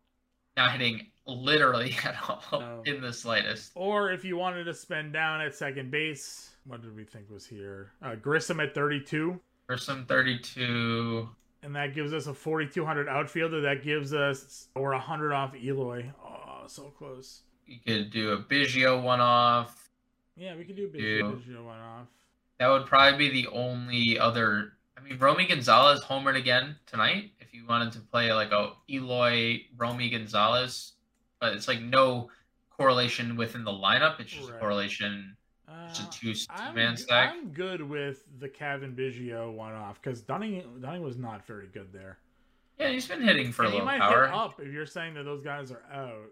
Not 0.57 0.73
hitting 0.73 1.07
literally 1.27 1.95
at 2.05 2.17
all 2.29 2.43
No. 2.61 2.83
in 2.87 3.03
the 3.03 3.13
slightest. 3.13 3.73
Or 3.75 4.11
if 4.11 4.25
you 4.25 4.37
wanted 4.39 4.65
to 4.65 4.75
spend 4.75 5.13
down 5.13 5.43
at 5.43 5.55
second 5.55 5.91
base, 5.91 6.51
what 6.65 6.81
did 6.81 6.97
we 6.97 7.05
think 7.05 7.31
was 7.31 7.47
here? 7.47 7.93
Uh, 8.03 8.15
Grissom 8.15 8.59
at 8.61 8.75
32. 8.75 9.39
For 9.67 9.77
some 9.77 10.07
32. 10.07 11.29
And 11.63 11.77
that 11.77 11.95
gives 11.95 12.13
us 12.13 12.27
a 12.27 12.35
4,200 12.35 13.09
outfielder. 13.09 13.61
That 13.61 13.83
gives 13.83 14.15
us, 14.15 14.69
or 14.75 14.91
100 14.93 15.33
off 15.33 15.55
Eloy. 15.55 16.11
Oh, 16.25 16.63
so 16.67 16.85
close. 16.85 17.43
You 17.67 17.79
could 17.87 18.11
do 18.11 18.33
a 18.33 18.39
Biggio 18.39 19.03
one 19.03 19.21
off. 19.21 19.91
Yeah, 20.37 20.57
we 20.57 20.65
could 20.65 20.77
do 20.77 20.87
a 20.87 20.89
big 20.89 21.03
Yeah. 21.03 21.23
Biggio 21.23 21.65
one 21.65 21.79
off. 21.79 22.09
That 22.59 22.69
would 22.69 22.87
probably 22.87 23.29
be 23.29 23.43
the 23.43 23.49
only 23.49 24.19
other. 24.19 24.73
I 24.97 25.01
mean, 25.03 25.19
Romy 25.19 25.47
Gonzalez 25.47 26.03
homered 26.03 26.37
again 26.37 26.77
tonight. 26.87 27.33
If 27.41 27.55
you 27.55 27.67
wanted 27.67 27.93
to 27.93 28.01
play 28.01 28.33
like 28.33 28.53
a 28.53 28.73
Eloy 28.89 29.61
Romy 29.77 30.09
Gonzalez, 30.11 30.93
but 31.41 31.55
it's 31.55 31.69
like 31.69 31.81
no 31.81 32.31
correlation 32.71 33.37
within 33.37 33.65
the 33.65 33.71
lineup. 33.71 34.19
It's 34.21 34.31
just 34.31 34.49
Right. 34.49 34.57
a 34.57 34.61
correlation. 34.61 35.37
Uh, 35.71 35.87
It's 35.91 36.01
a 36.01 36.11
two 36.11 36.35
two 36.35 36.41
I'm, 36.51 36.75
man 36.75 36.97
stack. 36.97 37.33
I'm 37.33 37.51
good 37.51 37.81
with 37.83 38.25
the 38.41 38.49
Cavan 38.49 38.95
Biggio 38.97 39.53
one 39.53 39.73
off 39.73 40.01
because 40.03 40.21
Dunning 40.21 40.65
Dunning 40.81 41.03
was 41.03 41.17
not 41.17 41.47
very 41.47 41.69
good 41.69 41.93
there. 41.93 42.19
Yeah, 42.79 42.89
he's 42.89 43.07
been 43.07 43.23
hitting 43.23 43.53
for 43.53 43.63
and 43.65 43.71
a 43.73 43.75
little 43.77 43.87
might 43.87 44.01
power. 44.01 44.27
hit 44.27 44.35
up 44.35 44.61
if 44.61 44.73
you're 44.73 44.87
saying 44.87 45.15
that 45.15 45.25
those 45.25 45.43
guys 45.43 45.71
are 45.71 45.83
out. 45.93 46.31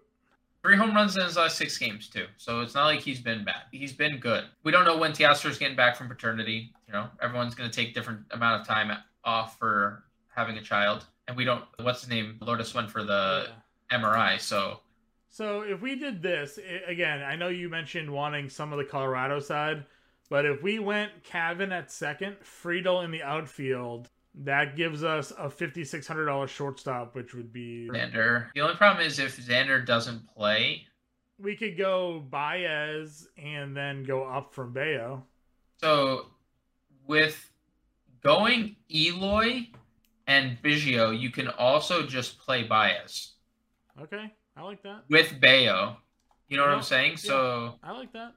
Three 0.63 0.77
home 0.77 0.93
runs 0.95 1.17
in 1.17 1.23
his 1.23 1.37
last 1.37 1.57
six 1.57 1.79
games 1.79 2.09
too. 2.09 2.27
So 2.37 2.63
it's 2.63 2.75
not 2.75 2.87
like 2.87 3.01
he's 3.01 3.21
been 3.21 3.45
bad. 3.45 3.63
He's 3.71 3.93
been 3.93 4.19
good. 4.19 4.45
We 4.65 4.73
don't 4.73 4.85
know 4.85 4.97
when 4.97 5.13
Teoscar's 5.13 5.57
getting 5.59 5.77
back 5.77 5.95
from 5.97 6.09
paternity. 6.09 6.73
You 6.89 6.93
know, 6.95 7.09
everyone's 7.23 7.55
gonna 7.55 7.71
take 7.71 7.95
different 7.95 8.23
amount 8.33 8.61
of 8.63 8.67
time 8.67 8.91
off 9.25 9.57
for 9.59 10.03
having 10.35 10.57
a 10.59 10.63
child, 10.63 11.05
and 11.29 11.37
we 11.37 11.45
don't. 11.45 11.65
What's 11.81 12.01
his 12.01 12.09
name? 12.11 12.39
Lourdes 12.41 12.75
went 12.75 12.91
for 12.91 13.05
the 13.05 13.49
Yeah. 13.91 13.99
MRI. 14.01 14.39
So 14.41 14.81
So 15.31 15.61
if 15.61 15.81
we 15.83 15.95
did 15.95 16.23
this 16.23 16.59
i 16.59 16.91
again, 16.91 17.23
I 17.23 17.37
know 17.37 17.49
you 17.49 17.69
mentioned 17.69 18.11
wanting 18.11 18.49
some 18.49 18.73
of 18.73 18.79
the 18.79 18.85
Colorado 18.85 19.41
side, 19.41 19.85
but 20.31 20.45
if 20.47 20.63
we 20.63 20.79
went 20.79 21.23
Cavan 21.25 21.73
at 21.73 21.91
second, 21.91 22.37
Friedl 22.43 23.05
in 23.05 23.11
the 23.11 23.23
outfield, 23.23 24.09
that 24.35 24.77
gives 24.77 25.03
us 25.05 25.33
a 25.39 25.51
fifty 25.51 25.85
six 25.85 26.07
hundred 26.07 26.27
dollars 26.27 26.51
shortstop, 26.51 27.15
which 27.15 27.35
would 27.35 27.53
be 27.53 27.89
Xander. 27.93 28.49
The 28.55 28.61
only 28.63 28.77
problem 28.77 29.05
is 29.07 29.19
if 29.19 29.37
Xander 29.39 29.85
doesn't 29.85 30.29
play. 30.29 30.87
we 31.39 31.57
could 31.57 31.77
go 31.79 32.21
Baez 32.29 33.29
and 33.37 33.77
then 33.77 34.05
go 34.05 34.25
up 34.25 34.53
from 34.55 34.73
Bello. 34.73 35.25
So 35.81 36.27
with 37.07 37.51
going 38.23 38.77
Eloy 38.93 39.69
and 40.27 40.59
Biggio, 40.63 41.19
you 41.19 41.31
can 41.31 41.49
also 41.49 42.05
just 42.07 42.39
play 42.39 42.65
Baez 42.65 43.35
Okay, 44.01 44.33
I 44.59 44.63
like 44.63 44.83
that. 44.83 45.05
with 45.09 45.41
Bello. 45.41 45.97
You 46.49 46.57
know 46.57 46.65
what 46.65 46.73
I'm 46.73 46.83
saying? 46.83 47.19
So, 47.19 47.75
I 47.83 47.93
like 47.93 48.13
that. 48.15 48.33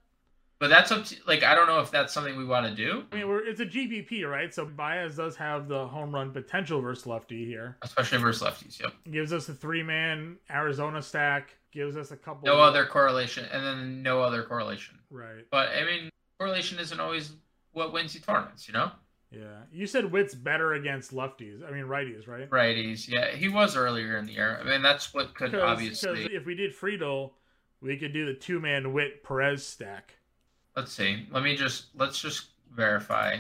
but 0.60 0.70
that's 0.70 0.92
up 0.92 1.06
to 1.06 1.16
like 1.26 1.44
I 1.44 1.56
don't 1.56 1.68
know 1.68 1.80
if 1.80 1.92
that's 1.92 2.14
something 2.14 2.38
we 2.38 2.46
want 2.46 2.68
to 2.68 2.76
do, 2.76 3.06
I 3.12 3.16
mean, 3.16 3.28
we're, 3.30 3.46
it's 3.48 3.62
a 3.62 3.66
GPP, 3.66 4.30
right? 4.30 4.54
So 4.54 4.66
Baez 4.66 5.16
does 5.16 5.36
have 5.38 5.68
the 5.68 5.88
home 5.88 6.14
run 6.14 6.32
potential 6.32 6.82
versus 6.82 7.08
lefty 7.08 7.46
here. 7.46 7.78
especially 7.82 8.18
versus 8.20 8.42
lefties. 8.44 8.80
Yep. 8.82 8.94
Gives 9.12 9.32
us 9.34 9.48
a 9.50 9.54
three 9.54 9.82
man 9.82 10.38
Arizona 10.52 11.02
stack. 11.02 11.56
Gives 11.72 11.96
us 11.96 12.12
a 12.12 12.18
couple. 12.18 12.46
No 12.46 12.60
other 12.60 12.86
correlation, 12.86 13.46
and 13.52 13.66
then 13.66 14.04
no 14.04 14.22
other 14.22 14.44
correlation. 14.44 15.00
Right. 15.10 15.46
But 15.50 15.70
I 15.70 15.86
mean, 15.86 16.10
correlation 16.38 16.80
isn't 16.80 17.00
always 17.00 17.32
what 17.72 17.94
wins 17.94 18.14
you 18.14 18.20
tournaments. 18.20 18.68
You 18.68 18.74
know, 18.74 18.92
Yeah. 19.32 19.62
You 19.72 19.88
said 19.88 20.12
Witt's 20.12 20.36
better 20.36 20.74
against 20.74 21.14
lefties. 21.14 21.66
I 21.66 21.72
mean 21.72 21.86
righties, 21.86 22.28
right? 22.28 22.50
righties. 22.50 23.08
Yeah, 23.08 23.32
he 23.32 23.48
was 23.48 23.76
earlier 23.78 24.18
in 24.18 24.26
the 24.26 24.34
year. 24.34 24.60
I 24.60 24.64
mean, 24.68 24.82
that's 24.82 25.14
what 25.14 25.34
could 25.34 25.52
'Cause- 25.52 25.62
obviously. 25.62 26.24
'cause 26.24 26.34
if 26.34 26.46
we 26.46 26.54
did 26.56 26.76
Friedl, 26.76 27.34
we 27.80 27.98
could 27.98 28.12
do 28.14 28.26
the 28.26 28.34
two 28.34 28.60
man 28.60 28.92
Witt 28.94 29.24
Perez 29.24 29.66
stack. 29.66 30.16
Let's 30.76 30.92
see. 30.92 31.28
Let 31.32 31.44
me 31.44 31.56
just 31.56 31.88
let's 31.96 32.22
just 32.22 32.50
verify 32.72 33.38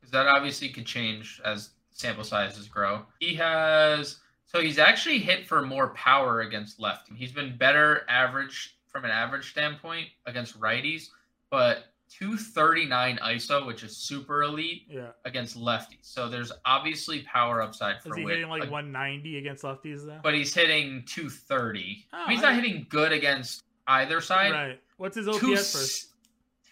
because 0.00 0.12
that 0.12 0.26
obviously 0.26 0.68
could 0.68 0.86
change 0.86 1.40
as 1.44 1.70
sample 1.90 2.24
sizes 2.24 2.68
grow. 2.68 3.06
He 3.20 3.34
has 3.34 4.20
so 4.46 4.60
he's 4.60 4.78
actually 4.78 5.18
hit 5.18 5.44
for 5.46 5.60
more 5.62 5.88
power 5.94 6.40
against 6.42 6.78
lefty. 6.78 7.14
He's 7.16 7.32
been 7.32 7.56
better 7.56 8.04
average 8.08 8.76
from 8.86 9.04
an 9.04 9.10
average 9.10 9.50
standpoint 9.50 10.08
against 10.24 10.58
righties, 10.60 11.08
but 11.50 11.92
239 12.08 13.18
ISO, 13.22 13.66
which 13.66 13.82
is 13.82 13.96
super 13.96 14.42
elite 14.42 14.84
Yeah. 14.88 15.10
against 15.24 15.56
lefties. 15.56 16.02
So 16.02 16.28
there's 16.28 16.52
obviously 16.64 17.22
power 17.22 17.60
upside 17.62 18.02
for 18.02 18.10
Is 18.10 18.16
he 18.16 18.24
Witt, 18.24 18.34
hitting 18.36 18.50
like 18.50 18.60
but- 18.62 18.70
190 18.70 19.38
against 19.38 19.62
lefties 19.64 20.06
though? 20.06 20.20
but 20.22 20.34
he's 20.34 20.54
hitting 20.54 21.04
230. 21.06 22.06
Oh, 22.12 22.26
he's 22.28 22.40
I- 22.42 22.52
not 22.52 22.54
hitting 22.62 22.86
good 22.88 23.12
against 23.12 23.62
either 23.88 24.20
side 24.20 24.52
right. 24.52 24.80
What's 24.96 25.16
his 25.16 25.26
two, 25.26 25.32
OPS 25.52 25.72
first? 25.72 25.76
s- 25.76 26.12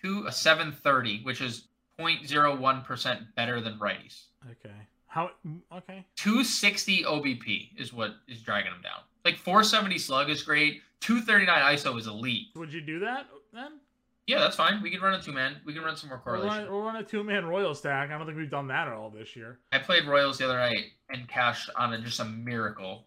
two 0.03 0.27
a 0.27 0.33
730, 0.33 1.23
which 1.23 1.41
is 1.41 1.69
0.01% 1.99 3.35
better 3.35 3.61
than 3.61 3.79
righties. 3.79 4.25
Okay. 4.51 4.75
How? 5.07 5.31
mm, 5.47 5.61
Okay. 5.73 6.05
260 6.17 7.05
OBP 7.05 7.73
is 7.77 7.93
what 7.93 8.17
is 8.27 8.43
dragging 8.43 8.73
him 8.73 8.83
down. 8.83 9.01
Like 9.25 9.37
470 9.37 9.99
slug 9.99 10.29
is 10.31 10.43
great. 10.43 10.83
239 11.01 11.63
ISO 11.75 11.97
is 11.99 12.07
elite. 12.07 12.49
Would 12.57 12.73
you 12.73 12.81
do 12.81 12.99
that 13.01 13.29
then? 13.53 13.81
Yeah, 14.27 14.39
that's 14.39 14.57
fine. 14.57 14.81
We 14.83 14.91
can 14.91 15.01
run 15.01 15.15
a 15.15 15.23
two 15.23 15.33
man. 15.33 15.57
We 15.65 15.75
can 15.75 15.83
run 15.83 15.97
some 15.97 16.09
more 16.09 16.23
We'll 16.25 16.37
correlation. 16.37 16.65
run, 16.65 16.73
we'll 16.73 16.83
run 16.83 16.97
a 16.97 17.03
two 17.03 17.23
man 17.23 17.45
Royal 17.45 17.75
stack. 17.75 18.11
I 18.11 18.17
don't 18.17 18.27
think 18.27 18.39
we've 18.39 18.51
done 18.51 18.69
that 18.69 18.89
at 18.89 18.95
all 18.95 19.11
this 19.11 19.37
year. 19.37 19.59
I 19.73 19.79
played 19.79 20.07
Royals 20.07 20.39
the 20.39 20.47
other 20.47 20.59
night 20.59 20.93
and 21.11 21.29
cashed 21.29 21.69
on 21.77 21.93
a, 21.93 22.01
just 22.01 22.21
a 22.21 22.25
miracle 22.25 23.05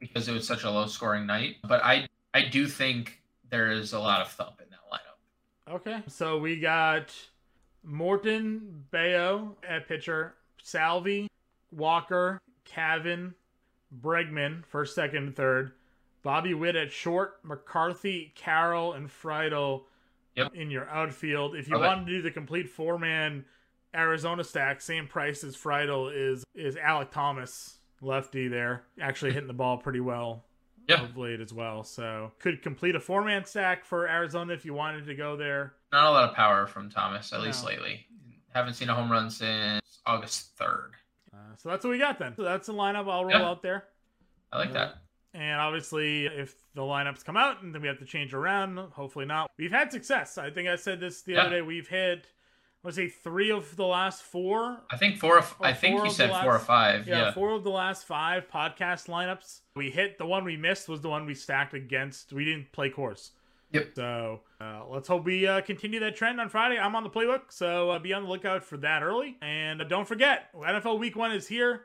because 0.00 0.28
it 0.28 0.32
was 0.32 0.46
such 0.46 0.64
a 0.64 0.70
low 0.70 0.86
scoring 0.86 1.26
night. 1.26 1.56
But 1.66 1.84
I 1.84 2.08
I 2.34 2.42
do 2.42 2.66
think 2.66 3.22
there 3.50 3.70
is 3.70 3.92
a 3.92 4.00
lot 4.00 4.20
of 4.20 4.28
thump 4.32 4.60
in 4.60 4.66
that 4.70 4.80
lineup. 4.92 5.74
Okay. 5.76 6.02
So 6.08 6.38
we 6.38 6.58
got 6.58 7.14
Morton, 7.84 8.84
Bello 8.90 9.56
at 9.66 9.86
pitcher, 9.88 10.34
Salvi, 10.62 11.28
Walker, 11.70 12.40
Cavan, 12.64 13.34
Bregman 14.02 14.64
first, 14.66 14.94
second, 14.94 15.36
third, 15.36 15.72
Bobby 16.22 16.52
Witt 16.52 16.76
at 16.76 16.90
short, 16.92 17.38
McCarthy, 17.44 18.32
Carroll, 18.34 18.92
and 18.94 19.08
Friedl 19.08 19.82
Yep. 20.38 20.54
in 20.54 20.70
your 20.70 20.88
outfield. 20.88 21.54
If 21.56 21.68
you 21.68 21.76
Okay. 21.76 21.86
wanted 21.86 22.06
to 22.06 22.12
do 22.12 22.22
the 22.22 22.30
complete 22.30 22.68
four 22.68 22.98
man 22.98 23.44
Arizona 23.94 24.44
stack, 24.44 24.80
same 24.80 25.06
price 25.08 25.42
as 25.44 25.56
Friedl 25.56 26.10
is 26.14 26.44
is 26.54 26.76
Alek 26.76 27.10
Thomas, 27.10 27.78
lefty 28.00 28.48
there, 28.48 28.84
actually 29.00 29.32
hitting 29.32 29.48
the 29.48 29.52
ball 29.54 29.78
pretty 29.78 30.00
well 30.00 30.44
Yeah. 30.88 31.02
of 31.02 31.16
late 31.16 31.40
as 31.40 31.52
well. 31.52 31.82
So 31.84 32.32
could 32.38 32.62
complete 32.62 32.94
a 32.94 33.00
four 33.00 33.22
man 33.24 33.44
stack 33.44 33.84
for 33.84 34.06
Arizona 34.08 34.52
if 34.54 34.64
you 34.64 34.74
wanted 34.74 35.06
to 35.06 35.14
go 35.14 35.36
there. 35.36 35.74
Not 35.92 36.06
a 36.06 36.10
lot 36.10 36.28
of 36.30 36.34
power 36.36 36.66
from 36.66 36.90
Thomas, 36.90 37.32
at 37.32 37.40
least 37.40 37.64
lately. 37.64 38.06
Haven't 38.54 38.74
seen 38.74 38.88
a 38.90 38.94
home 38.94 39.10
run 39.10 39.30
since 39.30 40.00
August 40.06 40.56
3rd. 40.58 40.92
Uh, 41.32 41.54
so 41.56 41.68
that's 41.68 41.84
what 41.84 41.90
we 41.90 41.98
got 41.98 42.18
then. 42.18 42.34
So 42.36 42.42
that's 42.42 42.66
the 42.66 42.72
lineup 42.74 43.08
I'll 43.10 43.24
roll 43.24 43.38
Yeah. 43.40 43.48
out 43.48 43.62
there. 43.62 43.84
I 44.52 44.58
like 44.58 44.70
Uh, 44.70 44.74
that. 44.74 44.98
And 45.38 45.60
obviously, 45.60 46.26
if 46.26 46.56
the 46.74 46.82
lineups 46.82 47.24
come 47.24 47.36
out 47.36 47.62
and 47.62 47.72
then 47.72 47.80
we 47.80 47.86
have 47.86 47.98
to 48.00 48.04
change 48.04 48.34
around, 48.34 48.76
hopefully 48.92 49.24
not. 49.24 49.50
We've 49.56 49.70
had 49.70 49.92
success. 49.92 50.36
I 50.36 50.50
think 50.50 50.68
I 50.68 50.74
said 50.74 50.98
this 50.98 51.22
the 51.22 51.36
other 51.36 51.50
day. 51.50 51.62
We've 51.62 51.86
hit 51.86 52.26
let's 52.84 52.96
say 52.96 53.08
three 53.08 53.50
of 53.50 53.76
the 53.76 53.84
last 53.84 54.22
four. 54.22 54.80
I 54.90 54.96
think 54.96 55.18
four. 55.18 55.38
Of, 55.38 55.54
I 55.60 55.72
think 55.72 56.02
you 56.02 56.10
said 56.10 56.30
four 56.30 56.56
or 56.56 56.58
five. 56.58 57.06
Yeah, 57.06 57.18
Yeah. 57.18 57.32
four 57.32 57.52
of 57.52 57.64
the 57.64 57.70
last 57.70 58.04
five 58.04 58.48
podcast 58.48 59.08
lineups. 59.08 59.60
We 59.76 59.90
hit 59.90 60.18
the 60.18 60.26
one 60.26 60.44
we 60.44 60.56
missed 60.56 60.88
was 60.88 61.00
the 61.00 61.08
one 61.08 61.26
we 61.26 61.34
stacked 61.34 61.74
against. 61.74 62.32
We 62.32 62.44
didn't 62.44 62.72
play 62.72 62.90
Coors. 62.90 63.30
Yep. 63.72 63.90
So 63.96 64.40
uh, 64.60 64.84
let's 64.88 65.08
hope 65.08 65.24
we 65.24 65.46
uh, 65.46 65.60
continue 65.60 66.00
that 66.00 66.16
trend 66.16 66.40
on 66.40 66.48
Friday. 66.48 66.78
I'm 66.78 66.96
on 66.96 67.02
the 67.04 67.10
playbook, 67.10 67.42
so 67.50 67.90
uh, 67.90 67.98
be 67.98 68.14
on 68.14 68.22
the 68.22 68.28
lookout 68.28 68.64
for 68.64 68.78
that 68.78 69.02
early. 69.02 69.36
And 69.42 69.82
uh, 69.82 69.84
don't 69.84 70.08
forget, 70.08 70.48
NFL 70.54 70.98
Week 70.98 71.16
One 71.16 71.32
is 71.32 71.46
here. 71.46 71.84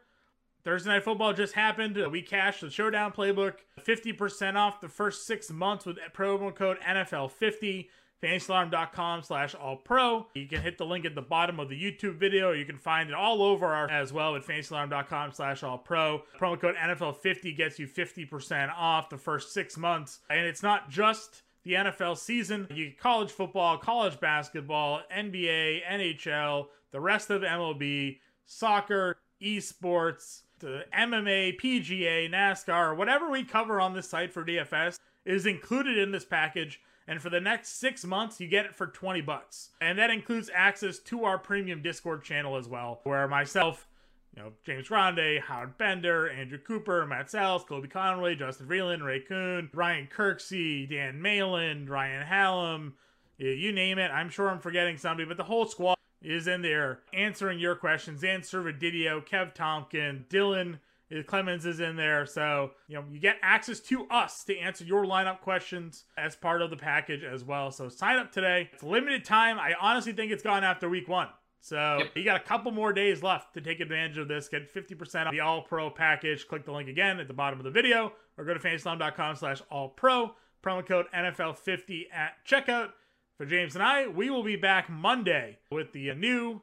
Thursday 0.63 0.91
Night 0.91 1.03
Football 1.03 1.33
just 1.33 1.53
happened. 1.53 1.97
We 2.11 2.21
cashed 2.21 2.61
the 2.61 2.69
Showdown 2.69 3.11
playbook, 3.11 3.55
50% 3.81 4.55
off 4.55 4.79
the 4.79 4.87
first 4.87 5.27
six 5.27 5.51
months 5.51 5.85
with 5.85 5.97
promo 6.13 6.55
code 6.55 6.77
NFL50. 6.79 7.89
FantasyAlarm.com 8.23 9.21
slash 9.21 9.53
all 9.53 9.75
pro. 9.75 10.27
You 10.33 10.47
can 10.47 10.61
hit 10.61 10.77
the 10.77 10.85
link 10.85 11.03
at 11.03 11.13
the 11.13 11.21
bottom 11.21 11.59
of 11.59 11.67
the 11.67 11.75
YouTube 11.75 12.15
video, 12.15 12.53
you 12.53 12.63
can 12.63 12.77
find 12.77 13.09
it 13.09 13.15
all 13.15 13.43
over 13.43 13.65
our 13.67 13.89
as 13.89 14.13
well 14.13 14.37
at 14.37 14.43
FantasyAlarm.com 14.43 15.33
slash 15.33 15.61
all 15.61 15.77
pro. 15.77 16.23
Promo 16.39 16.57
code 16.59 16.75
NFL50 16.75 17.57
gets 17.57 17.79
you 17.79 17.87
50% 17.87 18.73
off 18.73 19.09
the 19.09 19.17
first 19.17 19.53
six 19.53 19.77
months. 19.77 20.19
And 20.29 20.45
it's 20.45 20.63
not 20.63 20.89
just 20.89 21.43
the 21.63 21.73
NFL 21.73 22.17
season. 22.17 22.67
You 22.73 22.85
get 22.85 22.99
college 22.99 23.31
football, 23.31 23.77
college 23.77 24.17
basketball, 24.21 25.01
NBA, 25.13 25.81
NHL, 25.83 26.67
the 26.91 27.01
rest 27.01 27.29
of 27.29 27.41
MLB, 27.41 28.19
soccer, 28.45 29.17
esports, 29.41 30.42
the 30.67 30.85
MMA, 30.97 31.59
PGA, 31.59 32.29
NASCAR, 32.31 32.95
whatever 32.95 33.29
we 33.29 33.43
cover 33.43 33.79
on 33.79 33.93
this 33.93 34.09
site 34.09 34.31
for 34.31 34.43
DFS 34.43 34.97
is 35.25 35.45
included 35.45 35.97
in 35.97 36.11
this 36.11 36.25
package. 36.25 36.81
And 37.07 37.21
for 37.21 37.29
the 37.29 37.41
next 37.41 37.79
six 37.79 38.05
months, 38.05 38.39
you 38.39 38.47
get 38.47 38.65
it 38.65 38.75
for 38.75 38.87
20 38.87 39.21
bucks. 39.21 39.71
And 39.81 39.99
that 39.99 40.09
includes 40.09 40.49
access 40.53 40.99
to 40.99 41.25
our 41.25 41.37
premium 41.37 41.81
Discord 41.81 42.23
channel 42.23 42.55
as 42.55 42.67
well, 42.67 43.01
where 43.03 43.27
myself, 43.27 43.87
you 44.35 44.41
know, 44.41 44.53
James 44.65 44.87
Grande, 44.87 45.41
Howard 45.41 45.77
Bender, 45.77 46.29
Andrew 46.29 46.57
Cooper, 46.57 47.05
Matt 47.05 47.29
Sells, 47.29 47.65
Kobe 47.65 47.89
Conway, 47.89 48.35
Justin 48.35 48.67
Vreeland, 48.67 49.03
Ray 49.03 49.19
Kuhn, 49.19 49.69
Ryan 49.73 50.07
Kirksey, 50.15 50.89
Dan 50.89 51.21
Malin, 51.21 51.87
Ryan 51.87 52.25
Hallam, 52.25 52.93
you 53.37 53.71
name 53.71 53.99
it. 53.99 54.09
I'm 54.09 54.29
sure 54.29 54.49
I'm 54.49 54.59
forgetting 54.59 54.97
somebody, 54.97 55.27
but 55.27 55.37
the 55.37 55.43
whole 55.43 55.65
squad 55.65 55.97
is 56.23 56.47
in 56.47 56.61
there 56.61 56.99
answering 57.13 57.59
your 57.59 57.75
questions. 57.75 58.21
Dan 58.21 58.41
Servadidio, 58.41 59.25
Kev 59.27 59.53
Tompkin, 59.55 60.25
Dylan 60.27 60.79
uh, 61.13 61.21
Clemens 61.23 61.65
is 61.65 61.79
in 61.79 61.95
there. 61.95 62.25
So, 62.25 62.71
you 62.87 62.95
know, 62.95 63.03
you 63.11 63.19
get 63.19 63.37
access 63.41 63.79
to 63.81 64.05
us 64.07 64.43
to 64.45 64.57
answer 64.57 64.83
your 64.83 65.05
lineup 65.05 65.41
questions 65.41 66.05
as 66.17 66.35
part 66.35 66.61
of 66.61 66.69
the 66.69 66.77
package 66.77 67.23
as 67.23 67.43
well. 67.43 67.71
So 67.71 67.89
sign 67.89 68.17
up 68.17 68.31
today. 68.31 68.69
It's 68.73 68.83
limited 68.83 69.25
time. 69.25 69.59
I 69.59 69.73
honestly 69.79 70.13
think 70.13 70.31
it's 70.31 70.43
gone 70.43 70.63
after 70.63 70.89
week 70.89 71.07
one. 71.07 71.27
So 71.59 71.97
Yep. 71.99 72.17
you 72.17 72.23
got 72.25 72.41
a 72.41 72.43
couple 72.43 72.71
more 72.71 72.91
days 72.91 73.23
left 73.23 73.53
to 73.53 73.61
take 73.61 73.79
advantage 73.79 74.17
of 74.17 74.27
this. 74.27 74.49
Get 74.49 74.73
50% 74.73 75.27
off 75.27 75.31
the 75.31 75.39
all 75.39 75.61
pro 75.61 75.89
package. 75.89 76.47
Click 76.47 76.65
the 76.65 76.71
link 76.73 76.89
again 76.89 77.19
at 77.19 77.27
the 77.27 77.33
bottom 77.33 77.59
of 77.59 77.63
the 77.63 77.71
video 77.71 78.11
or 78.37 78.43
go 78.43 78.53
to 78.53 78.59
fantasyalarm.com 78.59 79.35
slash 79.35 79.61
all 79.71 79.89
pro. 79.89 80.35
Promo 80.63 80.85
code 80.85 81.07
NFL50 81.13 82.05
at 82.13 82.33
checkout. 82.47 82.91
For 83.37 83.45
James 83.47 83.73
and 83.75 83.83
I, 83.83 84.07
we 84.07 84.29
will 84.29 84.43
be 84.43 84.55
back 84.55 84.89
Monday 84.89 85.57
with 85.71 85.91
the 85.91 86.13
new 86.13 86.61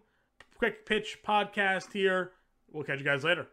Quick 0.56 0.86
Pitch 0.86 1.18
podcast 1.26 1.92
here. 1.92 2.32
We'll 2.70 2.84
catch 2.84 3.00
you 3.00 3.04
guys 3.04 3.24
later. 3.24 3.48